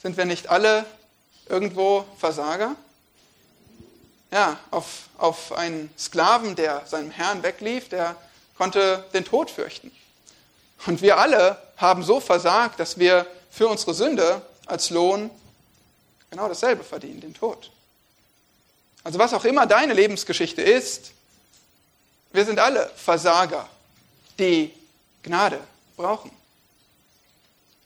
Sind 0.00 0.16
wir 0.16 0.24
nicht 0.24 0.48
alle 0.48 0.86
irgendwo 1.48 2.04
Versager? 2.18 2.76
Ja, 4.34 4.58
auf, 4.72 5.04
auf 5.16 5.52
einen 5.52 5.90
Sklaven, 5.96 6.56
der 6.56 6.84
seinem 6.86 7.12
Herrn 7.12 7.44
weglief, 7.44 7.88
der 7.88 8.16
konnte 8.58 9.04
den 9.14 9.24
Tod 9.24 9.48
fürchten. 9.48 9.92
Und 10.86 11.02
wir 11.02 11.18
alle 11.18 11.56
haben 11.76 12.02
so 12.02 12.18
versagt, 12.18 12.80
dass 12.80 12.98
wir 12.98 13.28
für 13.48 13.68
unsere 13.68 13.94
Sünde 13.94 14.42
als 14.66 14.90
Lohn 14.90 15.30
genau 16.30 16.48
dasselbe 16.48 16.82
verdienen, 16.82 17.20
den 17.20 17.32
Tod. 17.32 17.70
Also 19.04 19.20
was 19.20 19.32
auch 19.34 19.44
immer 19.44 19.66
deine 19.66 19.94
Lebensgeschichte 19.94 20.62
ist, 20.62 21.12
wir 22.32 22.44
sind 22.44 22.58
alle 22.58 22.90
Versager, 22.96 23.68
die 24.36 24.72
Gnade 25.22 25.60
brauchen. 25.96 26.32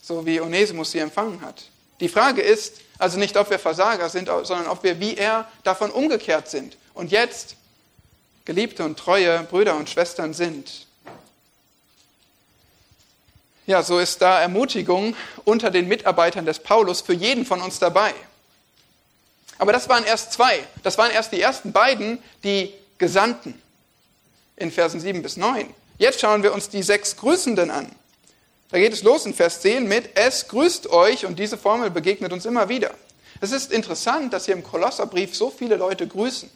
So 0.00 0.24
wie 0.24 0.40
Onesimus 0.40 0.92
sie 0.92 1.00
empfangen 1.00 1.42
hat. 1.42 1.64
Die 2.00 2.08
Frage 2.08 2.40
ist 2.40 2.80
also 2.98 3.18
nicht, 3.18 3.36
ob 3.36 3.50
wir 3.50 3.58
Versager 3.58 4.08
sind, 4.08 4.28
sondern 4.28 4.66
ob 4.66 4.82
wir 4.82 5.00
wie 5.00 5.16
er 5.16 5.46
davon 5.62 5.90
umgekehrt 5.90 6.48
sind 6.48 6.76
und 6.94 7.10
jetzt 7.12 7.56
geliebte 8.44 8.84
und 8.84 8.98
treue 8.98 9.42
Brüder 9.44 9.76
und 9.76 9.88
Schwestern 9.88 10.34
sind. 10.34 10.86
Ja, 13.66 13.82
so 13.82 13.98
ist 13.98 14.22
da 14.22 14.40
Ermutigung 14.40 15.14
unter 15.44 15.70
den 15.70 15.88
Mitarbeitern 15.88 16.46
des 16.46 16.58
Paulus 16.58 17.02
für 17.02 17.12
jeden 17.12 17.44
von 17.44 17.60
uns 17.60 17.78
dabei. 17.78 18.14
Aber 19.58 19.72
das 19.72 19.88
waren 19.88 20.04
erst 20.04 20.32
zwei. 20.32 20.64
Das 20.82 20.96
waren 20.96 21.10
erst 21.10 21.32
die 21.32 21.40
ersten 21.40 21.72
beiden, 21.72 22.22
die 22.42 22.72
Gesandten 22.96 23.60
in 24.56 24.72
Versen 24.72 25.00
7 25.00 25.22
bis 25.22 25.36
9. 25.36 25.72
Jetzt 25.98 26.20
schauen 26.20 26.42
wir 26.42 26.54
uns 26.54 26.68
die 26.70 26.82
sechs 26.82 27.16
Grüßenden 27.16 27.70
an. 27.70 27.94
Da 28.70 28.78
geht 28.78 28.92
es 28.92 29.02
los 29.02 29.24
in 29.24 29.32
Vers 29.32 29.62
10 29.62 29.88
mit 29.88 30.10
Es 30.14 30.48
grüßt 30.48 30.90
euch 30.90 31.24
und 31.24 31.38
diese 31.38 31.56
Formel 31.56 31.90
begegnet 31.90 32.32
uns 32.32 32.44
immer 32.44 32.68
wieder. 32.68 32.94
Es 33.40 33.52
ist 33.52 33.72
interessant, 33.72 34.32
dass 34.32 34.44
hier 34.44 34.54
im 34.54 34.62
Kolosserbrief 34.62 35.34
so 35.34 35.50
viele 35.50 35.76
Leute 35.76 36.06
grüßen. 36.06 36.50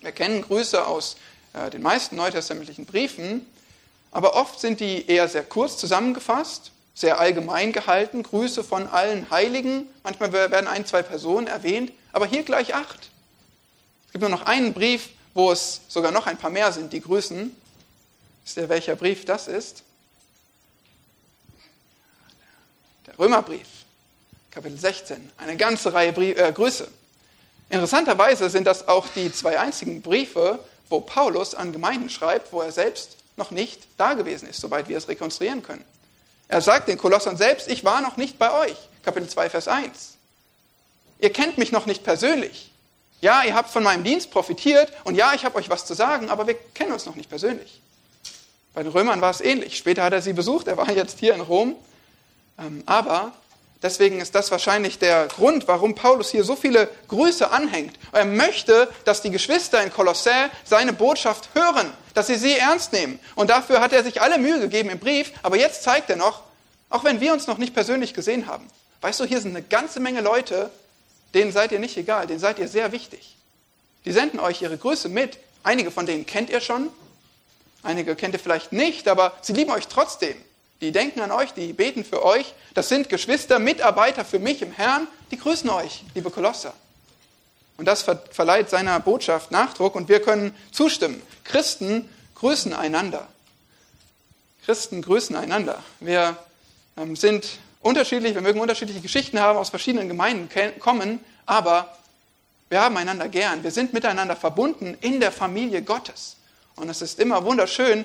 Wir 0.00 0.12
kennen 0.12 0.42
Grüße 0.42 0.86
aus 0.86 1.16
äh, 1.52 1.68
den 1.70 1.82
meisten 1.82 2.16
neutestamentlichen 2.16 2.86
Briefen, 2.86 3.44
aber 4.12 4.34
oft 4.34 4.60
sind 4.60 4.80
die 4.80 5.06
eher 5.08 5.28
sehr 5.28 5.44
kurz 5.44 5.76
zusammengefasst, 5.76 6.70
sehr 6.94 7.20
allgemein 7.20 7.72
gehalten, 7.72 8.22
Grüße 8.22 8.64
von 8.64 8.86
allen 8.86 9.30
Heiligen. 9.30 9.88
Manchmal 10.04 10.32
werden 10.32 10.68
ein, 10.68 10.86
zwei 10.86 11.02
Personen 11.02 11.46
erwähnt, 11.48 11.92
aber 12.12 12.26
hier 12.26 12.44
gleich 12.44 12.74
acht. 12.74 13.10
Es 14.06 14.12
gibt 14.12 14.22
nur 14.22 14.30
noch 14.30 14.46
einen 14.46 14.72
Brief, 14.72 15.10
wo 15.34 15.52
es 15.52 15.82
sogar 15.88 16.12
noch 16.12 16.26
ein 16.26 16.38
paar 16.38 16.50
mehr 16.50 16.72
sind, 16.72 16.92
die 16.92 17.00
grüßen. 17.00 17.54
Wisst 18.44 18.56
ihr, 18.56 18.68
welcher 18.68 18.96
Brief 18.96 19.24
das 19.26 19.48
ist? 19.48 19.82
Der 23.06 23.07
Römerbrief, 23.18 23.66
Kapitel 24.52 24.78
16. 24.78 25.32
Eine 25.38 25.56
ganze 25.56 25.92
Reihe 25.92 26.12
Brie 26.12 26.34
äh, 26.34 26.52
Grüße. 26.52 26.86
Interessanterweise 27.68 28.48
sind 28.48 28.64
das 28.64 28.86
auch 28.86 29.08
die 29.08 29.32
zwei 29.32 29.58
einzigen 29.58 30.02
Briefe, 30.02 30.60
wo 30.88 31.00
Paulus 31.00 31.54
an 31.54 31.72
Gemeinden 31.72 32.10
schreibt, 32.10 32.52
wo 32.52 32.60
er 32.60 32.70
selbst 32.70 33.16
noch 33.36 33.50
nicht 33.50 33.82
da 33.96 34.14
gewesen 34.14 34.48
ist, 34.48 34.60
soweit 34.60 34.88
wir 34.88 34.96
es 34.96 35.08
rekonstruieren 35.08 35.64
können. 35.64 35.84
Er 36.46 36.60
sagt 36.60 36.88
den 36.88 36.96
Kolossern 36.96 37.36
selbst, 37.36 37.68
ich 37.68 37.84
war 37.84 38.00
noch 38.00 38.16
nicht 38.16 38.38
bei 38.38 38.52
euch. 38.52 38.76
Kapitel 39.02 39.28
2, 39.28 39.50
Vers 39.50 39.66
1. 39.66 40.14
Ihr 41.18 41.32
kennt 41.32 41.58
mich 41.58 41.72
noch 41.72 41.86
nicht 41.86 42.04
persönlich. 42.04 42.70
Ja, 43.20 43.42
ihr 43.42 43.54
habt 43.54 43.70
von 43.70 43.82
meinem 43.82 44.04
Dienst 44.04 44.30
profitiert 44.30 44.92
und 45.02 45.16
ja, 45.16 45.34
ich 45.34 45.44
habe 45.44 45.56
euch 45.56 45.68
was 45.68 45.84
zu 45.84 45.94
sagen, 45.94 46.30
aber 46.30 46.46
wir 46.46 46.54
kennen 46.54 46.92
uns 46.92 47.04
noch 47.04 47.16
nicht 47.16 47.28
persönlich. 47.28 47.80
Bei 48.74 48.84
den 48.84 48.92
Römern 48.92 49.20
war 49.20 49.30
es 49.30 49.40
ähnlich. 49.40 49.76
Später 49.76 50.04
hat 50.04 50.12
er 50.12 50.22
sie 50.22 50.32
besucht, 50.32 50.68
er 50.68 50.76
war 50.76 50.88
jetzt 50.92 51.18
hier 51.18 51.34
in 51.34 51.40
Rom. 51.40 51.74
Ähm, 52.58 52.82
aber 52.86 53.32
Deswegen 53.80 54.20
ist 54.20 54.34
das 54.34 54.50
wahrscheinlich 54.50 54.98
der 54.98 55.28
Grund, 55.28 55.68
warum 55.68 55.94
Paulus 55.94 56.30
hier 56.30 56.42
so 56.42 56.56
viele 56.56 56.88
Grüße 57.06 57.48
anhängt. 57.50 57.96
Er 58.10 58.24
möchte, 58.24 58.88
dass 59.04 59.22
die 59.22 59.30
Geschwister 59.30 59.82
in 59.82 59.92
Kolossä 59.92 60.50
seine 60.64 60.92
Botschaft 60.92 61.50
hören, 61.54 61.92
dass 62.14 62.26
sie 62.26 62.34
sie 62.34 62.56
ernst 62.56 62.92
nehmen. 62.92 63.20
Und 63.36 63.50
dafür 63.50 63.80
hat 63.80 63.92
er 63.92 64.02
sich 64.02 64.20
alle 64.20 64.38
Mühe 64.38 64.58
gegeben 64.58 64.90
im 64.90 64.98
Brief. 64.98 65.32
Aber 65.44 65.56
jetzt 65.56 65.84
zeigt 65.84 66.10
er 66.10 66.16
noch, 66.16 66.42
auch 66.90 67.04
wenn 67.04 67.20
wir 67.20 67.32
uns 67.32 67.46
noch 67.46 67.58
nicht 67.58 67.72
persönlich 67.72 68.14
gesehen 68.14 68.48
haben, 68.48 68.66
weißt 69.00 69.20
du, 69.20 69.24
hier 69.24 69.40
sind 69.40 69.54
eine 69.54 69.62
ganze 69.62 70.00
Menge 70.00 70.22
Leute, 70.22 70.70
denen 71.34 71.52
seid 71.52 71.70
ihr 71.70 71.78
nicht 71.78 71.96
egal, 71.96 72.26
denen 72.26 72.40
seid 72.40 72.58
ihr 72.58 72.66
sehr 72.66 72.90
wichtig. 72.90 73.36
Die 74.04 74.12
senden 74.12 74.40
euch 74.40 74.60
ihre 74.60 74.76
Grüße 74.76 75.08
mit. 75.08 75.38
Einige 75.62 75.92
von 75.92 76.06
denen 76.06 76.26
kennt 76.26 76.50
ihr 76.50 76.60
schon, 76.60 76.88
einige 77.82 78.16
kennt 78.16 78.34
ihr 78.34 78.40
vielleicht 78.40 78.72
nicht, 78.72 79.06
aber 79.06 79.34
sie 79.42 79.52
lieben 79.52 79.70
euch 79.70 79.86
trotzdem. 79.86 80.36
Die 80.80 80.92
denken 80.92 81.20
an 81.20 81.32
euch, 81.32 81.52
die 81.54 81.72
beten 81.72 82.04
für 82.04 82.24
euch. 82.24 82.54
Das 82.74 82.88
sind 82.88 83.08
Geschwister, 83.08 83.58
Mitarbeiter 83.58 84.24
für 84.24 84.38
mich 84.38 84.62
im 84.62 84.72
Herrn. 84.72 85.08
Die 85.30 85.38
grüßen 85.38 85.68
euch, 85.70 86.04
liebe 86.14 86.30
Kolosser. 86.30 86.72
Und 87.76 87.86
das 87.86 88.04
verleiht 88.30 88.70
seiner 88.70 88.98
Botschaft 89.00 89.50
Nachdruck 89.50 89.94
und 89.94 90.08
wir 90.08 90.20
können 90.20 90.54
zustimmen. 90.72 91.22
Christen 91.44 92.08
grüßen 92.34 92.72
einander. 92.72 93.26
Christen 94.64 95.02
grüßen 95.02 95.34
einander. 95.34 95.82
Wir 96.00 96.36
ähm, 96.96 97.16
sind 97.16 97.46
unterschiedlich, 97.80 98.34
wir 98.34 98.42
mögen 98.42 98.60
unterschiedliche 98.60 99.00
Geschichten 99.00 99.40
haben, 99.40 99.58
aus 99.58 99.70
verschiedenen 99.70 100.08
Gemeinden 100.08 100.48
kommen, 100.78 101.20
aber 101.46 101.96
wir 102.68 102.82
haben 102.82 102.96
einander 102.96 103.28
gern. 103.28 103.62
Wir 103.62 103.70
sind 103.70 103.92
miteinander 103.92 104.36
verbunden 104.36 104.96
in 105.00 105.20
der 105.20 105.32
Familie 105.32 105.82
Gottes. 105.82 106.36
Und 106.76 106.88
es 106.88 107.00
ist 107.00 107.18
immer 107.18 107.44
wunderschön, 107.44 108.04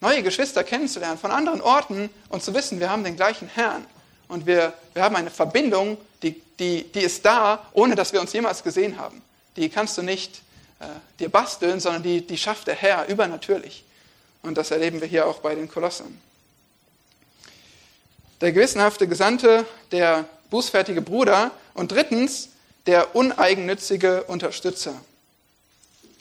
neue 0.00 0.22
Geschwister 0.22 0.64
kennenzulernen 0.64 1.18
von 1.18 1.30
anderen 1.30 1.60
Orten 1.60 2.10
und 2.28 2.42
zu 2.42 2.54
wissen, 2.54 2.80
wir 2.80 2.90
haben 2.90 3.04
den 3.04 3.16
gleichen 3.16 3.48
Herrn 3.48 3.86
und 4.28 4.46
wir, 4.46 4.72
wir 4.94 5.02
haben 5.02 5.16
eine 5.16 5.30
Verbindung, 5.30 5.98
die, 6.22 6.40
die, 6.58 6.84
die 6.84 7.00
ist 7.00 7.24
da, 7.24 7.66
ohne 7.72 7.94
dass 7.94 8.12
wir 8.12 8.20
uns 8.20 8.32
jemals 8.32 8.62
gesehen 8.62 8.98
haben. 8.98 9.22
Die 9.56 9.68
kannst 9.68 9.98
du 9.98 10.02
nicht 10.02 10.42
äh, 10.78 10.86
dir 11.18 11.28
basteln, 11.28 11.80
sondern 11.80 12.02
die, 12.02 12.26
die 12.26 12.38
schafft 12.38 12.66
der 12.66 12.74
Herr 12.74 13.06
übernatürlich. 13.08 13.84
Und 14.42 14.56
das 14.56 14.70
erleben 14.70 15.00
wir 15.00 15.08
hier 15.08 15.26
auch 15.26 15.40
bei 15.40 15.54
den 15.54 15.68
Kolossern. 15.68 16.18
Der 18.40 18.52
gewissenhafte 18.52 19.06
Gesandte, 19.06 19.66
der 19.92 20.24
bußfertige 20.48 21.02
Bruder 21.02 21.50
und 21.74 21.92
drittens 21.92 22.48
der 22.86 23.14
uneigennützige 23.14 24.24
Unterstützer. 24.24 24.94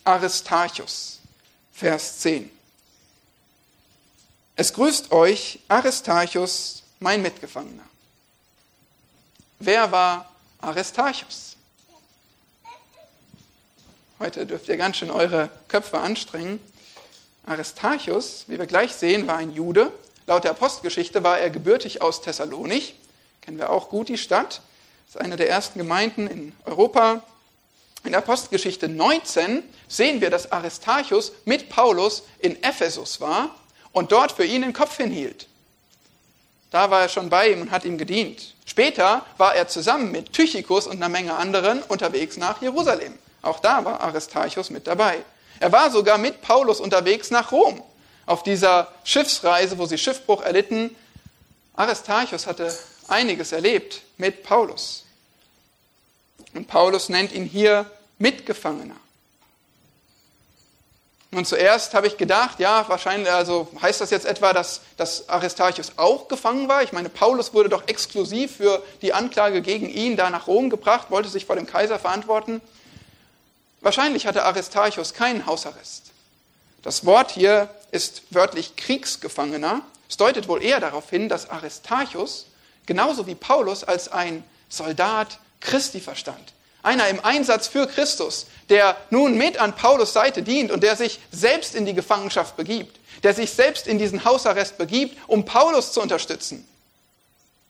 Aristarchus, 0.04 1.20
Vers 1.72 2.20
10. 2.20 2.59
Es 4.60 4.74
grüßt 4.74 5.13
euch 5.13 5.60
Aristarchus, 5.69 6.84
mein 7.00 7.22
Mitgefangener. 7.22 7.86
Wer 9.58 9.89
war 9.89 10.30
Aristarchus? 10.60 11.56
Heute 14.19 14.45
dürft 14.45 14.67
ihr 14.67 14.76
ganz 14.76 14.98
schön 14.98 15.12
eure 15.12 15.50
Köpfe 15.69 16.00
anstrengen. 16.00 16.60
Aristarchus, 17.45 18.43
wie 18.48 18.60
wir 18.60 18.65
gleich 18.65 18.93
sehen, 18.93 19.28
war 19.28 19.38
ein 19.38 19.54
Jude. 19.54 19.93
Laut 20.28 20.43
der 20.43 20.52
Apostelgeschichte 20.52 21.24
war 21.24 21.39
er 21.39 21.52
gebürtig 21.52 22.02
aus 22.02 22.22
Thessalonich. 22.22 22.95
Kennen 23.39 23.60
wir 23.60 23.69
auch 23.69 23.88
gut 23.88 24.10
die 24.10 24.17
Stadt. 24.17 24.60
Das 25.06 25.15
ist 25.15 25.22
eine 25.22 25.38
der 25.38 25.50
ersten 25.50 25.80
Gemeinden 25.80 26.28
in 26.28 26.54
Europa. 26.65 27.24
In 28.04 28.12
der 28.12 28.19
Apostelgeschichte 28.19 28.89
19 28.89 29.63
sehen 29.88 30.19
wir, 30.19 30.30
dass 30.30 30.52
Aristarchus 30.52 31.32
mit 31.45 31.69
Paulus 31.69 32.24
in 32.39 32.62
Ephesus 32.62 33.22
war 33.22 33.56
und 33.91 34.12
dort 34.12 34.32
für 34.32 34.45
ihn 34.45 34.62
den 34.62 34.73
Kopf 34.73 34.97
hinhielt. 34.97 35.47
Da 36.71 36.91
war 36.91 37.02
er 37.02 37.10
schon 37.10 37.30
bei 37.30 37.52
ihm 37.52 37.62
und 37.62 37.71
hat 37.71 37.86
ihm 37.86 37.97
gedient. 37.97 38.54
Später 38.65 39.25
war 39.38 39.56
er 39.56 39.67
zusammen 39.67 40.12
mit 40.12 40.34
Tychicus 40.34 40.86
und 40.86 40.97
einer 40.97 41.10
Menge 41.10 41.36
anderen 41.36 41.82
unterwegs 41.82 42.38
nach 42.38 42.62
Jerusalem. 42.62 43.17
Auch 43.41 43.60
da 43.60 43.84
war 43.86 44.02
Aristarchus 44.02 44.69
mit 44.69 44.86
dabei. 44.86 45.23
Er 45.60 45.71
war 45.71 45.89
sogar 45.89 46.17
mit 46.17 46.41
Paulus 46.41 46.80
unterwegs 46.80 47.32
nach 47.32 47.52
Rom. 47.52 47.82
Auf 48.25 48.43
dieser 48.43 48.91
Schiffsreise, 49.04 49.78
wo 49.80 49.88
sie 49.88 49.97
Schiffbruch 49.97 50.43
erlitten, 50.43 50.95
Aristarchus 51.75 52.45
hatte 52.45 52.78
einiges 53.08 53.52
erlebt 53.52 54.02
mit 54.17 54.43
Paulus. 54.43 55.06
Und 56.54 56.67
Paulus 56.67 57.10
nennt 57.10 57.32
ihn 57.32 57.45
hier 57.45 57.89
Mitgefangener. 58.19 58.95
Nun 61.32 61.46
zuerst 61.46 61.94
habe 61.94 62.08
ich 62.08 62.18
gedacht, 62.18 62.60
ja, 62.60 62.89
wahrscheinlich, 62.89 63.32
also 63.32 63.68
heißt 63.80 64.02
das 64.02 64.10
jetzt 64.10 64.26
etwa, 64.26 64.52
dass, 64.52 64.82
dass 64.98 65.30
Aristarchus 65.30 65.94
auch 65.98 66.28
gefangen 66.28 66.68
war? 66.68 66.82
Ich 66.82 66.92
meine, 66.92 67.10
Paulus 67.10 67.54
wurde 67.54 67.70
doch 67.70 67.88
exklusiv 67.88 68.58
für 68.58 68.82
die 69.04 69.13
Anklage 69.13 69.62
gegen 69.62 69.89
ihn 69.89 70.18
da 70.18 70.32
nach 70.32 70.48
Rom 70.48 70.72
gebracht, 70.72 71.12
wollte 71.12 71.30
sich 71.30 71.46
vor 71.46 71.56
dem 71.56 71.68
Kaiser 71.68 72.00
verantworten. 72.00 72.62
Wahrscheinlich 73.82 74.26
hatte 74.26 74.44
Aristarchus 74.44 75.13
keinen 75.13 75.46
Hausarrest. 75.46 76.12
Das 76.82 77.06
Wort 77.06 77.32
hier 77.32 77.70
ist 77.92 78.24
wörtlich 78.32 78.76
Kriegsgefangener. 78.76 79.82
Es 80.10 80.18
deutet 80.18 80.48
wohl 80.48 80.63
eher 80.63 80.80
darauf 80.80 81.12
hin, 81.12 81.30
dass 81.30 81.50
Aristarchus 81.50 82.48
genauso 82.88 83.28
wie 83.28 83.36
Paulus 83.36 83.84
als 83.84 84.12
ein 84.12 84.44
Soldat 84.68 85.39
Christi 85.60 86.00
verstand. 86.00 86.54
Einer 86.82 87.10
im 87.10 87.24
Einsatz 87.24 87.68
für 87.68 87.88
Christus, 87.88 88.46
der 88.70 88.96
nun 89.10 89.38
mit 89.38 89.58
an 89.58 89.76
Paulus 89.76 90.13
Seite 90.13 90.44
dient 90.44 90.72
und 90.72 90.82
der 90.82 90.96
sich 90.96 91.20
selbst 91.32 91.76
in 91.76 91.86
die 91.86 91.94
Gefangenschaft 91.94 92.56
begibt, 92.56 93.00
der 93.24 93.34
sich 93.34 93.52
selbst 93.52 93.88
in 93.88 94.00
diesen 94.00 94.24
Hausarrest 94.24 94.78
begibt, 94.78 95.18
um 95.28 95.44
Paulus 95.44 95.92
zu 95.92 96.02
unterstützen. 96.02 96.68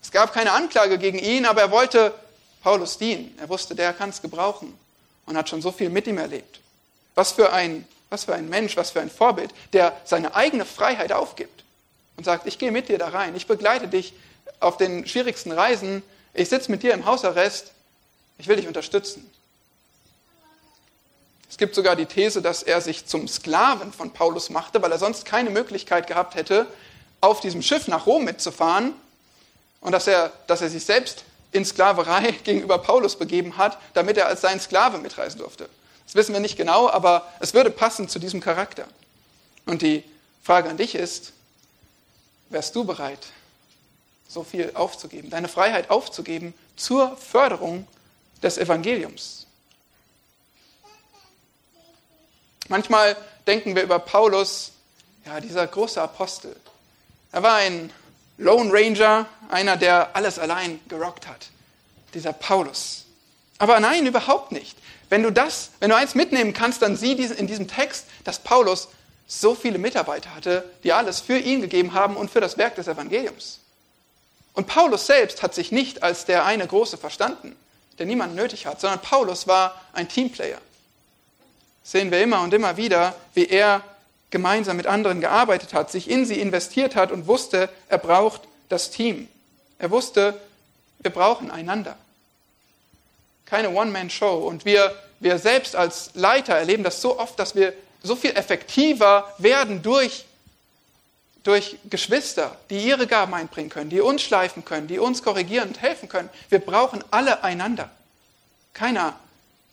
Es 0.02 0.12
gab 0.12 0.34
keine 0.34 0.52
Anklage 0.52 0.98
gegen 0.98 1.19
ihn, 1.19 1.45
aber 1.45 1.62
er 1.62 1.72
wollte 1.72 2.13
Paulus 2.62 2.98
dienen. 2.98 3.36
Er 3.39 3.50
wusste, 3.50 3.76
der 3.76 3.93
kann 3.93 4.10
es 4.10 4.22
gebrauchen 4.22 4.78
und 5.26 5.38
hat 5.38 5.50
schon 5.50 5.62
so 5.62 5.72
viel 5.72 5.89
mit 5.89 6.08
ihm 6.08 6.17
erlebt. 6.17 6.60
Was 7.15 7.32
für 7.32 7.52
ein, 7.52 7.88
was 8.10 8.26
für 8.26 8.36
ein 8.36 8.50
Mensch, 8.50 8.78
was 8.78 8.91
für 8.91 9.02
ein 9.02 9.10
Vorbild, 9.10 9.52
der 9.74 9.95
seine 10.06 10.36
eigene 10.36 10.65
Freiheit 10.65 11.12
aufgibt 11.12 11.63
und 12.17 12.24
sagt, 12.24 12.48
ich 12.48 12.60
gehe 12.60 12.72
mit 12.72 12.89
dir 12.89 12.98
da 12.98 13.10
rein, 13.10 13.36
ich 13.36 13.48
begleite 13.48 13.88
dich 13.88 14.13
auf 14.60 14.78
den 14.78 15.08
schwierigsten 15.08 15.52
Reisen, 15.52 16.04
ich 16.34 16.50
sitze 16.50 16.72
mit 16.72 16.84
dir 16.84 16.93
im 16.93 17.06
Hausarrest, 17.06 17.72
ich 18.39 18.47
will 18.47 18.56
dich 18.56 18.67
unterstützen. 18.67 19.30
Es 21.49 21.58
gibt 21.58 21.75
sogar 21.75 21.95
die 21.95 22.06
These, 22.06 22.41
dass 22.41 22.63
er 22.63 22.80
sich 22.80 23.06
zum 23.06 23.28
Sklaven 23.28 23.91
von 23.91 24.12
Paulus 24.12 24.49
machte, 24.49 24.82
weil 24.82 24.91
er 24.91 24.97
sonst 24.97 25.25
keine 25.25 25.49
Möglichkeit 25.49 26.08
gehabt 26.08 26.36
hätte, 26.36 26.67
auf 27.21 27.41
diesem 27.41 27.62
Schiff 27.62 27.88
nach 27.88 28.06
Rom 28.06 28.23
mitzufahren 28.23 28.93
und 29.82 29.91
dass 29.91 30.08
er, 30.08 30.32
dass 30.47 30.62
er 30.62 30.69
sich 30.69 30.86
selbst 30.86 31.25
in 31.52 31.65
Sklaverei 31.65 32.32
gegenüber 32.43 32.78
Paulus 32.78 33.17
begeben 33.17 33.58
hat, 33.58 33.78
damit 33.93 34.17
er 34.17 34.28
als 34.28 34.41
sein 34.41 34.60
Sklave 34.60 34.99
mitreisen 34.99 35.39
durfte. 35.39 35.69
Das 36.06 36.15
wissen 36.15 36.34
wir 36.34 36.39
nicht 36.39 36.58
genau, 36.58 36.89
aber 36.89 37.28
es 37.39 37.54
würde 37.54 37.69
passen 37.69 38.08
zu 38.08 38.19
diesem 38.19 38.39
Charakter. 38.39 38.86
Und 39.65 39.82
die 39.82 40.04
Frage 40.41 40.69
an 40.69 40.78
dich 40.78 40.95
ist, 40.95 41.34
wärst 42.49 42.75
du 42.75 42.84
bereit, 42.84 43.28
so 44.28 44.43
viel 44.43 44.71
aufzugeben, 44.75 45.30
deine 45.30 45.47
Freiheit 45.47 45.89
aufzugeben 45.89 46.54
zur 46.75 47.17
Förderung 47.17 47.88
des 48.41 48.58
Evangeliums? 48.58 49.47
Manchmal 52.67 53.17
denken 53.47 53.75
wir 53.75 53.84
über 53.84 53.99
Paulus, 53.99 54.71
ja, 55.25 55.39
dieser 55.39 55.65
große 55.65 56.02
Apostel. 56.02 56.56
Er 57.32 57.43
war 57.43 57.56
ein 57.56 57.91
Lone 58.38 58.71
Ranger, 58.71 59.25
einer, 59.49 59.75
der 59.75 60.15
alles 60.15 60.39
allein 60.39 60.80
gerockt 60.88 61.28
hat. 61.28 61.49
Dieser 62.13 62.34
Paulus. 62.34 63.06
Aber 63.58 63.80
nein, 63.80 64.06
überhaupt 64.06 64.52
nicht. 64.52 64.78
Wenn 65.10 65.23
du 65.23 65.32
das, 65.32 65.71
wenn 65.80 65.89
du 65.89 65.95
eins 65.95 66.15
mitnehmen 66.15 66.54
kannst, 66.54 66.82
dann 66.82 66.95
sieh 66.95 67.13
in 67.13 67.47
diesem 67.47 67.67
Text, 67.67 68.06
dass 68.23 68.39
Paulus 68.39 68.89
so 69.28 69.56
viele 69.56 69.78
Mitarbeiter 69.78 70.34
hatte, 70.34 70.63
die 70.84 70.93
alles 70.93 71.19
für 71.19 71.38
ihn 71.38 71.62
gegeben 71.62 71.93
haben 71.93 72.15
und 72.15 72.32
für 72.32 72.41
das 72.41 72.58
Werk 72.58 72.75
des 72.75 72.88
Evangeliums. 72.88 73.60
Und 74.54 74.67
Paulus 74.67 75.06
selbst 75.06 75.43
hat 75.43 75.54
sich 75.54 75.71
nicht 75.71 76.04
als 76.04 76.25
der 76.25 76.45
eine 76.45 76.65
Große 76.65 76.97
verstanden, 76.97 77.56
der 78.00 78.06
niemanden 78.06 78.36
nötig 78.36 78.66
hat, 78.66 78.82
sondern 78.82 79.02
Paulus 79.02 79.48
war 79.48 79.80
ein 79.94 80.08
Teamplayer. 80.08 80.60
Sehen 81.84 82.12
wir 82.12 82.22
immer 82.22 82.42
und 82.42 82.54
immer 82.54 82.78
wieder, 82.78 83.16
wie 83.34 83.46
er 83.46 83.84
gemeinsam 84.30 84.78
mit 84.78 84.88
anderen 84.88 85.22
gearbeitet 85.22 85.74
hat, 85.74 85.92
sich 85.92 86.10
in 86.10 86.26
sie 86.26 86.40
investiert 86.40 86.96
hat 86.96 87.12
und 87.12 87.28
wusste, 87.28 87.70
er 87.88 87.98
braucht 87.98 88.42
das 88.70 88.92
Team. 88.92 89.28
Er 89.80 89.92
wusste, 89.92 90.40
wir 91.00 91.12
brauchen 91.12 91.50
einander. 91.50 91.98
Keine 93.46 93.72
One-Man-Show. 93.72 94.38
Und 94.38 94.66
wir, 94.66 94.96
wir 95.20 95.40
selbst 95.40 95.76
als 95.76 96.12
Leiter 96.14 96.56
erleben 96.56 96.84
das 96.84 97.02
so 97.02 97.18
oft, 97.18 97.40
dass 97.40 97.56
wir 97.56 97.74
so 98.04 98.16
viel 98.16 98.32
effektiver 98.32 99.34
werden 99.38 99.82
durch, 99.82 100.26
durch 101.50 101.78
Geschwister, 101.90 102.56
die 102.70 102.78
ihre 102.78 103.08
Gaben 103.08 103.34
einbringen 103.34 103.72
können, 103.72 103.90
die 103.90 104.02
uns 104.02 104.22
schleifen 104.22 104.64
können, 104.64 104.88
die 104.88 105.00
uns 105.00 105.24
korrigieren 105.24 105.70
und 105.70 105.82
helfen 105.82 106.08
können. 106.08 106.30
Wir 106.50 106.60
brauchen 106.60 107.04
alle 107.10 107.44
einander. 107.44 107.90
Keiner, 108.76 109.20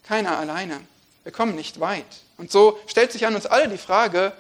keiner 0.03 0.39
alleine. 0.39 0.81
Wir 1.23 1.33
kommen 1.33 1.55
nicht 1.55 1.79
weit. 1.79 2.07
Und 2.39 2.51
so 2.51 2.79
stellt 2.87 3.13
sich 3.13 3.27
an 3.27 3.35
uns 3.35 3.45
alle 3.45 3.69
die 3.69 3.77
Frage, 3.77 4.33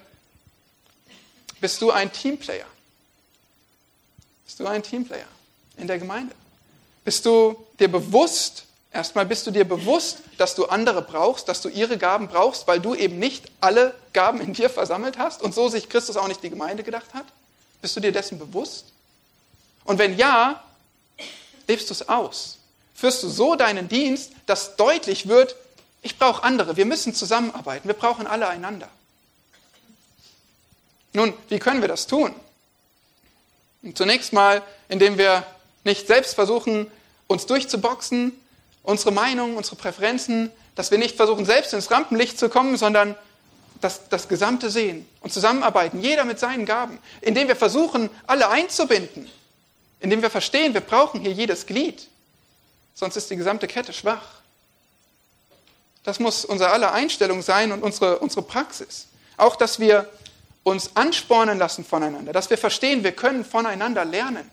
bist 1.60 1.82
du 1.82 1.90
ein 1.90 2.10
Teamplayer? 2.10 2.64
Bist 4.46 4.58
du 4.58 4.66
ein 4.66 4.82
Teamplayer 4.82 5.28
in 5.76 5.88
der 5.88 5.98
Gemeinde? 5.98 6.34
Bist 7.04 7.26
du 7.26 7.66
dir 7.78 7.88
bewusst, 7.88 8.64
erstmal 8.96 9.26
bist 9.26 9.46
du 9.46 9.50
dir 9.50 9.64
bewusst, 9.64 10.18
dass 10.38 10.54
du 10.54 10.66
andere 10.66 11.02
brauchst, 11.02 11.48
dass 11.48 11.60
du 11.60 11.68
ihre 11.68 11.98
Gaben 11.98 12.28
brauchst, 12.28 12.66
weil 12.66 12.80
du 12.80 12.94
eben 12.94 13.18
nicht 13.18 13.50
alle 13.60 13.94
Gaben 14.12 14.40
in 14.40 14.52
dir 14.52 14.68
versammelt 14.68 15.18
hast 15.18 15.42
und 15.42 15.54
so 15.54 15.68
sich 15.68 15.88
Christus 15.88 16.16
auch 16.16 16.28
nicht 16.28 16.42
die 16.42 16.50
Gemeinde 16.50 16.82
gedacht 16.82 17.14
hat? 17.14 17.26
Bist 17.80 17.94
du 17.96 18.00
dir 18.00 18.12
dessen 18.12 18.38
bewusst? 18.38 18.86
Und 19.84 19.98
wenn 19.98 20.16
ja, 20.16 20.62
lebst 21.68 21.88
du 21.90 21.94
es 21.94 22.08
aus? 22.08 22.58
Führst 22.94 23.22
du 23.22 23.28
so 23.28 23.54
deinen 23.54 23.88
Dienst, 23.88 24.32
dass 24.46 24.76
deutlich 24.76 25.28
wird, 25.28 25.54
ich 26.02 26.18
brauche 26.18 26.42
andere, 26.42 26.76
wir 26.76 26.86
müssen 26.86 27.14
zusammenarbeiten, 27.14 27.88
wir 27.88 27.94
brauchen 27.94 28.26
alle 28.26 28.48
einander. 28.48 28.88
Nun, 31.12 31.34
wie 31.48 31.58
können 31.58 31.80
wir 31.80 31.88
das 31.88 32.06
tun? 32.06 32.34
Zunächst 33.94 34.32
mal, 34.32 34.62
indem 34.88 35.18
wir 35.18 35.46
nicht 35.84 36.06
selbst 36.06 36.34
versuchen, 36.34 36.90
uns 37.26 37.46
durchzuboxen, 37.46 38.32
unsere 38.86 39.10
Meinung, 39.10 39.56
unsere 39.56 39.76
Präferenzen, 39.76 40.50
dass 40.74 40.90
wir 40.90 40.98
nicht 40.98 41.16
versuchen, 41.16 41.44
selbst 41.44 41.74
ins 41.74 41.90
Rampenlicht 41.90 42.38
zu 42.38 42.48
kommen, 42.48 42.76
sondern 42.76 43.16
das, 43.80 44.08
das 44.08 44.28
Gesamte 44.28 44.70
sehen 44.70 45.06
und 45.20 45.32
zusammenarbeiten, 45.32 46.00
jeder 46.00 46.24
mit 46.24 46.38
seinen 46.38 46.64
Gaben, 46.64 46.98
indem 47.20 47.48
wir 47.48 47.56
versuchen, 47.56 48.08
alle 48.26 48.48
einzubinden, 48.48 49.28
indem 50.00 50.22
wir 50.22 50.30
verstehen, 50.30 50.72
wir 50.72 50.80
brauchen 50.80 51.20
hier 51.20 51.32
jedes 51.32 51.66
Glied, 51.66 52.08
sonst 52.94 53.16
ist 53.16 53.30
die 53.30 53.36
gesamte 53.36 53.66
Kette 53.66 53.92
schwach. 53.92 54.36
Das 56.04 56.20
muss 56.20 56.44
unsere 56.44 56.70
aller 56.70 56.92
Einstellung 56.92 57.42
sein 57.42 57.72
und 57.72 57.82
unsere, 57.82 58.20
unsere 58.20 58.42
Praxis. 58.42 59.08
Auch, 59.36 59.56
dass 59.56 59.80
wir 59.80 60.08
uns 60.62 60.94
anspornen 60.94 61.58
lassen 61.58 61.84
voneinander, 61.84 62.32
dass 62.32 62.48
wir 62.48 62.58
verstehen, 62.58 63.02
wir 63.02 63.12
können 63.12 63.44
voneinander 63.44 64.04
lernen 64.04 64.48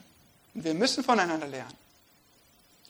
und 0.56 0.64
wir 0.64 0.74
müssen 0.74 1.04
voneinander 1.04 1.48
lernen. 1.48 1.74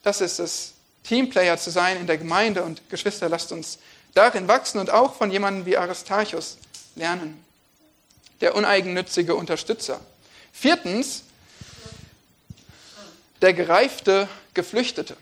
Das 0.04 0.22
ist 0.22 0.40
es, 0.40 0.74
Teamplayer 1.04 1.58
zu 1.58 1.70
sein 1.70 1.98
in 1.98 2.08
der 2.08 2.18
Gemeinde 2.18 2.63
und 2.63 2.89
Geschwister, 2.89 3.30
lasst 3.30 3.52
uns 3.52 3.80
darin 4.13 4.48
wachsen 4.48 4.80
und 4.80 4.89
auch 4.89 5.16
von 5.16 5.32
jemandem 5.32 5.66
wie 5.66 5.78
Aristarchus 5.78 6.58
lernen, 6.96 7.44
der 8.42 8.56
uneigennützige 8.56 9.36
Unterstützer. 9.36 10.00
Viertens, 10.52 11.24
der 13.42 13.54
gereifte 13.54 14.30
Geflüchtete. 14.54 15.18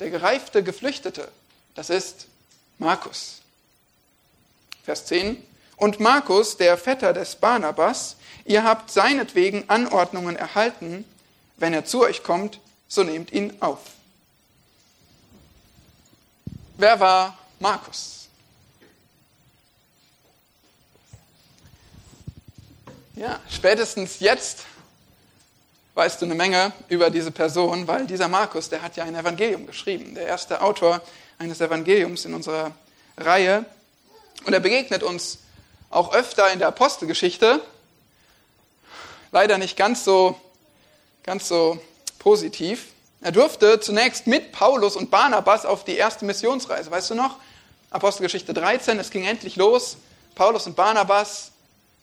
Der 0.00 0.10
gereifte 0.10 0.62
Geflüchtete, 0.62 1.28
das 1.74 1.90
ist 1.90 2.26
Markus. 2.78 3.40
Vers 4.84 5.06
10. 5.06 5.42
Und 5.76 6.00
Markus, 6.00 6.56
der 6.56 6.76
Vetter 6.76 7.12
des 7.12 7.36
Barnabas, 7.36 8.16
ihr 8.44 8.64
habt 8.64 8.90
seinetwegen 8.90 9.68
Anordnungen 9.68 10.36
erhalten, 10.36 11.04
wenn 11.56 11.72
er 11.72 11.84
zu 11.84 12.02
euch 12.02 12.22
kommt, 12.22 12.60
so 12.88 13.02
nehmt 13.02 13.32
ihn 13.32 13.54
auf. 13.60 13.80
Wer 16.76 16.98
war 16.98 17.38
Markus? 17.60 18.28
Ja, 23.14 23.38
spätestens 23.48 24.20
jetzt 24.20 24.64
weißt 25.94 26.20
du 26.22 26.26
eine 26.26 26.34
Menge 26.34 26.72
über 26.88 27.10
diese 27.10 27.30
Person, 27.30 27.86
weil 27.86 28.06
dieser 28.06 28.28
Markus, 28.28 28.70
der 28.70 28.82
hat 28.82 28.96
ja 28.96 29.04
ein 29.04 29.14
Evangelium 29.14 29.66
geschrieben, 29.66 30.14
der 30.14 30.26
erste 30.26 30.62
Autor 30.62 31.02
eines 31.38 31.60
Evangeliums 31.60 32.24
in 32.24 32.34
unserer 32.34 32.72
Reihe. 33.18 33.66
Und 34.46 34.54
er 34.54 34.60
begegnet 34.60 35.02
uns 35.02 35.38
auch 35.90 36.14
öfter 36.14 36.50
in 36.50 36.58
der 36.58 36.68
Apostelgeschichte, 36.68 37.60
leider 39.30 39.58
nicht 39.58 39.76
ganz 39.76 40.04
so, 40.04 40.40
ganz 41.22 41.46
so 41.48 41.78
positiv. 42.18 42.91
Er 43.22 43.30
durfte 43.30 43.78
zunächst 43.78 44.26
mit 44.26 44.50
Paulus 44.50 44.96
und 44.96 45.08
Barnabas 45.08 45.64
auf 45.64 45.84
die 45.84 45.96
erste 45.96 46.24
Missionsreise. 46.24 46.90
Weißt 46.90 47.10
du 47.10 47.14
noch? 47.14 47.36
Apostelgeschichte 47.90 48.52
13, 48.52 48.98
es 48.98 49.10
ging 49.10 49.24
endlich 49.24 49.54
los. 49.54 49.96
Paulus 50.34 50.66
und 50.66 50.74
Barnabas, 50.74 51.52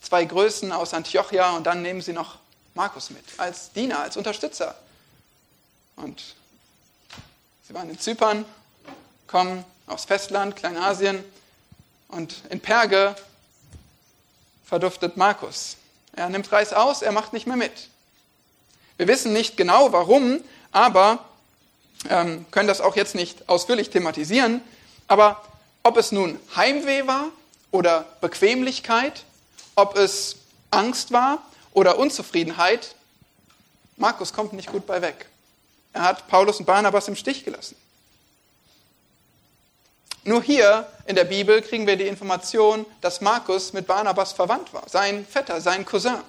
zwei 0.02 0.24
Größen 0.24 0.72
aus 0.72 0.94
Antiochia 0.94 1.58
und 1.58 1.66
dann 1.66 1.82
nehmen 1.82 2.00
sie 2.02 2.14
noch 2.14 2.38
Markus 2.74 3.10
mit 3.10 3.24
als 3.38 3.74
Diener, 3.74 4.00
als 4.00 4.16
Unterstützer. 4.16 4.76
Und 5.98 6.24
sie 7.68 7.74
waren 7.74 7.90
in 7.90 8.00
Zypern, 8.00 8.46
kommen 9.28 9.66
aufs 9.88 10.06
Festland, 10.06 10.56
Kleinasien 10.56 11.26
und 12.08 12.44
in 12.50 12.62
Perge 12.62 13.14
verduftet 14.64 15.18
Markus. 15.18 15.76
Er 16.14 16.30
nimmt 16.30 16.50
Reis 16.50 16.72
aus, 16.72 17.02
er 17.02 17.12
macht 17.12 17.34
nicht 17.34 17.46
mehr 17.46 17.58
mit. 17.58 17.90
Wir 18.96 19.08
wissen 19.08 19.34
nicht 19.34 19.58
genau 19.58 19.92
warum, 19.92 20.42
aber 20.72 21.26
ähm, 22.10 22.46
können 22.52 22.68
das 22.68 22.82
auch 22.82 22.96
jetzt 22.96 23.16
nicht 23.16 23.50
ausführlich 23.50 23.90
thematisieren. 23.90 24.62
Aber 25.08 25.42
ob 25.84 25.98
es 25.98 26.12
nun 26.12 26.40
Heimweh 26.56 27.08
war 27.08 27.28
oder 27.72 28.06
Bequemlichkeit, 28.22 29.24
ob 29.76 29.98
es 29.98 30.38
Angst 30.72 31.12
war 31.12 31.40
oder 31.74 31.98
Unzufriedenheit, 31.98 32.96
Markus 33.98 34.34
kommt 34.34 34.54
nicht 34.54 34.72
gut 34.72 34.86
bei 34.86 35.02
weg. 35.02 35.28
Er 35.94 36.04
hat 36.04 36.28
Paulus 36.28 36.60
und 36.60 36.66
Barnabas 36.66 37.08
im 37.08 37.16
Stich 37.16 37.44
gelassen. 37.44 37.76
Nur 40.24 40.44
hier 40.44 40.88
in 41.06 41.16
der 41.16 41.24
Bibel 41.24 41.62
kriegen 41.62 41.88
wir 41.88 41.96
die 41.96 42.08
Information, 42.08 42.86
dass 43.02 43.22
Markus 43.22 43.74
mit 43.74 43.88
Barnabas 43.88 44.34
verwandt 44.34 44.74
war, 44.74 44.84
sein 44.88 45.26
Vetter, 45.26 45.60
sein 45.62 45.86
Cousin. 45.86 46.20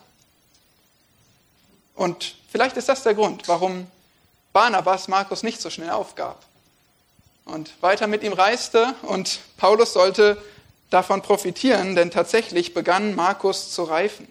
Und 1.94 2.36
vielleicht 2.50 2.76
ist 2.76 2.88
das 2.88 3.02
der 3.02 3.14
Grund, 3.14 3.46
warum 3.46 3.86
Barnabas 4.52 5.08
Markus 5.08 5.42
nicht 5.42 5.60
so 5.60 5.70
schnell 5.70 5.90
aufgab 5.90 6.44
und 7.44 7.70
weiter 7.80 8.06
mit 8.06 8.22
ihm 8.22 8.32
reiste 8.32 8.94
und 9.02 9.40
Paulus 9.56 9.92
sollte 9.92 10.42
davon 10.90 11.22
profitieren, 11.22 11.94
denn 11.94 12.10
tatsächlich 12.10 12.74
begann 12.74 13.14
Markus 13.14 13.72
zu 13.72 13.84
reifen. 13.84 14.28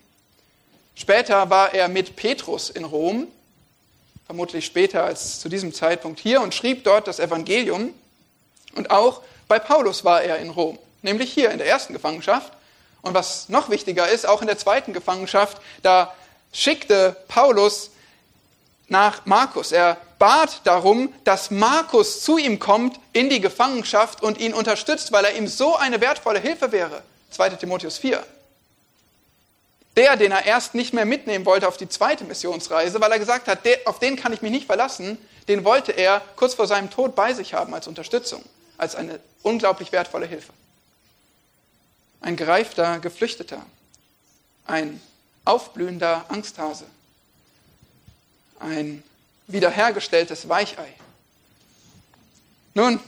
Später 0.96 1.50
war 1.50 1.74
er 1.74 1.88
mit 1.88 2.18
Petrus 2.18 2.70
in 2.70 2.84
Rom, 2.84 3.28
vermutlich 4.26 4.66
später 4.66 5.06
als 5.06 5.40
zu 5.40 5.48
diesem 5.48 5.74
Zeitpunkt 5.74 6.20
hier, 6.20 6.42
und 6.42 6.54
schrieb 6.54 6.84
dort 6.84 7.08
das 7.08 7.20
Evangelium. 7.20 7.94
Und 8.76 8.92
auch 8.92 9.22
bei 9.48 9.60
Paulus 9.60 10.04
war 10.04 10.22
er 10.22 10.40
in 10.40 10.50
Rom, 10.50 10.78
nämlich 11.02 11.32
hier 11.32 11.52
in 11.52 11.58
der 11.58 11.68
ersten 11.68 11.94
Gefangenschaft. 11.94 12.52
Und 13.02 13.14
was 13.14 13.48
noch 13.48 13.70
wichtiger 13.70 14.10
ist, 14.10 14.28
auch 14.28 14.42
in 14.42 14.48
der 14.48 14.58
zweiten 14.58 14.92
Gefangenschaft, 14.92 15.62
da 15.82 16.14
schickte 16.52 17.16
Paulus 17.30 17.92
nach 18.90 19.26
Markus. 19.26 19.72
Er 19.72 19.98
bat 20.20 20.62
darum, 20.66 21.14
dass 21.24 21.50
Markus 21.50 22.22
zu 22.22 22.38
ihm 22.38 22.60
kommt 22.60 23.00
in 23.14 23.30
die 23.30 23.40
Gefangenschaft 23.40 24.22
und 24.22 24.38
ihn 24.38 24.54
unterstützt, 24.54 25.12
weil 25.12 25.26
er 25.26 25.36
ihm 25.36 25.48
so 25.48 25.76
eine 25.76 26.02
wertvolle 26.02 26.40
Hilfe 26.40 26.72
wäre. 26.72 27.02
2 27.32 27.50
Timotheus 27.52 27.98
4. 27.98 28.24
Der, 29.96 30.18
den 30.18 30.32
er 30.32 30.46
erst 30.46 30.76
nicht 30.76 30.94
mehr 30.94 31.06
mitnehmen 31.06 31.46
wollte 31.46 31.68
auf 31.68 31.78
die 31.78 31.90
zweite 31.90 32.26
Missionsreise, 32.26 33.02
weil 33.02 33.12
er 33.12 33.20
gesagt 33.20 33.48
hat, 33.48 33.66
der, 33.66 33.80
auf 33.86 34.00
den 34.00 34.18
kann 34.18 34.34
ich 34.34 34.42
mich 34.42 34.52
nicht 34.52 34.66
verlassen, 34.68 35.18
den 35.48 35.64
wollte 35.66 35.94
er 35.94 36.22
kurz 36.36 36.54
vor 36.54 36.68
seinem 36.68 36.92
Tod 36.92 37.16
bei 37.16 37.34
sich 37.34 37.54
haben 37.54 37.74
als 37.74 37.88
Unterstützung, 37.88 38.44
als 38.78 38.96
eine 38.96 39.20
unglaublich 39.42 39.92
wertvolle 39.92 40.28
Hilfe. 40.28 40.54
Ein 42.22 42.36
gereifter 42.36 43.00
Geflüchteter, 43.00 43.66
ein 44.68 45.02
aufblühender 45.46 46.26
Angsthase, 46.28 46.86
ein 48.60 49.04
wiederhergestelltes 49.50 50.48
Weichei. 50.48 50.94
Nun, 52.74 53.00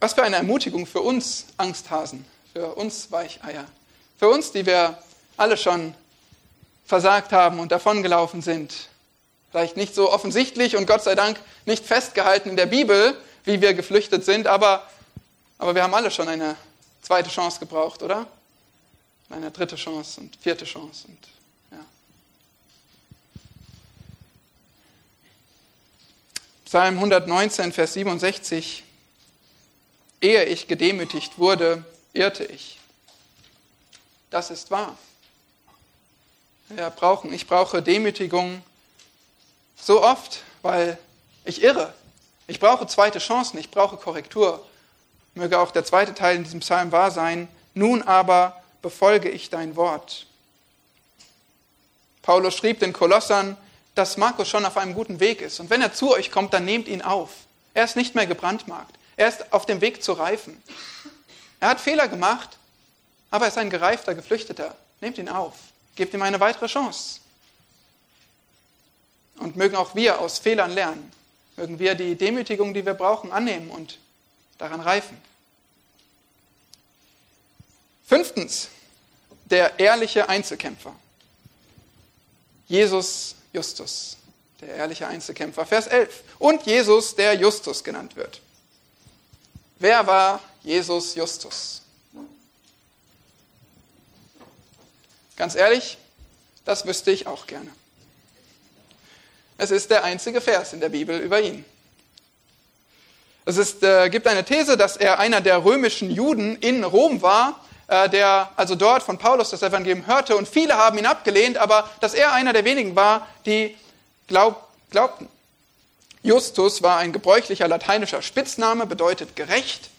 was 0.00 0.14
für 0.14 0.24
eine 0.24 0.36
Ermutigung 0.36 0.86
für 0.86 1.00
uns 1.00 1.46
Angsthasen, 1.56 2.24
für 2.52 2.74
uns 2.74 3.10
Weicheier, 3.10 3.64
für 4.18 4.28
uns, 4.28 4.52
die 4.52 4.66
wir 4.66 4.98
alle 5.36 5.56
schon 5.56 5.94
versagt 6.86 7.32
haben 7.32 7.60
und 7.60 7.72
davongelaufen 7.72 8.42
sind. 8.42 8.88
Vielleicht 9.50 9.76
nicht 9.76 9.94
so 9.94 10.10
offensichtlich 10.10 10.76
und 10.76 10.86
Gott 10.86 11.04
sei 11.04 11.14
Dank 11.14 11.38
nicht 11.66 11.86
festgehalten 11.86 12.50
in 12.50 12.56
der 12.56 12.66
Bibel, 12.66 13.16
wie 13.44 13.60
wir 13.60 13.74
geflüchtet 13.74 14.24
sind, 14.24 14.46
aber, 14.46 14.86
aber 15.58 15.74
wir 15.74 15.82
haben 15.82 15.94
alle 15.94 16.10
schon 16.10 16.28
eine 16.28 16.56
zweite 17.00 17.30
Chance 17.30 17.60
gebraucht, 17.60 18.02
oder? 18.02 18.26
Eine 19.30 19.50
dritte 19.50 19.76
Chance 19.76 20.20
und 20.20 20.36
vierte 20.36 20.64
Chance. 20.64 21.06
Und, 21.08 21.18
Psalm 26.72 26.94
119, 26.94 27.70
Vers 27.70 27.92
67. 27.92 28.82
Ehe 30.22 30.44
ich 30.44 30.68
gedemütigt 30.68 31.38
wurde, 31.38 31.84
irrte 32.14 32.44
ich. 32.46 32.78
Das 34.30 34.50
ist 34.50 34.70
wahr. 34.70 34.96
Wir 36.70 36.88
brauchen, 36.88 37.30
ich 37.34 37.46
brauche 37.46 37.82
Demütigung 37.82 38.62
so 39.78 40.02
oft, 40.02 40.44
weil 40.62 40.96
ich 41.44 41.62
irre. 41.62 41.92
Ich 42.46 42.58
brauche 42.58 42.86
zweite 42.86 43.18
Chancen, 43.18 43.58
ich 43.58 43.70
brauche 43.70 43.98
Korrektur. 43.98 44.66
Möge 45.34 45.58
auch 45.58 45.72
der 45.72 45.84
zweite 45.84 46.14
Teil 46.14 46.36
in 46.36 46.44
diesem 46.44 46.60
Psalm 46.60 46.90
wahr 46.90 47.10
sein. 47.10 47.48
Nun 47.74 48.00
aber 48.00 48.62
befolge 48.80 49.28
ich 49.28 49.50
dein 49.50 49.76
Wort. 49.76 50.24
Paulus 52.22 52.56
schrieb 52.56 52.80
den 52.80 52.94
Kolossern, 52.94 53.58
dass 53.94 54.16
Markus 54.16 54.48
schon 54.48 54.64
auf 54.64 54.76
einem 54.76 54.94
guten 54.94 55.20
Weg 55.20 55.40
ist. 55.40 55.60
Und 55.60 55.70
wenn 55.70 55.82
er 55.82 55.92
zu 55.92 56.12
euch 56.12 56.30
kommt, 56.30 56.54
dann 56.54 56.64
nehmt 56.64 56.88
ihn 56.88 57.02
auf. 57.02 57.30
Er 57.74 57.84
ist 57.84 57.96
nicht 57.96 58.14
mehr 58.14 58.26
gebrandmarkt. 58.26 58.94
Er 59.16 59.28
ist 59.28 59.52
auf 59.52 59.66
dem 59.66 59.80
Weg 59.80 60.02
zu 60.02 60.12
reifen. 60.12 60.62
Er 61.60 61.68
hat 61.68 61.80
Fehler 61.80 62.08
gemacht, 62.08 62.58
aber 63.30 63.44
er 63.44 63.48
ist 63.48 63.58
ein 63.58 63.70
gereifter 63.70 64.14
Geflüchteter. 64.14 64.74
Nehmt 65.00 65.18
ihn 65.18 65.28
auf. 65.28 65.54
Gebt 65.94 66.14
ihm 66.14 66.22
eine 66.22 66.40
weitere 66.40 66.66
Chance. 66.66 67.20
Und 69.36 69.56
mögen 69.56 69.76
auch 69.76 69.94
wir 69.94 70.20
aus 70.20 70.38
Fehlern 70.38 70.70
lernen. 70.70 71.12
Mögen 71.56 71.78
wir 71.78 71.94
die 71.94 72.14
Demütigung, 72.14 72.72
die 72.72 72.86
wir 72.86 72.94
brauchen, 72.94 73.32
annehmen 73.32 73.70
und 73.70 73.98
daran 74.58 74.80
reifen. 74.80 75.18
Fünftens, 78.06 78.68
der 79.46 79.78
ehrliche 79.78 80.28
Einzelkämpfer. 80.28 80.94
Jesus 82.68 83.34
Justus, 83.52 84.16
der 84.60 84.74
ehrliche 84.76 85.06
Einzelkämpfer. 85.06 85.66
Vers 85.66 85.86
11. 85.86 86.22
Und 86.38 86.62
Jesus, 86.62 87.14
der 87.14 87.34
Justus 87.34 87.84
genannt 87.84 88.16
wird. 88.16 88.40
Wer 89.78 90.06
war 90.06 90.40
Jesus 90.62 91.14
Justus? 91.14 91.82
Ganz 95.36 95.54
ehrlich, 95.54 95.98
das 96.64 96.86
wüsste 96.86 97.10
ich 97.10 97.26
auch 97.26 97.46
gerne. 97.46 97.70
Es 99.58 99.70
ist 99.70 99.90
der 99.90 100.04
einzige 100.04 100.40
Vers 100.40 100.72
in 100.72 100.80
der 100.80 100.88
Bibel 100.88 101.18
über 101.18 101.40
ihn. 101.40 101.64
Es 103.44 103.56
ist, 103.56 103.82
äh, 103.82 104.08
gibt 104.08 104.26
eine 104.28 104.44
These, 104.44 104.76
dass 104.76 104.96
er 104.96 105.18
einer 105.18 105.40
der 105.40 105.64
römischen 105.64 106.10
Juden 106.10 106.56
in 106.56 106.84
Rom 106.84 107.22
war, 107.22 107.64
der 107.92 108.50
also 108.56 108.74
dort 108.74 109.02
von 109.02 109.18
Paulus 109.18 109.50
das 109.50 109.62
Evangelium 109.62 110.06
hörte 110.06 110.36
und 110.36 110.48
viele 110.48 110.76
haben 110.76 110.98
ihn 110.98 111.06
abgelehnt, 111.06 111.58
aber 111.58 111.88
dass 112.00 112.14
er 112.14 112.32
einer 112.32 112.52
der 112.52 112.64
wenigen 112.64 112.96
war, 112.96 113.26
die 113.44 113.76
glaub, 114.26 114.68
glaubten. 114.90 115.28
Justus 116.22 116.82
war 116.82 116.98
ein 116.98 117.12
gebräuchlicher 117.12 117.66
lateinischer 117.68 118.22
Spitzname, 118.22 118.86
bedeutet 118.86 119.34
gerecht. 119.34 119.90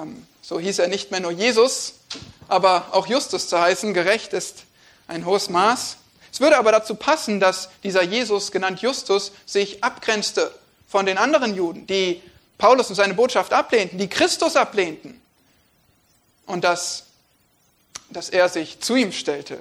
Ähm, 0.00 0.26
so 0.42 0.60
hieß 0.60 0.78
er 0.78 0.88
nicht 0.88 1.10
mehr 1.10 1.20
nur 1.20 1.30
Jesus, 1.30 1.94
aber 2.48 2.88
auch 2.92 3.06
Justus 3.06 3.48
zu 3.48 3.60
heißen, 3.60 3.94
gerecht 3.94 4.32
ist 4.32 4.64
ein 5.08 5.24
hohes 5.24 5.48
Maß. 5.48 5.96
Es 6.30 6.40
würde 6.40 6.58
aber 6.58 6.72
dazu 6.72 6.94
passen, 6.94 7.40
dass 7.40 7.70
dieser 7.82 8.02
Jesus, 8.02 8.52
genannt 8.52 8.80
Justus, 8.80 9.32
sich 9.46 9.82
abgrenzte 9.82 10.52
von 10.88 11.06
den 11.06 11.16
anderen 11.16 11.54
Juden, 11.54 11.86
die 11.86 12.22
Paulus 12.58 12.90
und 12.90 12.96
seine 12.96 13.14
Botschaft 13.14 13.52
ablehnten, 13.52 13.98
die 13.98 14.08
Christus 14.08 14.56
ablehnten. 14.56 15.21
Und 16.52 16.64
dass, 16.64 17.04
dass 18.10 18.28
er 18.28 18.50
sich 18.50 18.78
zu 18.80 18.94
ihm 18.94 19.10
stellte. 19.10 19.58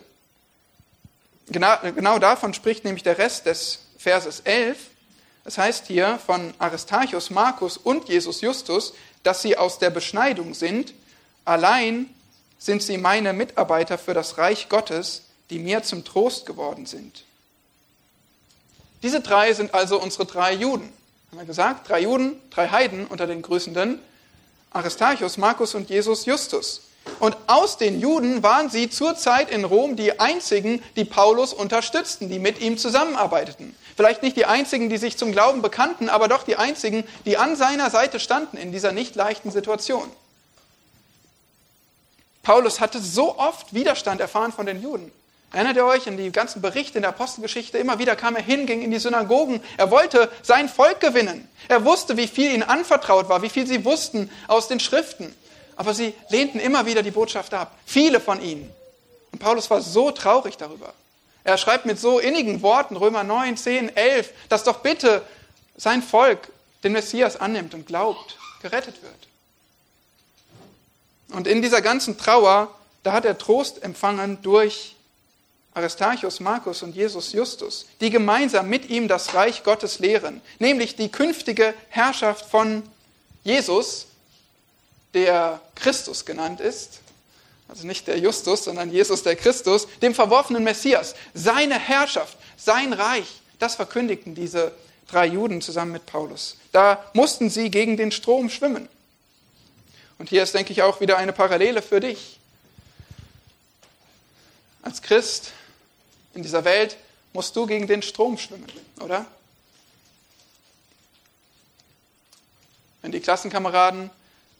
Genau, 1.47 1.73
genau 1.95 2.19
davon 2.19 2.53
spricht 2.53 2.83
nämlich 2.83 3.01
der 3.01 3.17
Rest 3.17 3.45
des 3.45 3.79
Verses 3.97 4.41
11. 4.41 4.77
Das 5.45 5.57
heißt 5.57 5.87
hier 5.87 6.19
von 6.25 6.53
Aristarchus, 6.59 7.29
Markus 7.29 7.77
und 7.77 8.09
Jesus 8.09 8.41
Justus, 8.41 8.93
dass 9.23 9.41
sie 9.41 9.57
aus 9.57 9.79
der 9.79 9.89
Beschneidung 9.89 10.53
sind. 10.53 10.93
Allein 11.45 12.13
sind 12.59 12.83
sie 12.83 12.97
meine 12.97 13.31
Mitarbeiter 13.31 13.97
für 13.97 14.13
das 14.13 14.37
Reich 14.37 14.67
Gottes, 14.67 15.21
die 15.49 15.59
mir 15.59 15.83
zum 15.83 16.03
Trost 16.03 16.45
geworden 16.45 16.87
sind. 16.87 17.23
Diese 19.01 19.21
drei 19.21 19.53
sind 19.53 19.73
also 19.73 19.97
unsere 19.97 20.25
drei 20.25 20.51
Juden. 20.55 20.91
Haben 21.29 21.39
wir 21.39 21.45
gesagt, 21.45 21.87
drei 21.87 22.01
Juden, 22.01 22.35
drei 22.49 22.67
Heiden 22.67 23.07
unter 23.07 23.27
den 23.27 23.41
Grüßenden. 23.41 24.01
Aristarchus, 24.71 25.37
Markus 25.37 25.75
und 25.75 25.89
Jesus 25.89 26.25
Justus. 26.25 26.81
Und 27.19 27.35
aus 27.47 27.77
den 27.77 27.99
Juden 27.99 28.43
waren 28.43 28.69
sie 28.69 28.89
zur 28.89 29.15
Zeit 29.15 29.49
in 29.49 29.65
Rom 29.65 29.95
die 29.95 30.19
einzigen, 30.19 30.81
die 30.95 31.05
Paulus 31.05 31.53
unterstützten, 31.53 32.29
die 32.29 32.39
mit 32.39 32.61
ihm 32.61 32.77
zusammenarbeiteten. 32.77 33.75
Vielleicht 33.95 34.23
nicht 34.23 34.37
die 34.37 34.45
einzigen, 34.45 34.89
die 34.89 34.97
sich 34.97 35.17
zum 35.17 35.31
Glauben 35.31 35.61
bekannten, 35.61 36.09
aber 36.09 36.27
doch 36.27 36.43
die 36.43 36.55
einzigen, 36.55 37.03
die 37.25 37.37
an 37.37 37.55
seiner 37.55 37.89
Seite 37.89 38.19
standen 38.19 38.57
in 38.57 38.71
dieser 38.71 38.91
nicht 38.91 39.15
leichten 39.15 39.51
Situation. 39.51 40.09
Paulus 42.43 42.79
hatte 42.79 42.99
so 42.99 43.37
oft 43.37 43.73
Widerstand 43.73 44.21
erfahren 44.21 44.51
von 44.51 44.65
den 44.65 44.81
Juden. 44.81 45.11
Erinnert 45.51 45.75
ihr 45.75 45.85
euch 45.85 46.07
an 46.07 46.15
die 46.15 46.31
ganzen 46.31 46.61
Berichte 46.61 46.97
in 46.97 47.01
der 47.01 47.09
Apostelgeschichte? 47.09 47.77
Immer 47.77 47.99
wieder 47.99 48.15
kam 48.15 48.37
er 48.37 48.41
hin, 48.41 48.65
ging 48.65 48.81
in 48.81 48.91
die 48.91 48.99
Synagogen. 48.99 49.61
Er 49.75 49.91
wollte 49.91 50.31
sein 50.41 50.69
Volk 50.69 51.01
gewinnen. 51.01 51.47
Er 51.67 51.83
wusste, 51.83 52.15
wie 52.15 52.27
viel 52.27 52.53
ihnen 52.53 52.63
anvertraut 52.63 53.27
war, 53.27 53.41
wie 53.41 53.49
viel 53.49 53.67
sie 53.67 53.83
wussten 53.83 54.31
aus 54.47 54.69
den 54.69 54.79
Schriften. 54.79 55.35
Aber 55.75 55.93
sie 55.93 56.13
lehnten 56.29 56.59
immer 56.59 56.85
wieder 56.85 57.03
die 57.03 57.11
Botschaft 57.11 57.53
ab. 57.53 57.75
Viele 57.85 58.21
von 58.21 58.41
ihnen. 58.41 58.71
Und 59.33 59.39
Paulus 59.39 59.69
war 59.69 59.81
so 59.81 60.11
traurig 60.11 60.55
darüber. 60.55 60.93
Er 61.43 61.57
schreibt 61.57 61.85
mit 61.85 61.99
so 61.99 62.19
innigen 62.19 62.61
Worten, 62.61 62.95
Römer 62.95 63.23
9, 63.23 63.57
10, 63.57 63.95
11, 63.95 64.31
dass 64.47 64.63
doch 64.63 64.79
bitte 64.79 65.21
sein 65.75 66.01
Volk 66.01 66.49
den 66.83 66.93
Messias 66.93 67.35
annimmt 67.35 67.73
und 67.73 67.87
glaubt, 67.87 68.37
gerettet 68.61 69.01
wird. 69.01 69.13
Und 71.33 71.47
in 71.47 71.61
dieser 71.61 71.81
ganzen 71.81 72.17
Trauer, 72.17 72.73
da 73.03 73.11
hat 73.11 73.25
er 73.25 73.37
Trost 73.37 73.83
empfangen 73.83 74.41
durch 74.43 74.95
Aristarchus, 75.73 76.39
Markus 76.39 76.83
und 76.83 76.95
Jesus 76.95 77.31
Justus, 77.31 77.85
die 78.01 78.09
gemeinsam 78.09 78.67
mit 78.67 78.89
ihm 78.89 79.07
das 79.07 79.33
Reich 79.33 79.63
Gottes 79.63 79.99
lehren, 79.99 80.41
nämlich 80.59 80.95
die 80.95 81.09
künftige 81.09 81.73
Herrschaft 81.89 82.45
von 82.45 82.83
Jesus, 83.43 84.07
der 85.13 85.61
Christus 85.75 86.25
genannt 86.25 86.59
ist, 86.59 86.99
also 87.67 87.87
nicht 87.87 88.07
der 88.07 88.19
Justus, 88.19 88.65
sondern 88.65 88.91
Jesus 88.91 89.23
der 89.23 89.37
Christus, 89.37 89.87
dem 90.01 90.13
verworfenen 90.13 90.63
Messias, 90.63 91.15
seine 91.33 91.79
Herrschaft, 91.79 92.37
sein 92.57 92.91
Reich, 92.91 93.41
das 93.59 93.75
verkündigten 93.75 94.35
diese 94.35 94.73
drei 95.09 95.25
Juden 95.27 95.61
zusammen 95.61 95.93
mit 95.93 96.05
Paulus. 96.05 96.57
Da 96.71 97.03
mussten 97.13 97.49
sie 97.49 97.71
gegen 97.71 97.95
den 97.95 98.11
Strom 98.11 98.49
schwimmen. 98.49 98.89
Und 100.17 100.29
hier 100.29 100.43
ist, 100.43 100.53
denke 100.53 100.71
ich, 100.71 100.81
auch 100.81 101.01
wieder 101.01 101.17
eine 101.17 101.33
Parallele 101.33 101.81
für 101.81 101.99
dich. 101.99 102.39
Als 104.81 105.01
Christ 105.01 105.51
in 106.33 106.43
dieser 106.43 106.63
Welt 106.65 106.97
musst 107.33 107.55
du 107.55 107.65
gegen 107.65 107.87
den 107.87 108.01
Strom 108.01 108.37
schwimmen, 108.37 108.67
oder? 108.99 109.25
Wenn 113.01 113.11
die 113.11 113.19
Klassenkameraden 113.19 114.11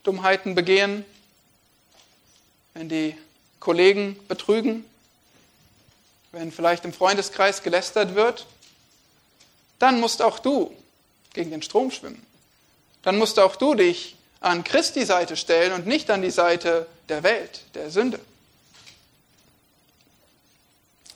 Dummheiten 0.03 0.55
begehen, 0.55 1.05
wenn 2.73 2.89
die 2.89 3.15
Kollegen 3.59 4.17
betrügen, 4.27 4.85
wenn 6.31 6.51
vielleicht 6.51 6.85
im 6.85 6.93
Freundeskreis 6.93 7.61
gelästert 7.61 8.15
wird, 8.15 8.47
dann 9.79 9.99
musst 9.99 10.21
auch 10.21 10.39
du 10.39 10.75
gegen 11.33 11.51
den 11.51 11.61
Strom 11.61 11.91
schwimmen. 11.91 12.25
Dann 13.03 13.17
musst 13.17 13.37
auch 13.39 13.55
du 13.55 13.75
dich 13.75 14.15
an 14.39 14.63
Christi 14.63 15.05
Seite 15.05 15.35
stellen 15.35 15.73
und 15.73 15.85
nicht 15.85 16.09
an 16.09 16.21
die 16.21 16.31
Seite 16.31 16.87
der 17.09 17.23
Welt, 17.23 17.61
der 17.75 17.91
Sünde 17.91 18.19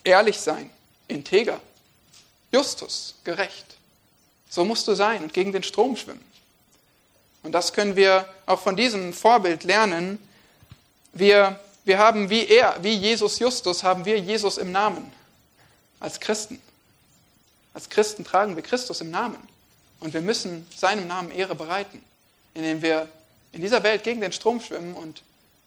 ehrlich 0.06 0.40
sein, 0.40 0.70
integer, 1.08 1.60
justus, 2.52 3.16
gerecht. 3.24 3.66
So 4.50 4.64
musst 4.64 4.88
du 4.88 4.96
sein 4.96 5.24
und 5.24 5.34
gegen 5.34 5.52
den 5.52 5.64
Strom 5.64 5.98
schwimmen. 5.98 6.24
Und 7.44 7.52
das 7.52 7.74
können 7.74 7.96
wir 7.96 8.28
auch 8.46 8.60
von 8.60 8.76
diesem 8.76 9.14
Vorbild 9.14 9.64
lernen. 9.64 10.18
Wir, 11.14 11.60
wir 11.84 11.98
haben 11.98 12.30
wie 12.30 12.46
er, 12.48 12.78
wie 12.82 12.94
Jesus 12.94 13.40
Justus, 13.40 13.84
haben 13.84 14.06
wir 14.06 14.18
Jesus 14.20 14.58
im 14.58 14.72
Namen 14.72 15.12
als 16.00 16.20
Christen. 16.20 16.62
Als 17.74 17.90
Christen 17.90 18.24
tragen 18.24 18.56
wir 18.56 18.64
Christus 18.64 19.02
im 19.02 19.12
Namen. 19.12 19.38
Und 20.00 20.14
wir 20.14 20.22
müssen 20.22 20.66
seinem 20.76 21.08
Namen 21.08 21.32
Ehre 21.32 21.56
bereiten, 21.56 22.02
indem 22.54 22.82
wir 22.82 23.10
in 23.52 23.62
dieser 23.62 23.84
Welt 23.84 24.04
gegen 24.04 24.22
den 24.22 24.32
Strom 24.32 24.62
schwimmen 24.62 24.94
und 24.94 25.22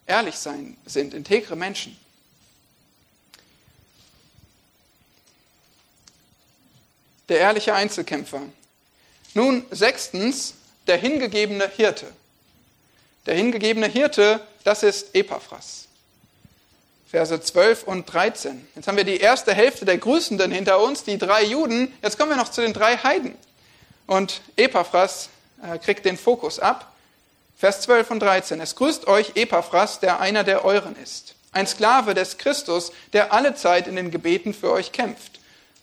ehrlich 0.07 0.37
sein 0.37 0.77
sind, 0.87 1.15
integre 1.15 1.57
Menschen. 1.57 1.97
Der 7.29 7.39
ehrliche 7.39 7.75
Einzelkämpfer. 7.75 8.43
Nun, 9.35 9.65
sechstens, 9.71 10.55
der 10.87 10.97
hingegebene 10.97 11.69
Hirte. 11.69 12.07
Der 13.27 13.35
hingegebene 13.35 13.87
Hirte, 13.87 14.41
das 14.65 14.83
ist 14.83 15.15
Epaphras. 15.15 15.87
Verse 17.11 17.41
12 17.41 17.85
und 17.85 18.07
13. 18.07 18.67
Jetzt 18.75 18.89
haben 18.89 18.97
wir 18.97 19.05
die 19.05 19.19
erste 19.19 19.55
Hälfte 19.55 19.85
der 19.85 19.99
Grüßenden 19.99 20.51
hinter 20.51 20.81
uns, 20.81 21.05
die 21.05 21.19
drei 21.19 21.45
Juden. 21.45 21.93
Jetzt 22.03 22.19
kommen 22.19 22.31
wir 22.31 22.37
noch 22.37 22.51
zu 22.51 22.61
den 22.61 22.73
drei 22.73 22.97
Heiden. 22.97 23.35
Und 24.07 24.41
Epaphras 24.57 25.29
äh, 25.63 25.79
kriegt 25.79 26.05
den 26.05 26.19
Fokus 26.19 26.59
ab. 26.59 26.93
Vers 27.57 27.83
12 27.83 28.11
und 28.11 28.21
13. 28.21 28.61
Es 28.61 28.77
grüßt 28.77 29.07
euch 29.07 29.33
Epaphras, 29.37 30.01
der 30.01 30.21
einer 30.21 30.45
der 30.45 30.65
euren 30.65 30.97
ist. 30.97 31.35
Ein 31.53 31.67
Sklave 31.67 32.15
des 32.15 32.39
Christus, 32.39 32.93
der 33.13 33.33
alle 33.33 33.55
Zeit 33.55 33.87
in 33.87 33.97
den 33.97 34.11
Gebeten 34.11 34.53
für 34.53 34.71
euch 34.71 34.93
kämpft, 34.93 35.41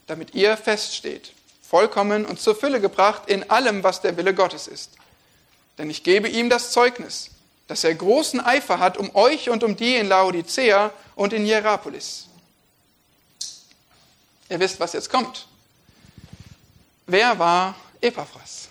damit 0.07 0.35
ihr 0.35 0.57
feststeht 0.57 1.34
vollkommen 1.67 2.25
und 2.25 2.39
zur 2.39 2.55
Fülle 2.55 2.79
gebracht 2.79 3.23
in 3.27 3.49
allem, 3.49 3.83
was 3.83 4.01
der 4.01 4.17
Wille 4.17 4.33
Gottes 4.33 4.67
ist. 4.67 4.91
Denn 5.77 5.89
ich 5.89 6.03
gebe 6.03 6.29
ihm 6.29 6.49
das 6.49 6.71
Zeugnis, 6.71 7.31
dass 7.67 7.83
er 7.83 7.95
großen 7.95 8.39
Eifer 8.39 8.79
hat 8.79 8.97
um 8.97 9.15
euch 9.15 9.49
und 9.49 9.63
um 9.63 9.75
die 9.75 9.95
in 9.95 10.07
Laodicea 10.07 10.91
und 11.15 11.33
in 11.33 11.43
Hierapolis. 11.43 12.27
Ihr 14.49 14.59
wisst, 14.59 14.79
was 14.79 14.93
jetzt 14.93 15.09
kommt. 15.09 15.47
Wer 17.07 17.37
war 17.39 17.75
Epaphras? 18.01 18.69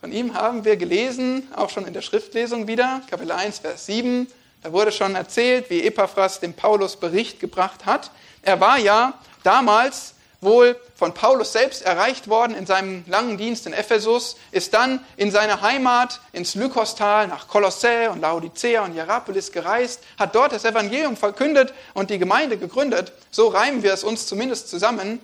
Von 0.00 0.10
ihm 0.10 0.34
haben 0.34 0.64
wir 0.64 0.76
gelesen, 0.76 1.46
auch 1.54 1.70
schon 1.70 1.86
in 1.86 1.92
der 1.92 2.02
Schriftlesung 2.02 2.66
wieder, 2.66 3.02
Kapitel 3.08 3.30
1, 3.30 3.60
Vers 3.60 3.86
7. 3.86 4.26
Da 4.62 4.72
wurde 4.72 4.90
schon 4.90 5.14
erzählt, 5.14 5.70
wie 5.70 5.84
Epaphras 5.84 6.40
dem 6.40 6.54
Paulus 6.54 6.96
Bericht 6.96 7.38
gebracht 7.38 7.86
hat. 7.86 8.10
Er 8.42 8.58
war 8.58 8.78
ja 8.78 9.14
damals 9.44 10.14
wohl 10.42 10.76
von 10.94 11.14
Paulus 11.14 11.52
selbst 11.52 11.82
erreicht 11.82 12.28
worden 12.28 12.54
in 12.54 12.66
seinem 12.66 13.04
langen 13.06 13.38
Dienst 13.38 13.66
in 13.66 13.72
Ephesus, 13.72 14.36
ist 14.50 14.74
dann 14.74 15.00
in 15.16 15.30
seine 15.30 15.62
Heimat 15.62 16.20
ins 16.32 16.54
Lykostal 16.54 17.28
nach 17.28 17.48
Kolossä 17.48 18.10
und 18.10 18.20
Laodicea 18.20 18.84
und 18.84 18.92
Hierapolis 18.92 19.52
gereist, 19.52 20.02
hat 20.18 20.34
dort 20.34 20.52
das 20.52 20.64
Evangelium 20.64 21.16
verkündet 21.16 21.72
und 21.94 22.10
die 22.10 22.18
Gemeinde 22.18 22.58
gegründet. 22.58 23.12
So 23.30 23.48
reimen 23.48 23.82
wir 23.82 23.94
es 23.94 24.04
uns 24.04 24.26
zumindest 24.26 24.68
zusammen. 24.68 25.20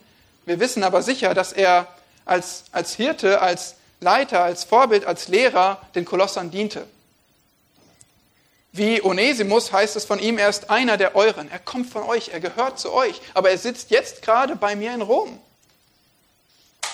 Wir 0.47 0.61
wissen 0.61 0.85
aber 0.85 1.03
sicher, 1.03 1.35
dass 1.35 1.53
er 1.53 1.89
als, 2.25 2.64
als 2.73 2.95
Hirte, 2.95 3.43
als 3.43 3.75
Leiter, 4.01 4.45
als 4.45 4.64
Vorbild, 4.64 5.05
als 5.05 5.29
Lehrer 5.29 5.81
den 5.95 6.05
Kolossern 6.05 6.51
diente. 6.51 6.87
Wie 8.73 9.03
Onesimus 9.03 9.73
heißt 9.73 9.97
es 9.97 10.05
von 10.05 10.19
ihm, 10.19 10.39
er 10.39 10.49
ist 10.49 10.71
einer 10.71 10.97
der 10.97 11.16
euren. 11.16 11.51
Er 11.51 11.59
kommt 11.59 11.91
von 11.91 12.03
euch, 12.03 12.29
er 12.29 12.41
gehört 12.41 12.79
zu 12.79 12.93
euch. 12.93 13.21
Aber 13.35 13.51
er 13.51 13.59
sitzt 13.59 13.91
jetzt 13.91 14.23
gerade 14.23 14.57
bei 14.57 14.77
mir 14.77 14.93
in 14.93 15.03
Rom. 15.03 15.41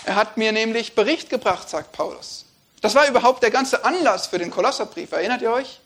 Er 0.04 0.16
hat 0.16 0.36
mir 0.36 0.52
nämlich 0.52 0.94
Bericht 0.94 1.30
gebracht, 1.30 1.68
sagt 1.68 1.92
Paulus. 1.92 2.44
Das 2.80 2.94
war 2.94 3.08
überhaupt 3.08 3.42
der 3.42 3.50
ganze 3.50 3.84
Anlass 3.84 4.26
für 4.26 4.38
den 4.38 4.50
Kolosserbrief. 4.50 5.10
Erinnert 5.12 5.42
ihr 5.42 5.50
euch? 5.50 5.80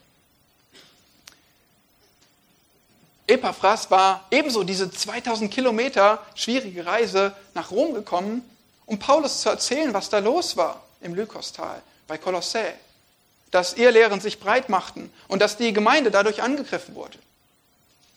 Epaphras 3.29 3.91
war 3.91 4.25
ebenso 4.31 4.65
diese 4.65 4.91
2000 4.91 5.53
Kilometer 5.53 6.25
schwierige 6.35 6.87
Reise 6.87 7.35
nach 7.55 7.71
Rom 7.71 7.95
gekommen, 7.95 8.43
um 8.87 8.99
Paulus 8.99 9.43
zu 9.43 9.51
erzählen, 9.51 9.93
was 9.93 10.09
da 10.09 10.19
los 10.19 10.57
war 10.57 10.83
im 11.03 11.15
Lykostal 11.15 11.83
bei 12.07 12.19
Kolossä. 12.19 12.73
Dass 13.51 13.75
Irrlehren 13.75 14.21
sich 14.21 14.41
breit 14.41 14.69
machten 14.69 15.13
und 15.27 15.41
dass 15.41 15.57
die 15.57 15.73
Gemeinde 15.73 16.11
dadurch 16.11 16.43
angegriffen 16.43 16.95
wurde. 16.95 17.19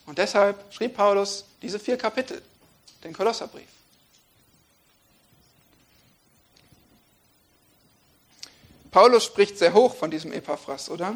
Und 0.05 0.17
deshalb 0.17 0.73
schrieb 0.73 0.95
Paulus 0.95 1.45
diese 1.61 1.79
vier 1.79 1.97
Kapitel, 1.97 2.41
den 3.03 3.13
Kolosserbrief. 3.13 3.67
Paulus 8.91 9.23
spricht 9.23 9.57
sehr 9.57 9.73
hoch 9.73 9.95
von 9.95 10.11
diesem 10.11 10.33
Epaphras, 10.33 10.89
oder? 10.89 11.15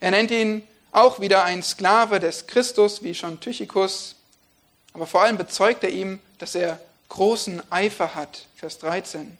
Er 0.00 0.10
nennt 0.10 0.30
ihn 0.30 0.66
auch 0.92 1.18
wieder 1.18 1.44
ein 1.44 1.62
Sklave 1.62 2.20
des 2.20 2.46
Christus, 2.46 3.02
wie 3.02 3.14
schon 3.14 3.40
Tychicus. 3.40 4.16
Aber 4.92 5.06
vor 5.06 5.22
allem 5.22 5.38
bezeugt 5.38 5.82
er 5.82 5.90
ihm, 5.90 6.20
dass 6.38 6.54
er 6.54 6.78
großen 7.08 7.62
Eifer 7.72 8.14
hat. 8.14 8.46
Vers 8.56 8.78
13. 8.80 9.38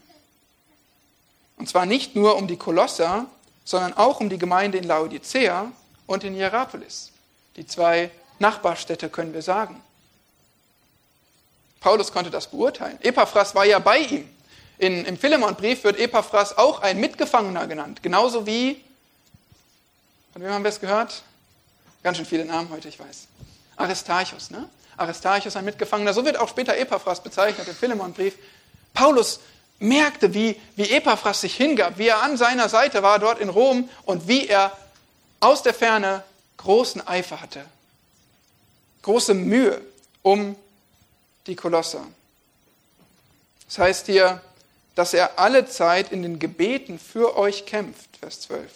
Und 1.57 1.69
zwar 1.69 1.85
nicht 1.87 2.17
nur 2.17 2.37
um 2.37 2.49
die 2.49 2.57
Kolosser, 2.57 3.27
sondern 3.65 3.95
auch 3.95 4.21
um 4.21 4.29
die 4.29 4.39
Gemeinde 4.39 4.79
in 4.79 4.85
Laodicea 4.85 5.73
und 6.07 6.25
in 6.25 6.35
Hierapolis. 6.35 7.11
Die 7.57 7.67
zwei 7.67 8.11
Nachbarstädte 8.39 9.09
können 9.09 9.33
wir 9.33 9.43
sagen. 9.43 9.83
Paulus 11.81 12.13
konnte 12.13 12.31
das 12.31 12.47
beurteilen. 12.49 12.99
Epaphras 13.03 13.55
war 13.55 13.65
ja 13.65 13.79
bei 13.79 13.99
ihm. 13.99 14.29
In, 14.79 15.05
Im 15.05 15.17
Philemonbrief 15.17 15.85
wird 15.85 15.99
Epaphras 15.99 16.57
auch 16.57 16.81
ein 16.81 16.99
Mitgefangener 16.99 17.67
genannt. 17.67 18.03
Genauso 18.03 18.47
wie, 18.47 18.83
von 20.33 20.43
wem 20.43 20.51
haben 20.51 20.65
wir 20.65 20.71
es 20.71 20.81
gehört? 20.81 21.23
Ganz 22.03 22.17
schön 22.17 22.27
viele 22.27 22.45
Namen 22.45 22.71
heute, 22.71 22.89
ich 22.89 22.99
weiß. 22.99 23.29
Aristarchus, 23.77 24.51
ne? 24.51 24.69
Aristarchus, 24.97 25.57
ein 25.57 25.65
Mitgefangener. 25.65 26.13
So 26.13 26.25
wird 26.25 26.39
auch 26.39 26.49
später 26.49 26.77
Epaphras 26.77 27.23
bezeichnet 27.23 27.69
im 27.69 27.75
Philemonbrief. 27.75 28.37
Paulus 28.93 29.41
merkte, 29.79 30.35
wie, 30.35 30.61
wie 30.77 30.91
Epaphras 30.91 31.41
sich 31.41 31.57
hingab, 31.57 31.99
wie 31.99 32.09
er 32.09 32.23
an 32.23 32.37
seiner 32.37 32.69
Seite 32.69 33.03
war 33.03 33.19
dort 33.19 33.41
in 33.41 33.49
Rom 33.49 33.89
und 34.05 34.29
wie 34.29 34.47
er 34.47 34.77
aus 35.41 35.63
der 35.63 35.75
Ferne 35.75 36.23
großen 36.57 37.07
Eifer 37.07 37.41
hatte, 37.41 37.65
große 39.03 39.35
Mühe 39.35 39.81
um 40.23 40.57
die 41.47 41.57
Kolosser. 41.57 42.07
Das 43.67 43.79
heißt 43.79 44.07
hier, 44.07 44.41
dass 44.95 45.13
er 45.13 45.39
alle 45.39 45.67
Zeit 45.67 46.13
in 46.13 46.23
den 46.23 46.39
Gebeten 46.39 46.99
für 46.99 47.37
euch 47.37 47.67
kämpft, 47.67 48.17
Vers 48.19 48.43
12. 48.43 48.71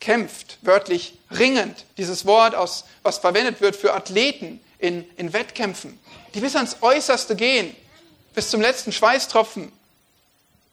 Kämpft, 0.00 0.58
wörtlich 0.62 1.18
ringend, 1.30 1.84
dieses 1.96 2.24
Wort, 2.24 2.54
aus, 2.54 2.84
was 3.02 3.18
verwendet 3.18 3.60
wird 3.60 3.74
für 3.74 3.94
Athleten 3.94 4.60
in, 4.78 5.04
in 5.16 5.32
Wettkämpfen, 5.32 5.98
die 6.34 6.40
bis 6.40 6.54
ans 6.54 6.76
Äußerste 6.80 7.34
gehen, 7.34 7.74
bis 8.38 8.50
zum 8.50 8.60
letzten 8.60 8.92
Schweißtropfen 8.92 9.72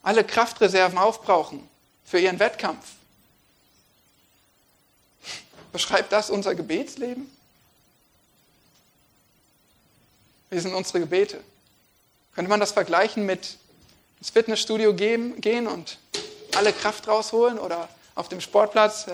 alle 0.04 0.24
Kraftreserven 0.24 1.00
aufbrauchen 1.00 1.68
für 2.06 2.20
ihren 2.20 2.38
Wettkampf. 2.38 2.86
Beschreibt 5.72 6.12
das 6.12 6.30
unser 6.30 6.54
Gebetsleben? 6.54 7.28
Wie 10.52 10.60
sind 10.60 10.76
unsere 10.76 11.00
Gebete? 11.00 11.44
Könnte 12.36 12.50
man 12.50 12.60
das 12.60 12.72
vergleichen 12.72 13.26
mit 13.26 13.58
ins 14.20 14.30
Fitnessstudio 14.30 14.94
gehen 14.94 15.66
und 15.66 15.98
alle 16.54 16.72
Kraft 16.72 17.08
rausholen 17.08 17.58
oder 17.58 17.90
auf 18.14 18.30
dem 18.30 18.42
Sportplatz 18.42 19.08
äh, 19.08 19.12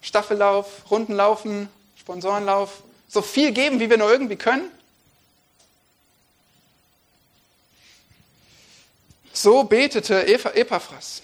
Staffellauf, 0.00 0.90
Rundenlaufen, 0.90 1.68
Sponsorenlauf, 1.96 2.82
so 3.10 3.20
viel 3.20 3.52
geben, 3.52 3.78
wie 3.78 3.90
wir 3.90 3.98
nur 3.98 4.10
irgendwie 4.10 4.36
können? 4.36 4.70
So 9.34 9.64
betete 9.64 10.24
Epaphras. 10.28 11.20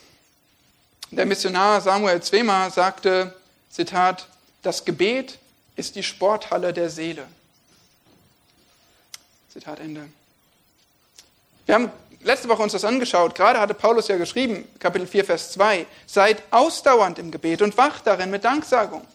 Der 1.12 1.24
Missionar 1.24 1.80
Samuel 1.80 2.20
Zwemer 2.20 2.68
sagte, 2.70 3.32
Zitat, 3.70 4.26
das 4.62 4.84
Gebet 4.84 5.38
ist 5.76 5.94
die 5.94 6.02
Sporthalle 6.02 6.72
der 6.72 6.90
Seele. 6.90 7.26
Zitat 9.52 9.78
Ende. 9.78 10.08
Wir 11.66 11.76
haben 11.76 11.92
letzte 12.22 12.48
Woche 12.48 12.62
uns 12.62 12.72
das 12.72 12.84
angeschaut. 12.84 13.36
Gerade 13.36 13.60
hatte 13.60 13.74
Paulus 13.74 14.08
ja 14.08 14.16
geschrieben, 14.16 14.66
Kapitel 14.80 15.06
4, 15.06 15.24
Vers 15.24 15.52
2, 15.52 15.86
seid 16.06 16.42
ausdauernd 16.50 17.20
im 17.20 17.30
Gebet 17.30 17.62
und 17.62 17.76
wacht 17.76 18.08
darin 18.08 18.30
mit 18.30 18.42
Danksagung. 18.42 19.06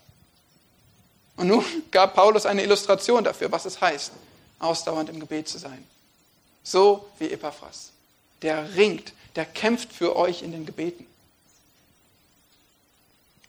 Und 1.35 1.47
nun 1.47 1.65
gab 1.91 2.13
Paulus 2.13 2.45
eine 2.45 2.63
Illustration 2.63 3.25
dafür, 3.25 3.51
was 3.51 3.65
es 3.65 3.81
heißt, 3.81 4.13
ausdauernd 4.59 5.09
im 5.09 5.19
Gebet 5.19 5.49
zu 5.49 5.57
sein. 5.57 5.85
So 6.63 7.09
wie 7.19 7.29
Epaphras 7.29 7.91
der 8.45 8.75
ringt, 8.75 9.11
der 9.35 9.45
kämpft 9.45 9.91
für 9.91 10.15
euch 10.15 10.43
in 10.43 10.51
den 10.51 10.67
Gebeten. 10.67 11.07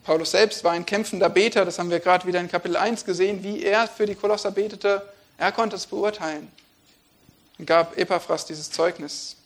Paulus 0.05 0.31
selbst 0.31 0.65
war 0.65 0.73
ein 0.73 0.87
kämpfender 0.87 1.29
Beter, 1.29 1.67
das 1.67 1.79
haben 1.79 1.91
wir 1.91 2.01
gerade 2.01 2.27
wieder 2.27 2.41
in 2.41 2.49
Kapitel 2.49 2.77
1 2.77 3.05
gesehen, 3.05 3.43
wie 3.43 3.63
er 3.63 3.87
für 3.89 4.07
die 4.07 4.15
Kolosser 4.15 4.53
betete. 4.53 5.07
Er 5.37 5.53
konnte 5.53 5.77
es 5.77 5.87
beurteilen 5.87 6.51
und 7.59 7.67
gab 7.67 7.99
Epaphras 7.99 8.47
dieses 8.47 8.71
Zeugnis. 8.71 9.37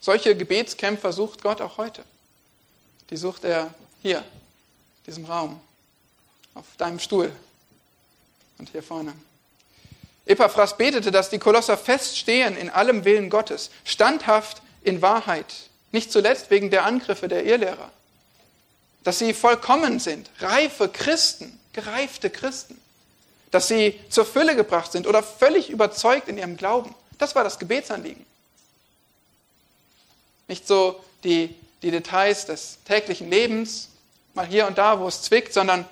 Solche 0.00 0.36
Gebetskämpfer 0.36 1.12
sucht 1.12 1.42
Gott 1.42 1.60
auch 1.60 1.76
heute. 1.76 2.02
Die 3.10 3.16
sucht 3.16 3.44
er 3.44 3.72
hier, 4.02 4.18
in 4.18 4.24
diesem 5.06 5.24
Raum, 5.24 5.60
auf 6.54 6.66
deinem 6.78 6.98
Stuhl 6.98 7.30
und 8.58 8.70
hier 8.70 8.82
vorne. 8.82 9.14
Epaphras 10.28 10.76
betete, 10.76 11.10
dass 11.10 11.30
die 11.30 11.38
Kolosser 11.38 11.78
feststehen 11.78 12.56
in 12.56 12.70
allem 12.70 13.04
Willen 13.04 13.30
Gottes, 13.30 13.70
standhaft 13.84 14.62
in 14.82 15.00
Wahrheit, 15.00 15.54
nicht 15.90 16.12
zuletzt 16.12 16.50
wegen 16.50 16.70
der 16.70 16.84
Angriffe 16.84 17.28
der 17.28 17.44
Irrlehrer. 17.44 17.90
Dass 19.04 19.18
sie 19.18 19.32
vollkommen 19.32 20.00
sind, 20.00 20.30
reife 20.40 20.88
Christen, 20.88 21.58
gereifte 21.72 22.28
Christen. 22.28 22.78
Dass 23.50 23.68
sie 23.68 23.98
zur 24.10 24.26
Fülle 24.26 24.54
gebracht 24.54 24.92
sind 24.92 25.06
oder 25.06 25.22
völlig 25.22 25.70
überzeugt 25.70 26.28
in 26.28 26.36
ihrem 26.36 26.58
Glauben. 26.58 26.94
Das 27.16 27.34
war 27.34 27.42
das 27.42 27.58
Gebetsanliegen. 27.58 28.26
Nicht 30.46 30.66
so 30.66 31.02
die, 31.24 31.54
die 31.82 31.90
Details 31.90 32.44
des 32.44 32.78
täglichen 32.84 33.30
Lebens, 33.30 33.88
mal 34.34 34.46
hier 34.46 34.66
und 34.66 34.76
da, 34.76 35.00
wo 35.00 35.08
es 35.08 35.22
zwickt, 35.22 35.54
sondern 35.54 35.86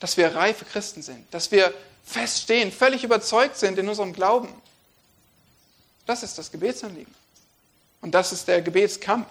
dass 0.00 0.16
wir 0.16 0.34
reife 0.34 0.64
Christen 0.64 1.02
sind, 1.02 1.26
dass 1.32 1.50
wir 1.50 1.74
feststehen, 2.06 2.72
völlig 2.72 3.04
überzeugt 3.04 3.58
sind 3.58 3.78
in 3.78 3.88
unserem 3.88 4.14
Glauben. 4.14 4.48
Das 6.06 6.22
ist 6.22 6.38
das 6.38 6.50
Gebetsanliegen. 6.50 7.14
Und 8.00 8.14
das 8.14 8.32
ist 8.32 8.48
der 8.48 8.62
Gebetskampf. 8.62 9.26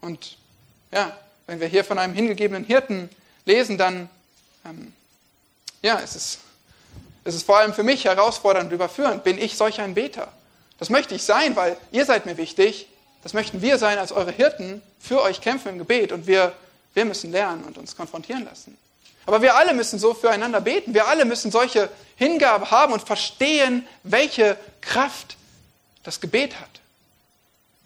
Und 0.00 0.36
ja, 0.90 1.16
wenn 1.46 1.60
wir 1.60 1.68
hier 1.68 1.84
von 1.84 1.98
einem 1.98 2.14
hingegebenen 2.14 2.64
Hirten 2.64 3.08
lesen, 3.44 3.78
dann 3.78 4.10
ähm, 4.64 4.92
ja, 5.82 6.00
es 6.02 6.16
ist, 6.16 6.38
es 7.24 7.34
ist 7.34 7.46
vor 7.46 7.58
allem 7.58 7.72
für 7.72 7.82
mich 7.82 8.04
herausfordernd 8.04 8.66
und 8.66 8.74
überführend. 8.74 9.24
Bin 9.24 9.38
ich 9.38 9.56
solch 9.56 9.80
ein 9.80 9.94
Beter? 9.94 10.32
Das 10.78 10.90
möchte 10.90 11.14
ich 11.14 11.22
sein, 11.22 11.56
weil 11.56 11.76
ihr 11.92 12.04
seid 12.04 12.26
mir 12.26 12.36
wichtig. 12.36 12.88
Das 13.22 13.32
möchten 13.32 13.62
wir 13.62 13.78
sein 13.78 13.98
als 13.98 14.12
eure 14.12 14.32
Hirten, 14.32 14.82
für 15.00 15.22
euch 15.22 15.40
kämpfen 15.40 15.70
im 15.70 15.78
Gebet. 15.78 16.12
Und 16.12 16.26
wir, 16.26 16.52
wir 16.94 17.04
müssen 17.04 17.30
lernen 17.30 17.64
und 17.64 17.78
uns 17.78 17.96
konfrontieren 17.96 18.44
lassen. 18.44 18.76
Aber 19.28 19.42
wir 19.42 19.56
alle 19.56 19.74
müssen 19.74 19.98
so 19.98 20.14
füreinander 20.14 20.62
beten. 20.62 20.94
Wir 20.94 21.06
alle 21.06 21.26
müssen 21.26 21.50
solche 21.50 21.90
Hingabe 22.16 22.70
haben 22.70 22.94
und 22.94 23.02
verstehen, 23.02 23.86
welche 24.02 24.56
Kraft 24.80 25.36
das 26.02 26.22
Gebet 26.22 26.58
hat. 26.58 26.80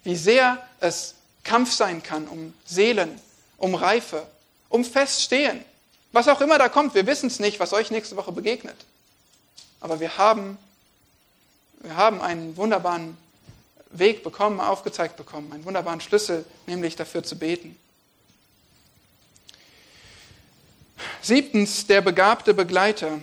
Wie 0.05 0.15
sehr 0.15 0.65
es 0.79 1.15
Kampf 1.43 1.73
sein 1.73 2.01
kann 2.01 2.29
um 2.29 2.53
Seelen, 2.63 3.19
um 3.57 3.75
Reife, 3.75 4.25
um 4.69 4.85
Feststehen. 4.85 5.65
Was 6.13 6.29
auch 6.29 6.39
immer 6.39 6.57
da 6.57 6.69
kommt, 6.69 6.95
wir 6.95 7.05
wissen 7.07 7.27
es 7.27 7.41
nicht, 7.41 7.59
was 7.59 7.73
euch 7.73 7.91
nächste 7.91 8.15
Woche 8.15 8.31
begegnet. 8.31 8.77
Aber 9.81 9.99
wir 9.99 10.17
haben, 10.17 10.57
wir 11.81 11.97
haben 11.97 12.21
einen 12.21 12.55
wunderbaren 12.55 13.17
Weg 13.89 14.23
bekommen, 14.23 14.61
aufgezeigt 14.61 15.17
bekommen, 15.17 15.51
einen 15.51 15.65
wunderbaren 15.65 15.99
Schlüssel, 15.99 16.45
nämlich 16.67 16.95
dafür 16.95 17.21
zu 17.21 17.37
beten. 17.37 17.77
Siebtens, 21.21 21.87
der 21.87 22.01
begabte 22.01 22.53
Begleiter, 22.53 23.19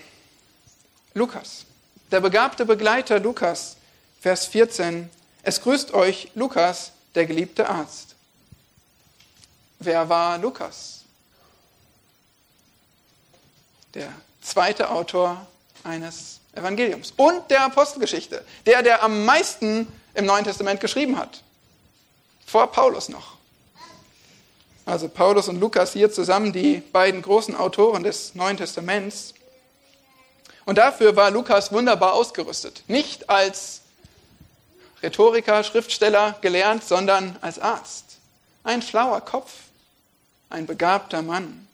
Lukas. 1.15 1.65
Der 2.11 2.21
begabte 2.21 2.65
Begleiter 2.65 3.21
Lukas, 3.21 3.77
Vers 4.21 4.47
14. 4.47 5.11
Es 5.43 5.61
grüßt 5.61 5.95
euch 5.95 6.31
Lukas, 6.35 6.93
der 7.15 7.27
geliebte 7.27 7.69
Arzt. 7.69 8.15
Wer 9.79 10.09
war 10.09 10.39
Lukas? 10.39 11.05
Der 13.95 14.13
zweite 14.43 14.91
Autor 14.91 15.47
eines 15.85 16.41
Evangeliums 16.55 17.13
und 17.17 17.51
der 17.51 17.65
Apostelgeschichte. 17.65 18.45
Der, 18.67 18.83
der 18.83 19.03
am 19.03 19.25
meisten 19.25 19.87
im 20.15 20.27
Neuen 20.27 20.45
Testament 20.45 20.81
geschrieben 20.81 21.17
hat. 21.19 21.43
Vor 22.47 22.71
Paulus 22.71 23.09
noch. 23.09 23.40
Also 24.91 25.09
Paulus 25.09 25.47
und 25.47 25.61
Lukas 25.61 25.93
hier 25.93 26.11
zusammen, 26.11 26.53
die 26.53 26.79
beiden 26.79 27.23
großen 27.23 27.55
Autoren 27.55 28.03
des 28.03 28.35
Neuen 28.35 28.57
Testaments. 28.57 29.35
Und 30.65 30.79
dafür 30.79 31.15
war 31.15 31.31
Lukas 31.31 31.71
wunderbar 31.71 32.15
ausgerüstet. 32.15 32.83
Nicht 32.89 33.31
als 33.31 33.83
Rhetoriker, 35.01 35.63
Schriftsteller 35.63 36.37
gelernt, 36.41 36.83
sondern 36.83 37.37
als 37.41 37.61
Arzt. 37.61 38.05
Ein 38.65 38.83
schlauer 38.83 39.21
Kopf, 39.21 39.53
ein 40.51 40.67
begabter 40.67 41.23
Mann. 41.23 41.69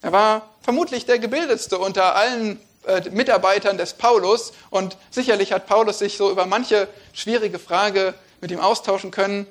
Er 0.00 0.12
war 0.12 0.48
vermutlich 0.62 1.04
der 1.04 1.18
gebildetste 1.18 1.78
unter 1.78 2.14
allen 2.14 2.60
äh, 2.86 3.10
Mitarbeitern 3.10 3.76
des 3.76 3.94
Paulus 3.94 4.52
und 4.70 4.96
sicherlich 5.10 5.50
hat 5.50 5.66
Paulus 5.66 5.98
sich 5.98 6.16
so 6.16 6.30
über 6.30 6.46
manche 6.46 6.86
schwierige 7.12 7.58
Frage 7.58 8.14
mit 8.40 8.52
ihm 8.52 8.60
austauschen 8.60 9.10
können. 9.10 9.48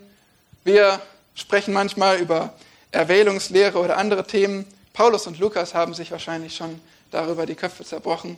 Wir 0.63 1.01
sprechen 1.38 1.73
manchmal 1.73 2.17
über 2.17 2.53
Erwählungslehre 2.91 3.79
oder 3.79 3.97
andere 3.97 4.27
Themen. 4.27 4.65
Paulus 4.91 5.27
und 5.27 5.39
Lukas 5.39 5.73
haben 5.73 5.93
sich 5.93 6.11
wahrscheinlich 6.11 6.55
schon 6.55 6.81
darüber 7.11 7.45
die 7.45 7.55
Köpfe 7.55 7.85
zerbrochen. 7.85 8.38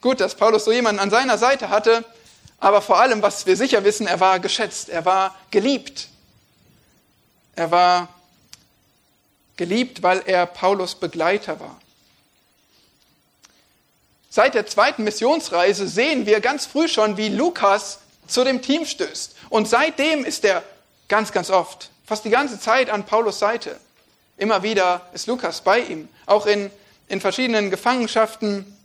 Gut, 0.00 0.20
dass 0.20 0.36
Paulus 0.36 0.64
so 0.64 0.70
jemanden 0.70 1.00
an 1.00 1.10
seiner 1.10 1.38
Seite 1.38 1.70
hatte, 1.70 2.04
aber 2.60 2.82
vor 2.82 3.00
allem, 3.00 3.22
was 3.22 3.46
wir 3.46 3.56
sicher 3.56 3.82
wissen, 3.84 4.06
er 4.06 4.20
war 4.20 4.38
geschätzt, 4.38 4.88
er 4.88 5.04
war 5.04 5.34
geliebt. 5.50 6.08
Er 7.56 7.70
war 7.70 8.08
geliebt, 9.56 10.02
weil 10.02 10.22
er 10.26 10.46
Paulus 10.46 10.94
Begleiter 10.94 11.58
war. 11.58 11.80
Seit 14.28 14.54
der 14.54 14.66
zweiten 14.66 15.04
Missionsreise 15.04 15.86
sehen 15.86 16.26
wir 16.26 16.40
ganz 16.40 16.66
früh 16.66 16.88
schon, 16.88 17.16
wie 17.16 17.28
Lukas 17.28 18.00
zu 18.26 18.44
dem 18.44 18.62
Team 18.62 18.84
stößt. 18.84 19.36
Und 19.48 19.68
seitdem 19.68 20.24
ist 20.24 20.44
er 20.44 20.62
ganz, 21.08 21.32
ganz 21.32 21.50
oft, 21.50 21.90
fast 22.04 22.24
die 22.24 22.30
ganze 22.30 22.60
Zeit 22.60 22.90
an 22.90 23.06
Paulus 23.06 23.38
Seite. 23.38 23.78
Immer 24.36 24.62
wieder 24.62 25.08
ist 25.12 25.26
Lukas 25.26 25.60
bei 25.60 25.80
ihm. 25.80 26.08
Auch 26.26 26.46
in, 26.46 26.70
in 27.08 27.20
verschiedenen 27.20 27.70
Gefangenschaften 27.70 28.76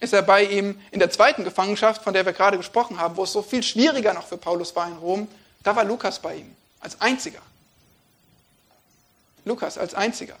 ist 0.00 0.12
er 0.12 0.22
bei 0.22 0.44
ihm. 0.44 0.80
In 0.90 0.98
der 0.98 1.10
zweiten 1.10 1.44
Gefangenschaft, 1.44 2.02
von 2.02 2.12
der 2.12 2.26
wir 2.26 2.32
gerade 2.32 2.56
gesprochen 2.56 2.98
haben, 2.98 3.16
wo 3.16 3.24
es 3.24 3.32
so 3.32 3.42
viel 3.42 3.62
schwieriger 3.62 4.12
noch 4.14 4.26
für 4.26 4.36
Paulus 4.36 4.74
war 4.74 4.88
in 4.88 4.96
Rom, 4.96 5.28
da 5.62 5.76
war 5.76 5.84
Lukas 5.84 6.18
bei 6.18 6.36
ihm, 6.36 6.56
als 6.80 7.00
einziger. 7.00 7.40
Lukas 9.44 9.78
als 9.78 9.94
einziger. 9.94 10.36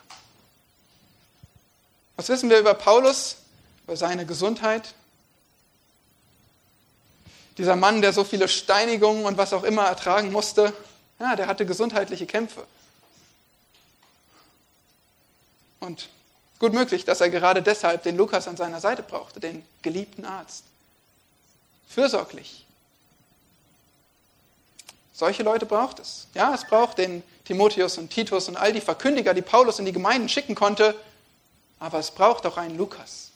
Was 2.16 2.28
wissen 2.28 2.50
wir 2.50 2.58
über 2.58 2.74
Paulus, 2.74 3.36
über 3.84 3.96
seine 3.96 4.26
Gesundheit? 4.26 4.94
Dieser 7.58 7.76
Mann, 7.76 8.02
der 8.02 8.12
so 8.12 8.24
viele 8.24 8.48
Steinigungen 8.48 9.24
und 9.24 9.36
was 9.38 9.52
auch 9.52 9.62
immer 9.62 9.84
ertragen 9.84 10.32
musste, 10.32 10.72
ja, 11.18 11.36
der 11.36 11.46
hatte 11.46 11.66
gesundheitliche 11.66 12.26
Kämpfe. 12.26 12.66
Und 15.80 16.08
gut 16.58 16.72
möglich, 16.72 17.04
dass 17.04 17.20
er 17.20 17.30
gerade 17.30 17.62
deshalb 17.62 18.04
den 18.04 18.16
Lukas 18.16 18.46
an 18.46 18.56
seiner 18.56 18.80
Seite 18.80 19.02
brauchte, 19.02 19.40
den 19.40 19.64
geliebten 19.82 20.24
Arzt. 20.24 20.64
Fürsorglich. 21.88 22.64
Solche 25.12 25.42
Leute 25.42 25.66
braucht 25.66 25.98
es. 25.98 26.28
Ja, 26.34 26.54
es 26.54 26.64
braucht 26.64 26.98
den 26.98 27.22
Timotheus 27.44 27.98
und 27.98 28.10
Titus 28.10 28.48
und 28.48 28.56
all 28.56 28.72
die 28.72 28.80
Verkündiger, 28.80 29.34
die 29.34 29.42
Paulus 29.42 29.78
in 29.78 29.84
die 29.84 29.92
Gemeinden 29.92 30.28
schicken 30.28 30.54
konnte, 30.54 30.94
aber 31.78 31.98
es 31.98 32.12
braucht 32.12 32.46
auch 32.46 32.56
einen 32.56 32.78
Lukas. 32.78 33.32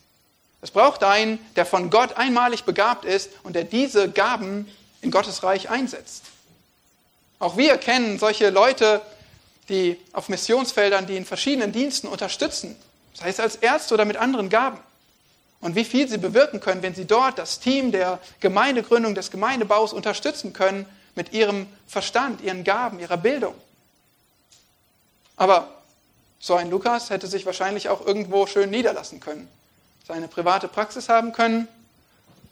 Es 0.62 0.70
braucht 0.70 1.04
einen, 1.04 1.38
der 1.56 1.66
von 1.66 1.90
Gott 1.90 2.16
einmalig 2.16 2.64
begabt 2.64 3.04
ist 3.04 3.30
und 3.42 3.54
der 3.54 3.64
diese 3.64 4.10
Gaben 4.10 4.68
in 5.00 5.10
Gottes 5.10 5.42
Reich 5.42 5.68
einsetzt. 5.68 6.24
Auch 7.38 7.56
wir 7.56 7.76
kennen 7.78 8.18
solche 8.18 8.50
Leute, 8.50 9.02
die 9.68 9.98
auf 10.12 10.28
Missionsfeldern, 10.28 11.06
die 11.06 11.16
in 11.16 11.24
verschiedenen 11.24 11.72
Diensten 11.72 12.08
unterstützen, 12.08 12.76
sei 13.14 13.28
es 13.28 13.40
als 13.40 13.56
Ärzte 13.56 13.94
oder 13.94 14.04
mit 14.04 14.16
anderen 14.16 14.48
Gaben. 14.48 14.78
Und 15.60 15.74
wie 15.74 15.84
viel 15.84 16.08
sie 16.08 16.18
bewirken 16.18 16.60
können, 16.60 16.82
wenn 16.82 16.94
sie 16.94 17.06
dort 17.06 17.38
das 17.38 17.60
Team 17.60 17.90
der 17.90 18.20
Gemeindegründung, 18.40 19.14
des 19.14 19.30
Gemeindebaus 19.30 19.92
unterstützen 19.92 20.52
können 20.52 20.86
mit 21.14 21.32
ihrem 21.32 21.66
Verstand, 21.86 22.42
ihren 22.42 22.62
Gaben, 22.62 23.00
ihrer 23.00 23.16
Bildung. 23.16 23.54
Aber 25.36 25.68
so 26.38 26.54
ein 26.54 26.70
Lukas 26.70 27.10
hätte 27.10 27.26
sich 27.26 27.46
wahrscheinlich 27.46 27.88
auch 27.88 28.06
irgendwo 28.06 28.46
schön 28.46 28.70
niederlassen 28.70 29.20
können, 29.20 29.48
seine 30.06 30.28
private 30.28 30.68
Praxis 30.68 31.08
haben 31.08 31.32
können, 31.32 31.68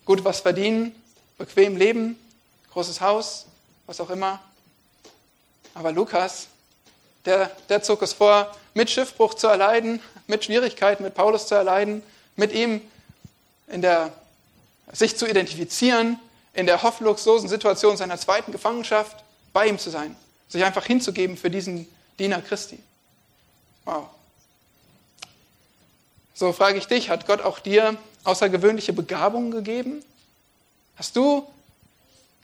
gut 0.04 0.24
was 0.24 0.40
verdienen, 0.40 0.94
bequem 1.38 1.76
leben, 1.76 2.18
großes 2.72 3.00
Haus, 3.00 3.46
was 3.86 4.00
auch 4.00 4.10
immer. 4.10 4.40
Aber 5.74 5.92
Lukas, 5.92 6.46
der, 7.24 7.50
der 7.68 7.82
zog 7.82 8.02
es 8.02 8.12
vor, 8.12 8.54
mit 8.74 8.90
Schiffbruch 8.90 9.34
zu 9.34 9.46
erleiden, 9.46 10.00
mit 10.26 10.44
Schwierigkeiten 10.44 11.02
mit 11.02 11.14
Paulus 11.14 11.46
zu 11.46 11.54
erleiden, 11.54 12.02
mit 12.36 12.52
ihm 12.52 12.80
in 13.68 13.82
der, 13.82 14.12
sich 14.92 15.16
zu 15.16 15.26
identifizieren, 15.26 16.18
in 16.52 16.66
der 16.66 16.82
hoffnungslosen 16.82 17.48
Situation 17.48 17.96
seiner 17.96 18.18
zweiten 18.18 18.52
Gefangenschaft 18.52 19.24
bei 19.52 19.66
ihm 19.66 19.78
zu 19.78 19.90
sein, 19.90 20.16
sich 20.48 20.64
einfach 20.64 20.84
hinzugeben 20.84 21.36
für 21.36 21.50
diesen 21.50 21.88
Diener 22.18 22.40
Christi. 22.40 22.78
Wow. 23.84 24.08
So 26.34 26.52
frage 26.52 26.78
ich 26.78 26.86
dich, 26.86 27.10
hat 27.10 27.26
Gott 27.26 27.40
auch 27.40 27.58
dir 27.58 27.96
außergewöhnliche 28.24 28.92
Begabungen 28.92 29.50
gegeben? 29.50 30.04
Hast 30.96 31.16
du 31.16 31.46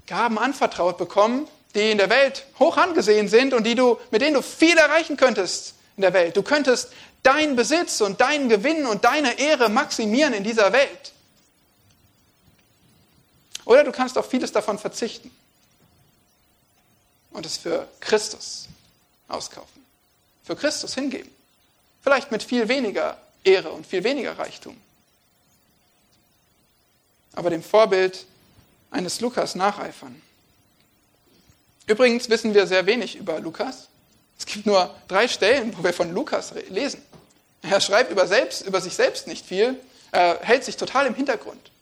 Gaben 0.07 0.39
anvertraut 0.39 0.99
bekommen, 0.99 1.47
die 1.75 1.91
in 1.91 1.99
der 1.99 2.11
Welt 2.11 2.47
hoch 2.59 2.77
angesehen 2.77 3.29
sind 3.29 3.55
und 3.55 3.65
die 3.65 3.75
du, 3.75 3.99
mit 4.11 4.23
denen 4.23 4.35
du 4.35 4.43
viel 4.43 4.77
erreichen 4.77 5.17
könntest 5.17 5.75
in 5.97 6.03
der 6.03 6.13
Welt? 6.13 6.37
Du 6.37 6.43
könntest 6.43 6.91
deinen 7.23 7.57
Besitz 7.57 8.01
und 8.01 8.21
deinen 8.21 8.49
Gewinn 8.49 8.87
und 8.87 9.05
deine 9.05 9.39
Ehre 9.39 9.69
maximieren 9.69 10.33
in 10.33 10.45
dieser 10.45 10.73
Welt. 10.73 11.13
Oder 13.65 13.85
du 13.85 13.93
kannst 13.93 14.19
auf 14.19 14.29
vieles 14.29 14.53
davon 14.53 14.79
verzichten 14.79 15.31
und 17.31 17.47
es 17.47 17.57
für 17.57 17.87
Christus 18.01 18.69
auskaufen, 19.29 19.85
für 20.43 20.57
Christus 20.57 20.95
hingeben. 20.95 21.31
Vielleicht 22.03 22.31
mit 22.33 22.43
viel 22.43 22.69
weniger 22.69 23.21
Ehre 23.45 23.71
und 23.71 23.87
viel 23.87 24.03
weniger 24.03 24.39
Reichtum. 24.39 24.77
Aber 27.35 27.51
dem 27.51 27.63
Vorbild 27.63 28.27
eines 28.91 29.21
Lukas 29.21 29.55
nacheifern. 29.55 30.21
Übrigens 31.91 32.31
wissen 32.31 32.55
wir 32.55 32.69
sehr 32.69 32.87
wenig 32.87 33.17
über 33.17 33.41
Lukas. 33.41 33.89
Es 34.39 34.47
gibt 34.47 34.65
nur 34.65 34.95
drei 35.09 35.27
Stellen, 35.27 35.77
wo 35.77 35.83
wir 35.83 35.93
von 35.93 36.15
Lukas 36.15 36.53
lesen. 36.69 37.03
Er 37.63 37.81
schreibt 37.81 38.13
über, 38.13 38.29
selbst, 38.29 38.65
über 38.65 38.81
sich 38.81 38.95
selbst 38.95 39.27
nicht 39.27 39.45
viel, 39.45 39.77
er 40.13 40.39
hält 40.41 40.63
sich 40.63 40.77
total 40.77 41.07
im 41.07 41.17
Hintergrund. 41.17 41.73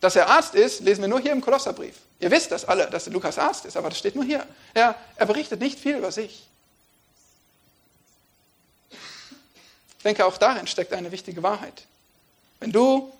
Dass 0.00 0.16
er 0.16 0.30
Arzt 0.30 0.54
ist, 0.54 0.80
lesen 0.80 1.02
wir 1.02 1.08
nur 1.08 1.20
hier 1.20 1.32
im 1.32 1.42
Kolosserbrief. 1.42 1.96
Ihr 2.20 2.30
wisst 2.30 2.52
das 2.52 2.64
alle, 2.64 2.88
dass 2.88 3.06
Lukas 3.08 3.36
Arzt 3.36 3.66
ist, 3.66 3.76
aber 3.76 3.90
das 3.90 3.98
steht 3.98 4.14
nur 4.14 4.24
hier. 4.24 4.46
Er, 4.72 4.94
er 5.16 5.26
berichtet 5.26 5.60
nicht 5.60 5.78
viel 5.78 5.98
über 5.98 6.10
sich. 6.10 6.46
Ich 8.90 10.02
denke, 10.04 10.24
auch 10.24 10.38
darin 10.38 10.66
steckt 10.66 10.94
eine 10.94 11.12
wichtige 11.12 11.42
Wahrheit. 11.42 11.84
Wenn 12.60 12.72
du, 12.72 13.12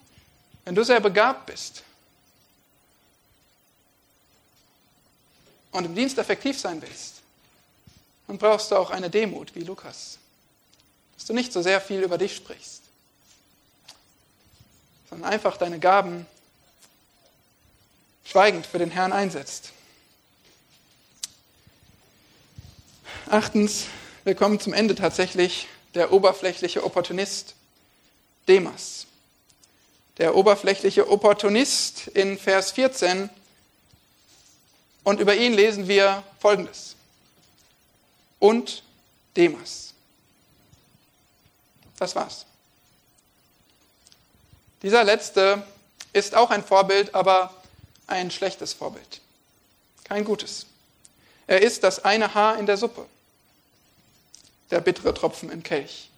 wenn 0.65 0.75
du 0.75 0.85
sehr 0.85 1.01
begabt 1.01 1.45
bist 1.45 1.83
und 5.75 5.85
im 5.85 5.95
Dienst 5.95 6.19
effektiv 6.19 6.59
sein 6.59 6.81
willst, 6.81 7.17
dann 8.29 8.39
brauchst 8.39 8.71
du 8.71 8.77
auch 8.77 8.91
eine 8.91 9.11
Demut 9.11 9.55
wie 9.57 9.65
Lukas. 9.65 10.19
Dass 11.17 11.27
du 11.27 11.33
nicht 11.33 11.53
so 11.53 11.63
sehr 11.63 11.81
viel 11.81 12.01
über 12.03 12.17
dich 12.17 12.37
sprichst, 12.37 12.83
sondern 15.11 15.33
einfach 15.33 15.57
deine 15.57 15.81
Gaben 15.81 16.27
schweigend 18.25 18.67
für 18.67 18.79
den 18.79 18.91
Herrn 18.91 19.13
einsetzt. 19.13 19.73
Achtens, 23.29 23.87
wir 24.23 24.37
kommen 24.37 24.61
zum 24.61 24.75
Ende 24.75 24.95
tatsächlich, 24.95 25.67
der 25.95 26.13
oberflächliche 26.13 26.85
Opportunist, 26.85 27.55
Demas. 28.47 29.07
Der 30.19 30.37
oberflächliche 30.37 31.09
Opportunist 31.11 32.07
in 32.09 32.39
Vers 32.39 32.71
14. 32.73 33.29
Und 35.05 35.21
über 35.21 35.37
ihn 35.37 35.53
lesen 35.53 35.87
wir 35.87 36.23
Folgendes. 36.41 36.97
Und 38.39 38.83
Demas. 39.37 39.93
Das 41.99 42.17
war's. 42.17 42.47
Dieser 44.83 45.05
letzte 45.05 45.67
ist 46.13 46.35
auch 46.35 46.51
ein 46.51 46.65
Vorbild, 46.65 47.15
aber 47.15 47.55
ein 48.07 48.31
schlechtes 48.31 48.73
Vorbild, 48.73 49.21
kein 50.05 50.25
gutes. 50.25 50.67
Er 51.47 51.63
ist 51.63 51.83
das 51.85 52.05
eine 52.05 52.35
Haar 52.35 52.59
in 52.59 52.67
der 52.67 52.77
Suppe, 52.77 53.07
der 54.71 54.81
bittere 54.81 55.15
Tropfen 55.15 55.51
im 55.51 55.63
Kelch. 55.63 56.11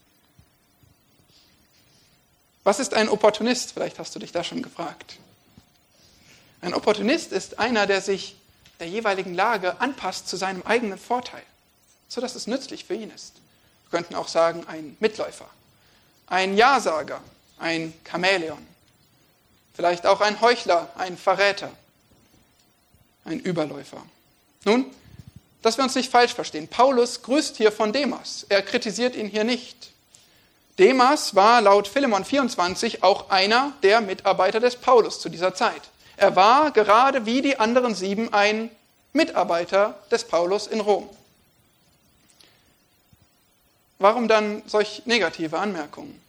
Was 2.64 2.80
ist 2.80 2.94
ein 2.94 3.08
Opportunist? 3.08 3.72
Vielleicht 3.72 3.98
hast 4.00 4.14
du 4.14 4.18
dich 4.18 4.32
da 4.32 4.42
schon 4.42 4.62
gefragt. 4.62 5.18
Ein 6.60 6.74
Opportunist 6.74 7.30
ist 7.30 7.60
einer, 7.60 7.86
der 7.86 8.00
sich 8.00 8.36
der 8.78 8.88
jeweiligen 8.88 9.34
Lage 9.34 9.80
anpasst 9.80 10.28
zu 10.28 10.36
seinem 10.36 10.62
eigenen 10.62 10.98
Vorteil, 10.98 11.42
sodass 12.08 12.34
es 12.34 12.46
nützlich 12.46 12.84
für 12.84 12.94
ihn 12.94 13.10
ist. 13.10 13.34
Wir 13.88 13.98
könnten 13.98 14.14
auch 14.14 14.28
sagen, 14.28 14.66
ein 14.66 14.96
Mitläufer, 15.00 15.48
ein 16.26 16.56
Ja-Sager, 16.56 17.20
ein 17.58 17.92
Chamäleon, 18.08 18.66
Vielleicht 19.76 20.06
auch 20.06 20.22
ein 20.22 20.40
Heuchler, 20.40 20.88
ein 20.96 21.18
Verräter, 21.18 21.70
ein 23.26 23.40
Überläufer. 23.40 24.02
Nun, 24.64 24.86
dass 25.60 25.76
wir 25.76 25.84
uns 25.84 25.94
nicht 25.94 26.10
falsch 26.10 26.32
verstehen. 26.32 26.66
Paulus 26.66 27.20
grüßt 27.20 27.58
hier 27.58 27.70
von 27.70 27.92
Demas. 27.92 28.46
Er 28.48 28.62
kritisiert 28.62 29.14
ihn 29.14 29.28
hier 29.28 29.44
nicht. 29.44 29.90
Demas 30.78 31.34
war 31.34 31.60
laut 31.60 31.88
Philemon 31.88 32.24
24 32.24 33.02
auch 33.02 33.28
einer 33.28 33.72
der 33.82 34.00
Mitarbeiter 34.00 34.60
des 34.60 34.76
Paulus 34.76 35.20
zu 35.20 35.28
dieser 35.28 35.54
Zeit. 35.54 35.82
Er 36.16 36.34
war 36.34 36.70
gerade 36.70 37.26
wie 37.26 37.42
die 37.42 37.58
anderen 37.58 37.94
sieben 37.94 38.32
ein 38.32 38.70
Mitarbeiter 39.12 39.98
des 40.10 40.24
Paulus 40.24 40.66
in 40.66 40.80
Rom. 40.80 41.08
Warum 43.98 44.28
dann 44.28 44.62
solch 44.66 45.02
negative 45.06 45.58
Anmerkungen? 45.58 46.20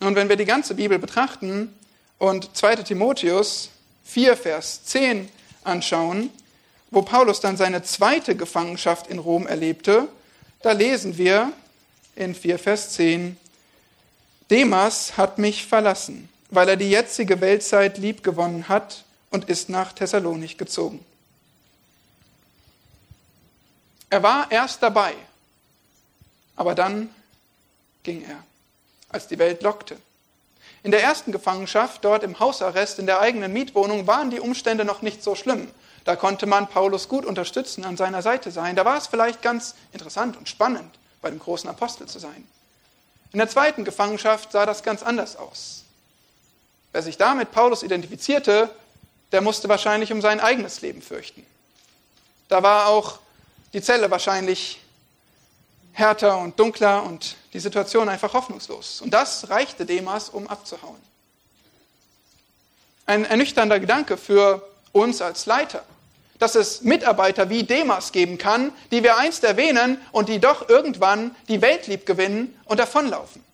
Nun, 0.00 0.14
wenn 0.14 0.28
wir 0.28 0.36
die 0.36 0.44
ganze 0.44 0.74
Bibel 0.74 0.98
betrachten 0.98 1.74
und 2.18 2.56
2 2.56 2.76
Timotheus 2.76 3.70
4, 4.04 4.36
Vers 4.36 4.84
10 4.84 5.28
anschauen, 5.64 6.30
wo 6.90 7.02
Paulus 7.02 7.40
dann 7.40 7.56
seine 7.56 7.82
zweite 7.82 8.36
Gefangenschaft 8.36 9.08
in 9.08 9.18
Rom 9.18 9.46
erlebte, 9.46 10.08
da 10.62 10.72
lesen 10.72 11.18
wir 11.18 11.52
in 12.16 12.34
4, 12.34 12.58
Vers 12.58 12.90
10, 12.90 13.36
Demas 14.50 15.16
hat 15.18 15.38
mich 15.38 15.66
verlassen, 15.66 16.28
weil 16.50 16.68
er 16.70 16.76
die 16.76 16.90
jetzige 16.90 17.40
Weltzeit 17.40 17.98
liebgewonnen 17.98 18.68
hat 18.68 19.04
und 19.30 19.48
ist 19.48 19.68
nach 19.68 19.92
Thessalonich 19.92 20.58
gezogen. 20.58 21.04
Er 24.10 24.22
war 24.22 24.50
erst 24.50 24.82
dabei, 24.82 25.14
aber 26.56 26.74
dann 26.74 27.14
ging 28.02 28.24
er, 28.24 28.42
als 29.10 29.28
die 29.28 29.38
Welt 29.38 29.62
lockte. 29.62 29.98
In 30.82 30.92
der 30.92 31.02
ersten 31.02 31.32
Gefangenschaft, 31.32 32.04
dort 32.04 32.22
im 32.22 32.38
Hausarrest 32.40 32.98
in 32.98 33.06
der 33.06 33.20
eigenen 33.20 33.52
Mietwohnung, 33.52 34.06
waren 34.06 34.30
die 34.30 34.40
Umstände 34.40 34.84
noch 34.84 35.02
nicht 35.02 35.22
so 35.22 35.34
schlimm. 35.34 35.68
Da 36.04 36.16
konnte 36.16 36.46
man 36.46 36.68
Paulus 36.68 37.08
gut 37.08 37.26
unterstützen, 37.26 37.84
an 37.84 37.98
seiner 37.98 38.22
Seite 38.22 38.50
sein. 38.50 38.76
Da 38.76 38.84
war 38.84 38.96
es 38.96 39.08
vielleicht 39.08 39.42
ganz 39.42 39.74
interessant 39.92 40.36
und 40.36 40.48
spannend, 40.48 40.98
bei 41.20 41.28
dem 41.28 41.38
großen 41.38 41.68
Apostel 41.68 42.06
zu 42.06 42.18
sein. 42.18 42.46
In 43.32 43.38
der 43.38 43.48
zweiten 43.48 43.84
Gefangenschaft 43.84 44.52
sah 44.52 44.64
das 44.64 44.82
ganz 44.82 45.02
anders 45.02 45.36
aus. 45.36 45.84
Wer 46.92 47.02
sich 47.02 47.18
da 47.18 47.34
mit 47.34 47.50
Paulus 47.50 47.82
identifizierte, 47.82 48.70
der 49.32 49.40
musste 49.40 49.68
wahrscheinlich 49.68 50.12
um 50.12 50.20
sein 50.20 50.40
eigenes 50.40 50.80
Leben 50.80 51.02
fürchten. 51.02 51.44
Da 52.48 52.62
war 52.62 52.88
auch 52.88 53.18
die 53.72 53.82
Zelle 53.82 54.10
wahrscheinlich 54.10 54.80
härter 55.92 56.38
und 56.38 56.58
dunkler 56.58 57.02
und 57.02 57.36
die 57.52 57.60
Situation 57.60 58.08
einfach 58.08 58.32
hoffnungslos. 58.32 59.00
Und 59.00 59.10
das 59.10 59.50
reichte 59.50 59.84
Demas, 59.84 60.28
um 60.28 60.46
abzuhauen. 60.46 61.00
Ein 63.04 63.24
ernüchternder 63.24 63.80
Gedanke 63.80 64.16
für 64.16 64.66
uns 64.92 65.20
als 65.20 65.46
Leiter, 65.46 65.84
dass 66.38 66.54
es 66.54 66.82
Mitarbeiter 66.82 67.50
wie 67.50 67.64
Demas 67.64 68.12
geben 68.12 68.38
kann, 68.38 68.72
die 68.90 69.02
wir 69.02 69.18
einst 69.18 69.44
erwähnen 69.44 70.00
und 70.12 70.28
die 70.28 70.38
doch 70.38 70.68
irgendwann 70.68 71.34
die 71.48 71.60
Welt 71.60 71.86
lieb 71.86 72.06
gewinnen 72.06 72.58
und 72.64 72.78
davonlaufen. 72.78 73.44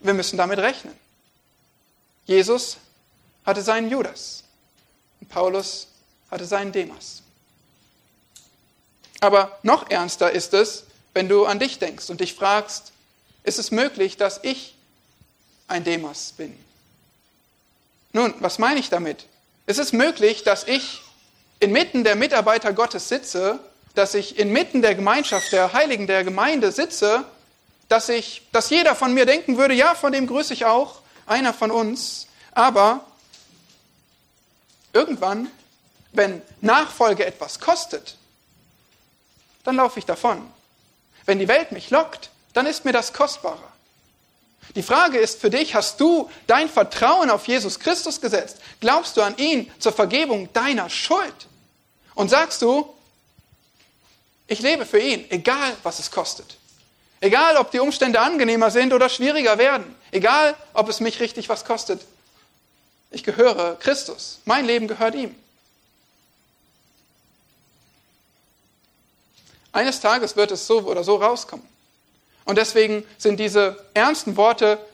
Wir 0.00 0.12
müssen 0.12 0.36
damit 0.36 0.58
rechnen. 0.58 0.94
Jesus 2.26 2.76
hatte 3.44 3.62
seinen 3.62 3.90
Judas 3.90 4.44
und 5.20 5.28
Paulus 5.28 5.88
hatte 6.30 6.44
seinen 6.44 6.72
Demas. 6.72 7.22
Aber 9.20 9.58
noch 9.62 9.90
ernster 9.90 10.32
ist 10.32 10.54
es, 10.54 10.84
wenn 11.14 11.28
du 11.28 11.46
an 11.46 11.58
dich 11.58 11.78
denkst 11.78 12.10
und 12.10 12.20
dich 12.20 12.34
fragst, 12.34 12.92
ist 13.42 13.58
es 13.58 13.70
möglich, 13.70 14.16
dass 14.16 14.40
ich 14.42 14.74
ein 15.68 15.84
Demas 15.84 16.32
bin? 16.36 16.58
Nun, 18.12 18.34
was 18.40 18.58
meine 18.58 18.80
ich 18.80 18.90
damit? 18.90 19.26
Ist 19.66 19.78
es 19.78 19.92
möglich, 19.92 20.44
dass 20.44 20.64
ich 20.64 21.02
inmitten 21.58 22.04
der 22.04 22.16
Mitarbeiter 22.16 22.72
Gottes 22.72 23.08
sitze, 23.08 23.58
dass 23.94 24.14
ich 24.14 24.38
inmitten 24.38 24.82
der 24.82 24.94
Gemeinschaft 24.94 25.52
der 25.52 25.72
Heiligen 25.72 26.06
der 26.06 26.24
Gemeinde 26.24 26.72
sitze, 26.72 27.24
dass 27.88 28.08
ich, 28.08 28.42
dass 28.52 28.70
jeder 28.70 28.94
von 28.94 29.14
mir 29.14 29.26
denken 29.26 29.56
würde, 29.56 29.74
ja, 29.74 29.94
von 29.94 30.12
dem 30.12 30.26
grüße 30.26 30.52
ich 30.52 30.64
auch, 30.64 31.00
einer 31.26 31.54
von 31.54 31.70
uns, 31.70 32.26
aber 32.52 33.04
irgendwann, 34.94 35.50
wenn 36.12 36.40
Nachfolge 36.60 37.26
etwas 37.26 37.60
kostet, 37.60 38.16
dann 39.64 39.76
laufe 39.76 39.98
ich 39.98 40.06
davon. 40.06 40.50
Wenn 41.26 41.38
die 41.38 41.48
Welt 41.48 41.72
mich 41.72 41.90
lockt, 41.90 42.30
dann 42.52 42.66
ist 42.66 42.84
mir 42.84 42.92
das 42.92 43.12
kostbarer. 43.12 43.72
Die 44.74 44.82
Frage 44.82 45.18
ist 45.18 45.40
für 45.40 45.50
dich, 45.50 45.74
hast 45.74 46.00
du 46.00 46.30
dein 46.46 46.68
Vertrauen 46.68 47.30
auf 47.30 47.46
Jesus 47.46 47.78
Christus 47.78 48.20
gesetzt? 48.20 48.58
Glaubst 48.80 49.16
du 49.16 49.22
an 49.22 49.36
ihn 49.36 49.70
zur 49.78 49.92
Vergebung 49.92 50.50
deiner 50.52 50.88
Schuld? 50.88 51.48
Und 52.14 52.30
sagst 52.30 52.62
du, 52.62 52.88
ich 54.46 54.60
lebe 54.60 54.86
für 54.86 55.00
ihn, 55.00 55.30
egal 55.30 55.76
was 55.82 55.98
es 55.98 56.10
kostet. 56.10 56.56
Egal, 57.20 57.56
ob 57.56 57.70
die 57.70 57.80
Umstände 57.80 58.20
angenehmer 58.20 58.70
sind 58.70 58.92
oder 58.92 59.08
schwieriger 59.08 59.58
werden. 59.58 59.94
Egal, 60.10 60.54
ob 60.74 60.88
es 60.88 61.00
mich 61.00 61.20
richtig 61.20 61.48
was 61.48 61.64
kostet. 61.64 62.00
Ich 63.14 63.22
gehöre 63.22 63.76
Christus. 63.78 64.40
Mein 64.44 64.66
Leben 64.66 64.88
gehört 64.88 65.14
ihm. 65.14 65.36
Eines 69.70 70.00
Tages 70.00 70.34
wird 70.34 70.50
es 70.50 70.66
so 70.66 70.80
oder 70.80 71.04
so 71.04 71.16
rauskommen. 71.16 71.66
Und 72.44 72.58
deswegen 72.58 73.04
sind 73.16 73.38
diese 73.38 73.84
ernsten 73.94 74.36
Worte 74.36 74.84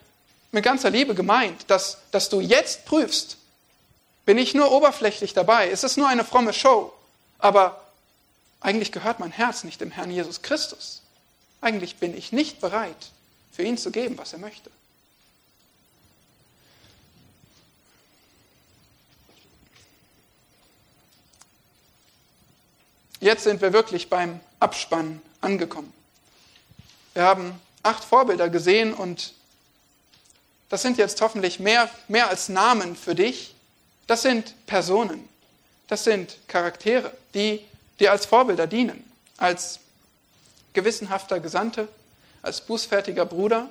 mit 0.52 0.64
ganzer 0.64 0.90
Liebe 0.90 1.14
gemeint, 1.14 1.64
dass, 1.68 1.96
dass 2.10 2.28
du 2.28 2.40
jetzt 2.40 2.84
prüfst, 2.84 3.38
bin 4.26 4.36
ich 4.36 4.52
nur 4.52 4.70
oberflächlich 4.70 5.32
dabei, 5.32 5.68
ist 5.68 5.82
es 5.82 5.96
nur 5.96 6.06
eine 6.06 6.24
fromme 6.24 6.52
Show, 6.52 6.92
aber 7.38 7.80
eigentlich 8.60 8.92
gehört 8.92 9.18
mein 9.18 9.32
Herz 9.32 9.64
nicht 9.64 9.80
dem 9.80 9.90
Herrn 9.90 10.10
Jesus 10.10 10.42
Christus. 10.42 11.00
Eigentlich 11.62 11.96
bin 11.96 12.14
ich 12.16 12.32
nicht 12.32 12.60
bereit, 12.60 13.12
für 13.50 13.62
ihn 13.62 13.78
zu 13.78 13.90
geben, 13.90 14.18
was 14.18 14.34
er 14.34 14.40
möchte. 14.40 14.70
Jetzt 23.20 23.44
sind 23.44 23.60
wir 23.60 23.74
wirklich 23.74 24.08
beim 24.08 24.40
Abspann 24.60 25.20
angekommen. 25.42 25.92
Wir 27.12 27.22
haben 27.24 27.60
acht 27.82 28.02
Vorbilder 28.02 28.48
gesehen 28.48 28.94
und 28.94 29.34
das 30.70 30.80
sind 30.80 30.96
jetzt 30.96 31.20
hoffentlich 31.20 31.60
mehr, 31.60 31.90
mehr 32.08 32.30
als 32.30 32.48
Namen 32.48 32.96
für 32.96 33.14
dich. 33.14 33.54
Das 34.06 34.22
sind 34.22 34.54
Personen, 34.66 35.28
das 35.86 36.04
sind 36.04 36.38
Charaktere, 36.48 37.12
die 37.34 37.60
dir 37.98 38.10
als 38.10 38.24
Vorbilder 38.24 38.66
dienen, 38.66 39.04
als 39.36 39.80
gewissenhafter 40.72 41.40
Gesandte, 41.40 41.88
als 42.40 42.62
bußfertiger 42.62 43.26
Bruder, 43.26 43.68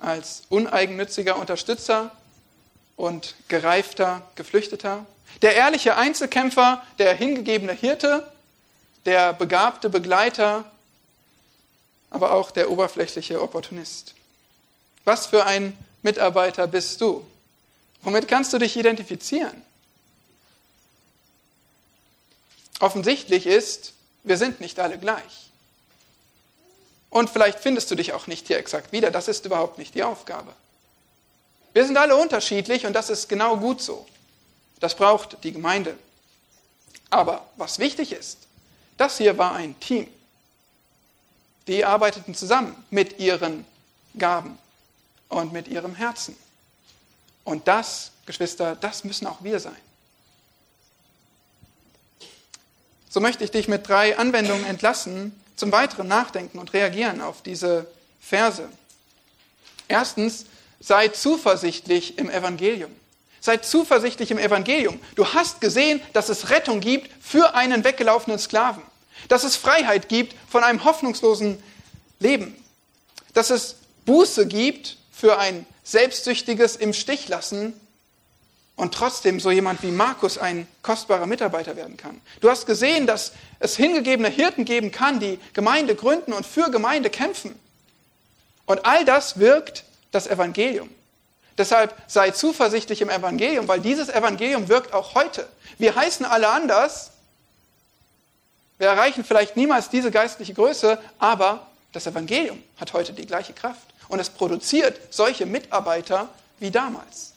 als 0.00 0.42
uneigennütziger 0.48 1.38
Unterstützer 1.38 2.10
und 2.96 3.36
gereifter 3.46 4.28
Geflüchteter, 4.34 5.06
der 5.42 5.54
ehrliche 5.54 5.96
Einzelkämpfer, 5.96 6.82
der 6.98 7.14
hingegebene 7.14 7.72
Hirte, 7.72 8.26
der 9.08 9.32
begabte 9.32 9.88
Begleiter, 9.88 10.70
aber 12.10 12.32
auch 12.32 12.50
der 12.50 12.70
oberflächliche 12.70 13.40
Opportunist. 13.40 14.12
Was 15.06 15.24
für 15.24 15.46
ein 15.46 15.78
Mitarbeiter 16.02 16.66
bist 16.66 17.00
du? 17.00 17.26
Womit 18.02 18.28
kannst 18.28 18.52
du 18.52 18.58
dich 18.58 18.76
identifizieren? 18.76 19.62
Offensichtlich 22.80 23.46
ist, 23.46 23.94
wir 24.24 24.36
sind 24.36 24.60
nicht 24.60 24.78
alle 24.78 24.98
gleich. 24.98 25.48
Und 27.08 27.30
vielleicht 27.30 27.60
findest 27.60 27.90
du 27.90 27.94
dich 27.94 28.12
auch 28.12 28.26
nicht 28.26 28.46
hier 28.46 28.58
exakt 28.58 28.92
wieder. 28.92 29.10
Das 29.10 29.26
ist 29.26 29.46
überhaupt 29.46 29.78
nicht 29.78 29.94
die 29.94 30.02
Aufgabe. 30.02 30.52
Wir 31.72 31.86
sind 31.86 31.96
alle 31.96 32.14
unterschiedlich 32.14 32.84
und 32.84 32.92
das 32.92 33.08
ist 33.08 33.26
genau 33.30 33.56
gut 33.56 33.80
so. 33.80 34.06
Das 34.80 34.94
braucht 34.94 35.42
die 35.44 35.52
Gemeinde. 35.52 35.98
Aber 37.08 37.46
was 37.56 37.78
wichtig 37.78 38.12
ist, 38.12 38.47
das 38.98 39.16
hier 39.16 39.38
war 39.38 39.54
ein 39.54 39.78
Team. 39.80 40.06
Die 41.66 41.84
arbeiteten 41.84 42.34
zusammen 42.34 42.76
mit 42.90 43.18
ihren 43.18 43.64
Gaben 44.18 44.58
und 45.28 45.52
mit 45.52 45.68
ihrem 45.68 45.94
Herzen. 45.94 46.36
Und 47.44 47.66
das, 47.66 48.12
Geschwister, 48.26 48.76
das 48.76 49.04
müssen 49.04 49.26
auch 49.26 49.42
wir 49.42 49.58
sein. 49.60 49.76
So 53.08 53.20
möchte 53.20 53.42
ich 53.44 53.50
dich 53.50 53.68
mit 53.68 53.88
drei 53.88 54.18
Anwendungen 54.18 54.66
entlassen 54.66 55.38
zum 55.56 55.72
weiteren 55.72 56.08
Nachdenken 56.08 56.58
und 56.58 56.74
Reagieren 56.74 57.20
auf 57.20 57.42
diese 57.42 57.86
Verse. 58.20 58.68
Erstens, 59.88 60.44
sei 60.80 61.08
zuversichtlich 61.08 62.18
im 62.18 62.30
Evangelium. 62.30 62.94
Sei 63.48 63.56
zuversichtlich 63.56 64.30
im 64.30 64.36
Evangelium. 64.36 65.00
Du 65.14 65.24
hast 65.32 65.62
gesehen, 65.62 66.02
dass 66.12 66.28
es 66.28 66.50
Rettung 66.50 66.80
gibt 66.80 67.10
für 67.24 67.54
einen 67.54 67.82
weggelaufenen 67.82 68.38
Sklaven. 68.38 68.82
Dass 69.28 69.42
es 69.42 69.56
Freiheit 69.56 70.10
gibt 70.10 70.36
von 70.50 70.62
einem 70.62 70.84
hoffnungslosen 70.84 71.56
Leben. 72.20 72.62
Dass 73.32 73.48
es 73.48 73.76
Buße 74.04 74.46
gibt 74.48 74.98
für 75.10 75.38
ein 75.38 75.64
selbstsüchtiges 75.82 76.76
Im 76.76 76.92
Stich 76.92 77.28
lassen 77.28 77.72
und 78.76 78.92
trotzdem 78.92 79.40
so 79.40 79.50
jemand 79.50 79.82
wie 79.82 79.92
Markus 79.92 80.36
ein 80.36 80.68
kostbarer 80.82 81.24
Mitarbeiter 81.24 81.74
werden 81.74 81.96
kann. 81.96 82.20
Du 82.42 82.50
hast 82.50 82.66
gesehen, 82.66 83.06
dass 83.06 83.32
es 83.60 83.76
hingegebene 83.76 84.28
Hirten 84.28 84.66
geben 84.66 84.92
kann, 84.92 85.20
die 85.20 85.38
Gemeinde 85.54 85.94
gründen 85.94 86.34
und 86.34 86.44
für 86.44 86.70
Gemeinde 86.70 87.08
kämpfen. 87.08 87.58
Und 88.66 88.84
all 88.84 89.06
das 89.06 89.38
wirkt 89.38 89.84
das 90.10 90.26
Evangelium. 90.26 90.90
Deshalb 91.58 91.94
sei 92.06 92.30
zuversichtlich 92.30 93.00
im 93.00 93.10
Evangelium, 93.10 93.66
weil 93.66 93.80
dieses 93.80 94.08
Evangelium 94.08 94.68
wirkt 94.68 94.94
auch 94.94 95.16
heute. 95.16 95.48
Wir 95.76 95.96
heißen 95.96 96.24
alle 96.24 96.48
anders. 96.48 97.10
Wir 98.78 98.86
erreichen 98.86 99.24
vielleicht 99.24 99.56
niemals 99.56 99.90
diese 99.90 100.12
geistliche 100.12 100.54
Größe, 100.54 100.98
aber 101.18 101.66
das 101.92 102.06
Evangelium 102.06 102.62
hat 102.78 102.92
heute 102.92 103.12
die 103.12 103.26
gleiche 103.26 103.52
Kraft. 103.52 103.82
Und 104.08 104.20
es 104.20 104.30
produziert 104.30 104.98
solche 105.10 105.46
Mitarbeiter 105.46 106.28
wie 106.60 106.70
damals. 106.70 107.32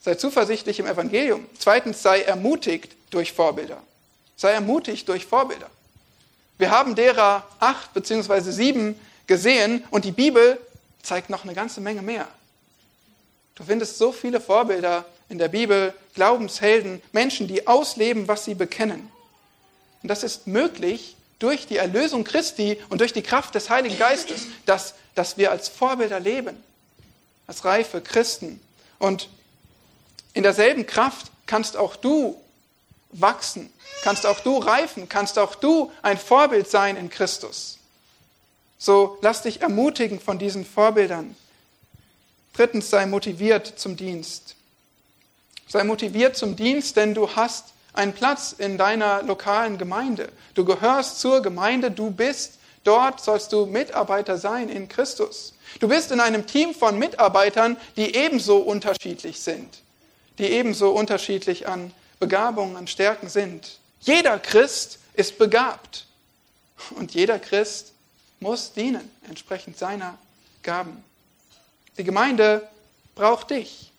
Sei 0.00 0.14
zuversichtlich 0.14 0.78
im 0.78 0.86
Evangelium. 0.86 1.46
Zweitens, 1.58 2.02
sei 2.02 2.22
ermutigt 2.22 2.92
durch 3.10 3.32
Vorbilder. 3.32 3.82
Sei 4.36 4.52
ermutigt 4.52 5.08
durch 5.08 5.26
Vorbilder. 5.26 5.68
Wir 6.58 6.70
haben 6.70 6.94
derer 6.94 7.46
acht 7.60 7.92
beziehungsweise 7.92 8.50
sieben 8.50 8.98
gesehen 9.26 9.84
und 9.90 10.06
die 10.06 10.12
Bibel 10.12 10.58
zeigt 11.02 11.28
noch 11.28 11.44
eine 11.44 11.54
ganze 11.54 11.80
Menge 11.80 12.02
mehr. 12.02 12.26
Du 13.56 13.64
findest 13.64 13.98
so 13.98 14.12
viele 14.12 14.40
Vorbilder 14.40 15.04
in 15.28 15.38
der 15.38 15.48
Bibel, 15.48 15.92
Glaubenshelden, 16.14 17.02
Menschen, 17.12 17.48
die 17.48 17.66
ausleben, 17.66 18.28
was 18.28 18.44
sie 18.44 18.54
bekennen. 18.54 19.10
Und 20.02 20.08
das 20.08 20.22
ist 20.22 20.46
möglich 20.46 21.16
durch 21.38 21.66
die 21.66 21.78
Erlösung 21.78 22.22
Christi 22.22 22.78
und 22.90 23.00
durch 23.00 23.12
die 23.12 23.22
Kraft 23.22 23.54
des 23.54 23.68
Heiligen 23.68 23.98
Geistes, 23.98 24.46
dass, 24.66 24.94
dass 25.14 25.36
wir 25.36 25.50
als 25.50 25.68
Vorbilder 25.68 26.20
leben, 26.20 26.62
als 27.46 27.64
reife 27.64 28.00
Christen. 28.00 28.60
Und 28.98 29.28
in 30.32 30.42
derselben 30.42 30.86
Kraft 30.86 31.32
kannst 31.46 31.76
auch 31.76 31.96
du 31.96 32.40
wachsen, 33.10 33.72
kannst 34.02 34.26
auch 34.26 34.40
du 34.40 34.58
reifen, 34.58 35.08
kannst 35.08 35.38
auch 35.38 35.54
du 35.54 35.90
ein 36.02 36.18
Vorbild 36.18 36.70
sein 36.70 36.96
in 36.96 37.08
Christus. 37.08 37.78
So 38.78 39.18
lass 39.22 39.42
dich 39.42 39.62
ermutigen 39.62 40.20
von 40.20 40.38
diesen 40.38 40.66
Vorbildern. 40.66 41.34
Drittens, 42.56 42.90
sei 42.90 43.06
motiviert 43.06 43.66
zum 43.78 43.96
Dienst. 43.96 44.56
Sei 45.68 45.84
motiviert 45.84 46.36
zum 46.36 46.56
Dienst, 46.56 46.96
denn 46.96 47.14
du 47.14 47.28
hast 47.36 47.66
einen 47.92 48.12
Platz 48.12 48.54
in 48.56 48.78
deiner 48.78 49.22
lokalen 49.22 49.78
Gemeinde. 49.78 50.30
Du 50.54 50.64
gehörst 50.64 51.20
zur 51.20 51.42
Gemeinde, 51.42 51.90
du 51.90 52.10
bist 52.10 52.58
dort, 52.84 53.20
sollst 53.20 53.52
du 53.52 53.66
Mitarbeiter 53.66 54.38
sein 54.38 54.68
in 54.68 54.88
Christus. 54.88 55.54
Du 55.80 55.88
bist 55.88 56.12
in 56.12 56.20
einem 56.20 56.46
Team 56.46 56.74
von 56.74 56.98
Mitarbeitern, 56.98 57.76
die 57.96 58.14
ebenso 58.14 58.58
unterschiedlich 58.58 59.40
sind 59.40 59.82
die 60.38 60.50
ebenso 60.50 60.90
unterschiedlich 60.90 61.66
an 61.66 61.92
Begabungen, 62.20 62.76
an 62.76 62.86
Stärken 62.86 63.28
sind. 63.28 63.78
Jeder 64.00 64.38
Christ 64.38 64.98
ist 65.14 65.38
begabt 65.38 66.06
und 66.90 67.14
jeder 67.14 67.38
Christ 67.38 67.92
muss 68.40 68.72
dienen, 68.72 69.10
entsprechend 69.28 69.78
seiner 69.78 70.18
Gaben. 70.62 71.02
Die 71.98 72.04
Gemeinde 72.04 72.66
braucht 73.14 73.50
dich. 73.50 73.90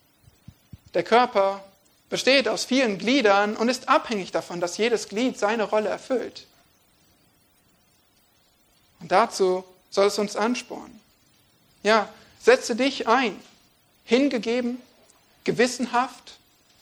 Der 0.93 1.03
Körper 1.03 1.63
besteht 2.09 2.47
aus 2.47 2.65
vielen 2.65 2.97
Gliedern 2.97 3.57
und 3.57 3.69
ist 3.69 3.89
abhängig 3.89 4.31
davon, 4.31 4.61
dass 4.61 4.77
jedes 4.77 5.09
Glied 5.09 5.37
seine 5.37 5.63
Rolle 5.63 5.89
erfüllt. 5.89 6.47
Und 8.99 9.11
dazu 9.11 9.63
soll 9.89 10.07
es 10.07 10.17
uns 10.17 10.35
anspornen. 10.35 10.99
Ja, 11.83 12.09
setze 12.39 12.75
dich 12.75 13.07
ein, 13.07 13.39
hingegeben, 14.05 14.81
gewissenhaft, 15.43 16.37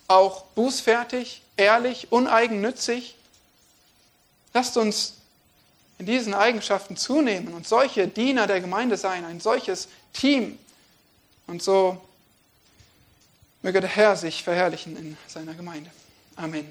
auch 0.07 0.43
bußfertig, 0.55 1.41
ehrlich, 1.57 2.11
uneigennützig. 2.11 3.15
Lasst 4.53 4.77
uns 4.77 5.15
in 5.97 6.05
diesen 6.05 6.33
Eigenschaften 6.33 6.97
zunehmen 6.97 7.53
und 7.53 7.67
solche 7.67 8.07
Diener 8.07 8.47
der 8.47 8.61
Gemeinde 8.61 8.97
sein, 8.97 9.25
ein 9.25 9.39
solches 9.39 9.87
Team. 10.13 10.59
Und 11.47 11.61
so 11.63 12.01
möge 13.61 13.81
der 13.81 13.89
Herr 13.89 14.15
sich 14.15 14.43
verherrlichen 14.43 14.97
in 14.97 15.17
seiner 15.27 15.53
Gemeinde. 15.53 15.89
Amen. 16.35 16.65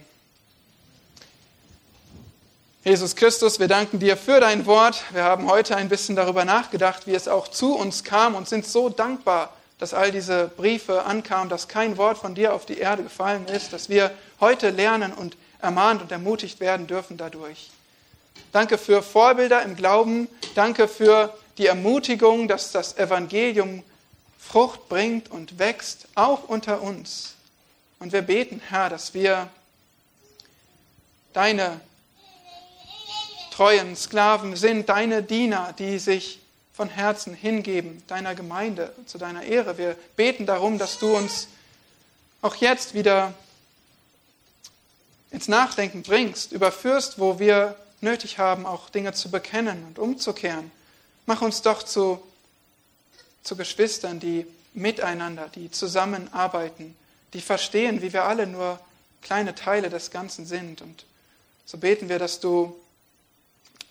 Jesus 2.84 3.16
Christus, 3.16 3.58
wir 3.58 3.68
danken 3.68 3.98
dir 3.98 4.16
für 4.16 4.40
dein 4.40 4.66
Wort. 4.66 5.02
Wir 5.12 5.24
haben 5.24 5.48
heute 5.48 5.76
ein 5.76 5.88
bisschen 5.88 6.16
darüber 6.16 6.44
nachgedacht, 6.44 7.06
wie 7.06 7.14
es 7.14 7.28
auch 7.28 7.48
zu 7.48 7.74
uns 7.74 8.04
kam 8.04 8.34
und 8.34 8.48
sind 8.48 8.66
so 8.66 8.90
dankbar 8.90 9.54
dass 9.78 9.94
all 9.94 10.12
diese 10.12 10.50
Briefe 10.56 11.04
ankamen, 11.04 11.48
dass 11.48 11.68
kein 11.68 11.96
Wort 11.96 12.18
von 12.18 12.34
dir 12.34 12.54
auf 12.54 12.66
die 12.66 12.78
Erde 12.78 13.02
gefallen 13.02 13.46
ist, 13.46 13.72
dass 13.72 13.88
wir 13.88 14.10
heute 14.40 14.70
lernen 14.70 15.12
und 15.12 15.36
ermahnt 15.60 16.02
und 16.02 16.12
ermutigt 16.12 16.60
werden 16.60 16.86
dürfen 16.86 17.16
dadurch. 17.16 17.70
Danke 18.52 18.78
für 18.78 19.02
Vorbilder 19.02 19.62
im 19.62 19.76
Glauben. 19.76 20.28
Danke 20.54 20.86
für 20.86 21.36
die 21.58 21.66
Ermutigung, 21.66 22.46
dass 22.48 22.72
das 22.72 22.96
Evangelium 22.96 23.82
Frucht 24.46 24.88
bringt 24.88 25.30
und 25.30 25.58
wächst, 25.58 26.06
auch 26.14 26.48
unter 26.48 26.82
uns. 26.82 27.34
Und 27.98 28.12
wir 28.12 28.22
beten, 28.22 28.60
Herr, 28.68 28.90
dass 28.90 29.14
wir 29.14 29.48
deine 31.32 31.80
treuen 33.50 33.96
Sklaven 33.96 34.56
sind, 34.56 34.88
deine 34.88 35.22
Diener, 35.22 35.74
die 35.78 35.98
sich 35.98 36.40
von 36.72 36.88
Herzen 36.88 37.34
hingeben 37.34 38.02
deiner 38.08 38.34
Gemeinde 38.34 38.92
zu 39.06 39.16
deiner 39.16 39.44
Ehre. 39.44 39.78
Wir 39.78 39.96
beten 40.16 40.44
darum, 40.44 40.78
dass 40.78 40.98
du 40.98 41.16
uns 41.16 41.48
auch 42.42 42.56
jetzt 42.56 42.94
wieder 42.94 43.32
ins 45.30 45.48
Nachdenken 45.48 46.02
bringst, 46.02 46.52
überführst, 46.52 47.18
wo 47.18 47.38
wir 47.38 47.76
nötig 48.00 48.38
haben, 48.38 48.66
auch 48.66 48.90
Dinge 48.90 49.12
zu 49.14 49.30
bekennen 49.30 49.84
und 49.84 49.98
umzukehren. 49.98 50.70
Mach 51.26 51.42
uns 51.42 51.62
doch 51.62 51.82
zu, 51.82 52.20
zu 53.44 53.56
Geschwistern, 53.56 54.18
die 54.18 54.46
miteinander, 54.72 55.48
die 55.48 55.70
zusammenarbeiten, 55.70 56.96
die 57.32 57.40
verstehen, 57.40 58.02
wie 58.02 58.12
wir 58.12 58.24
alle 58.24 58.46
nur 58.46 58.80
kleine 59.22 59.54
Teile 59.54 59.90
des 59.90 60.10
Ganzen 60.10 60.46
sind. 60.46 60.82
Und 60.82 61.04
so 61.64 61.78
beten 61.78 62.08
wir, 62.08 62.18
dass 62.18 62.40
du, 62.40 62.74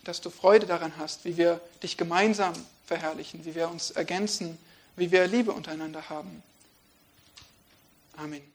dass 0.04 0.20
du 0.20 0.30
Freude 0.30 0.66
daran 0.66 0.92
hast, 0.98 1.24
wie 1.24 1.36
wir 1.36 1.60
dich 1.82 1.96
gemeinsam 1.96 2.54
verherrlichen, 2.86 3.44
wie 3.44 3.54
wir 3.54 3.70
uns 3.70 3.90
ergänzen, 3.90 4.58
wie 4.96 5.10
wir 5.10 5.26
Liebe 5.26 5.52
untereinander 5.52 6.08
haben. 6.08 6.42
Amen. 8.16 8.53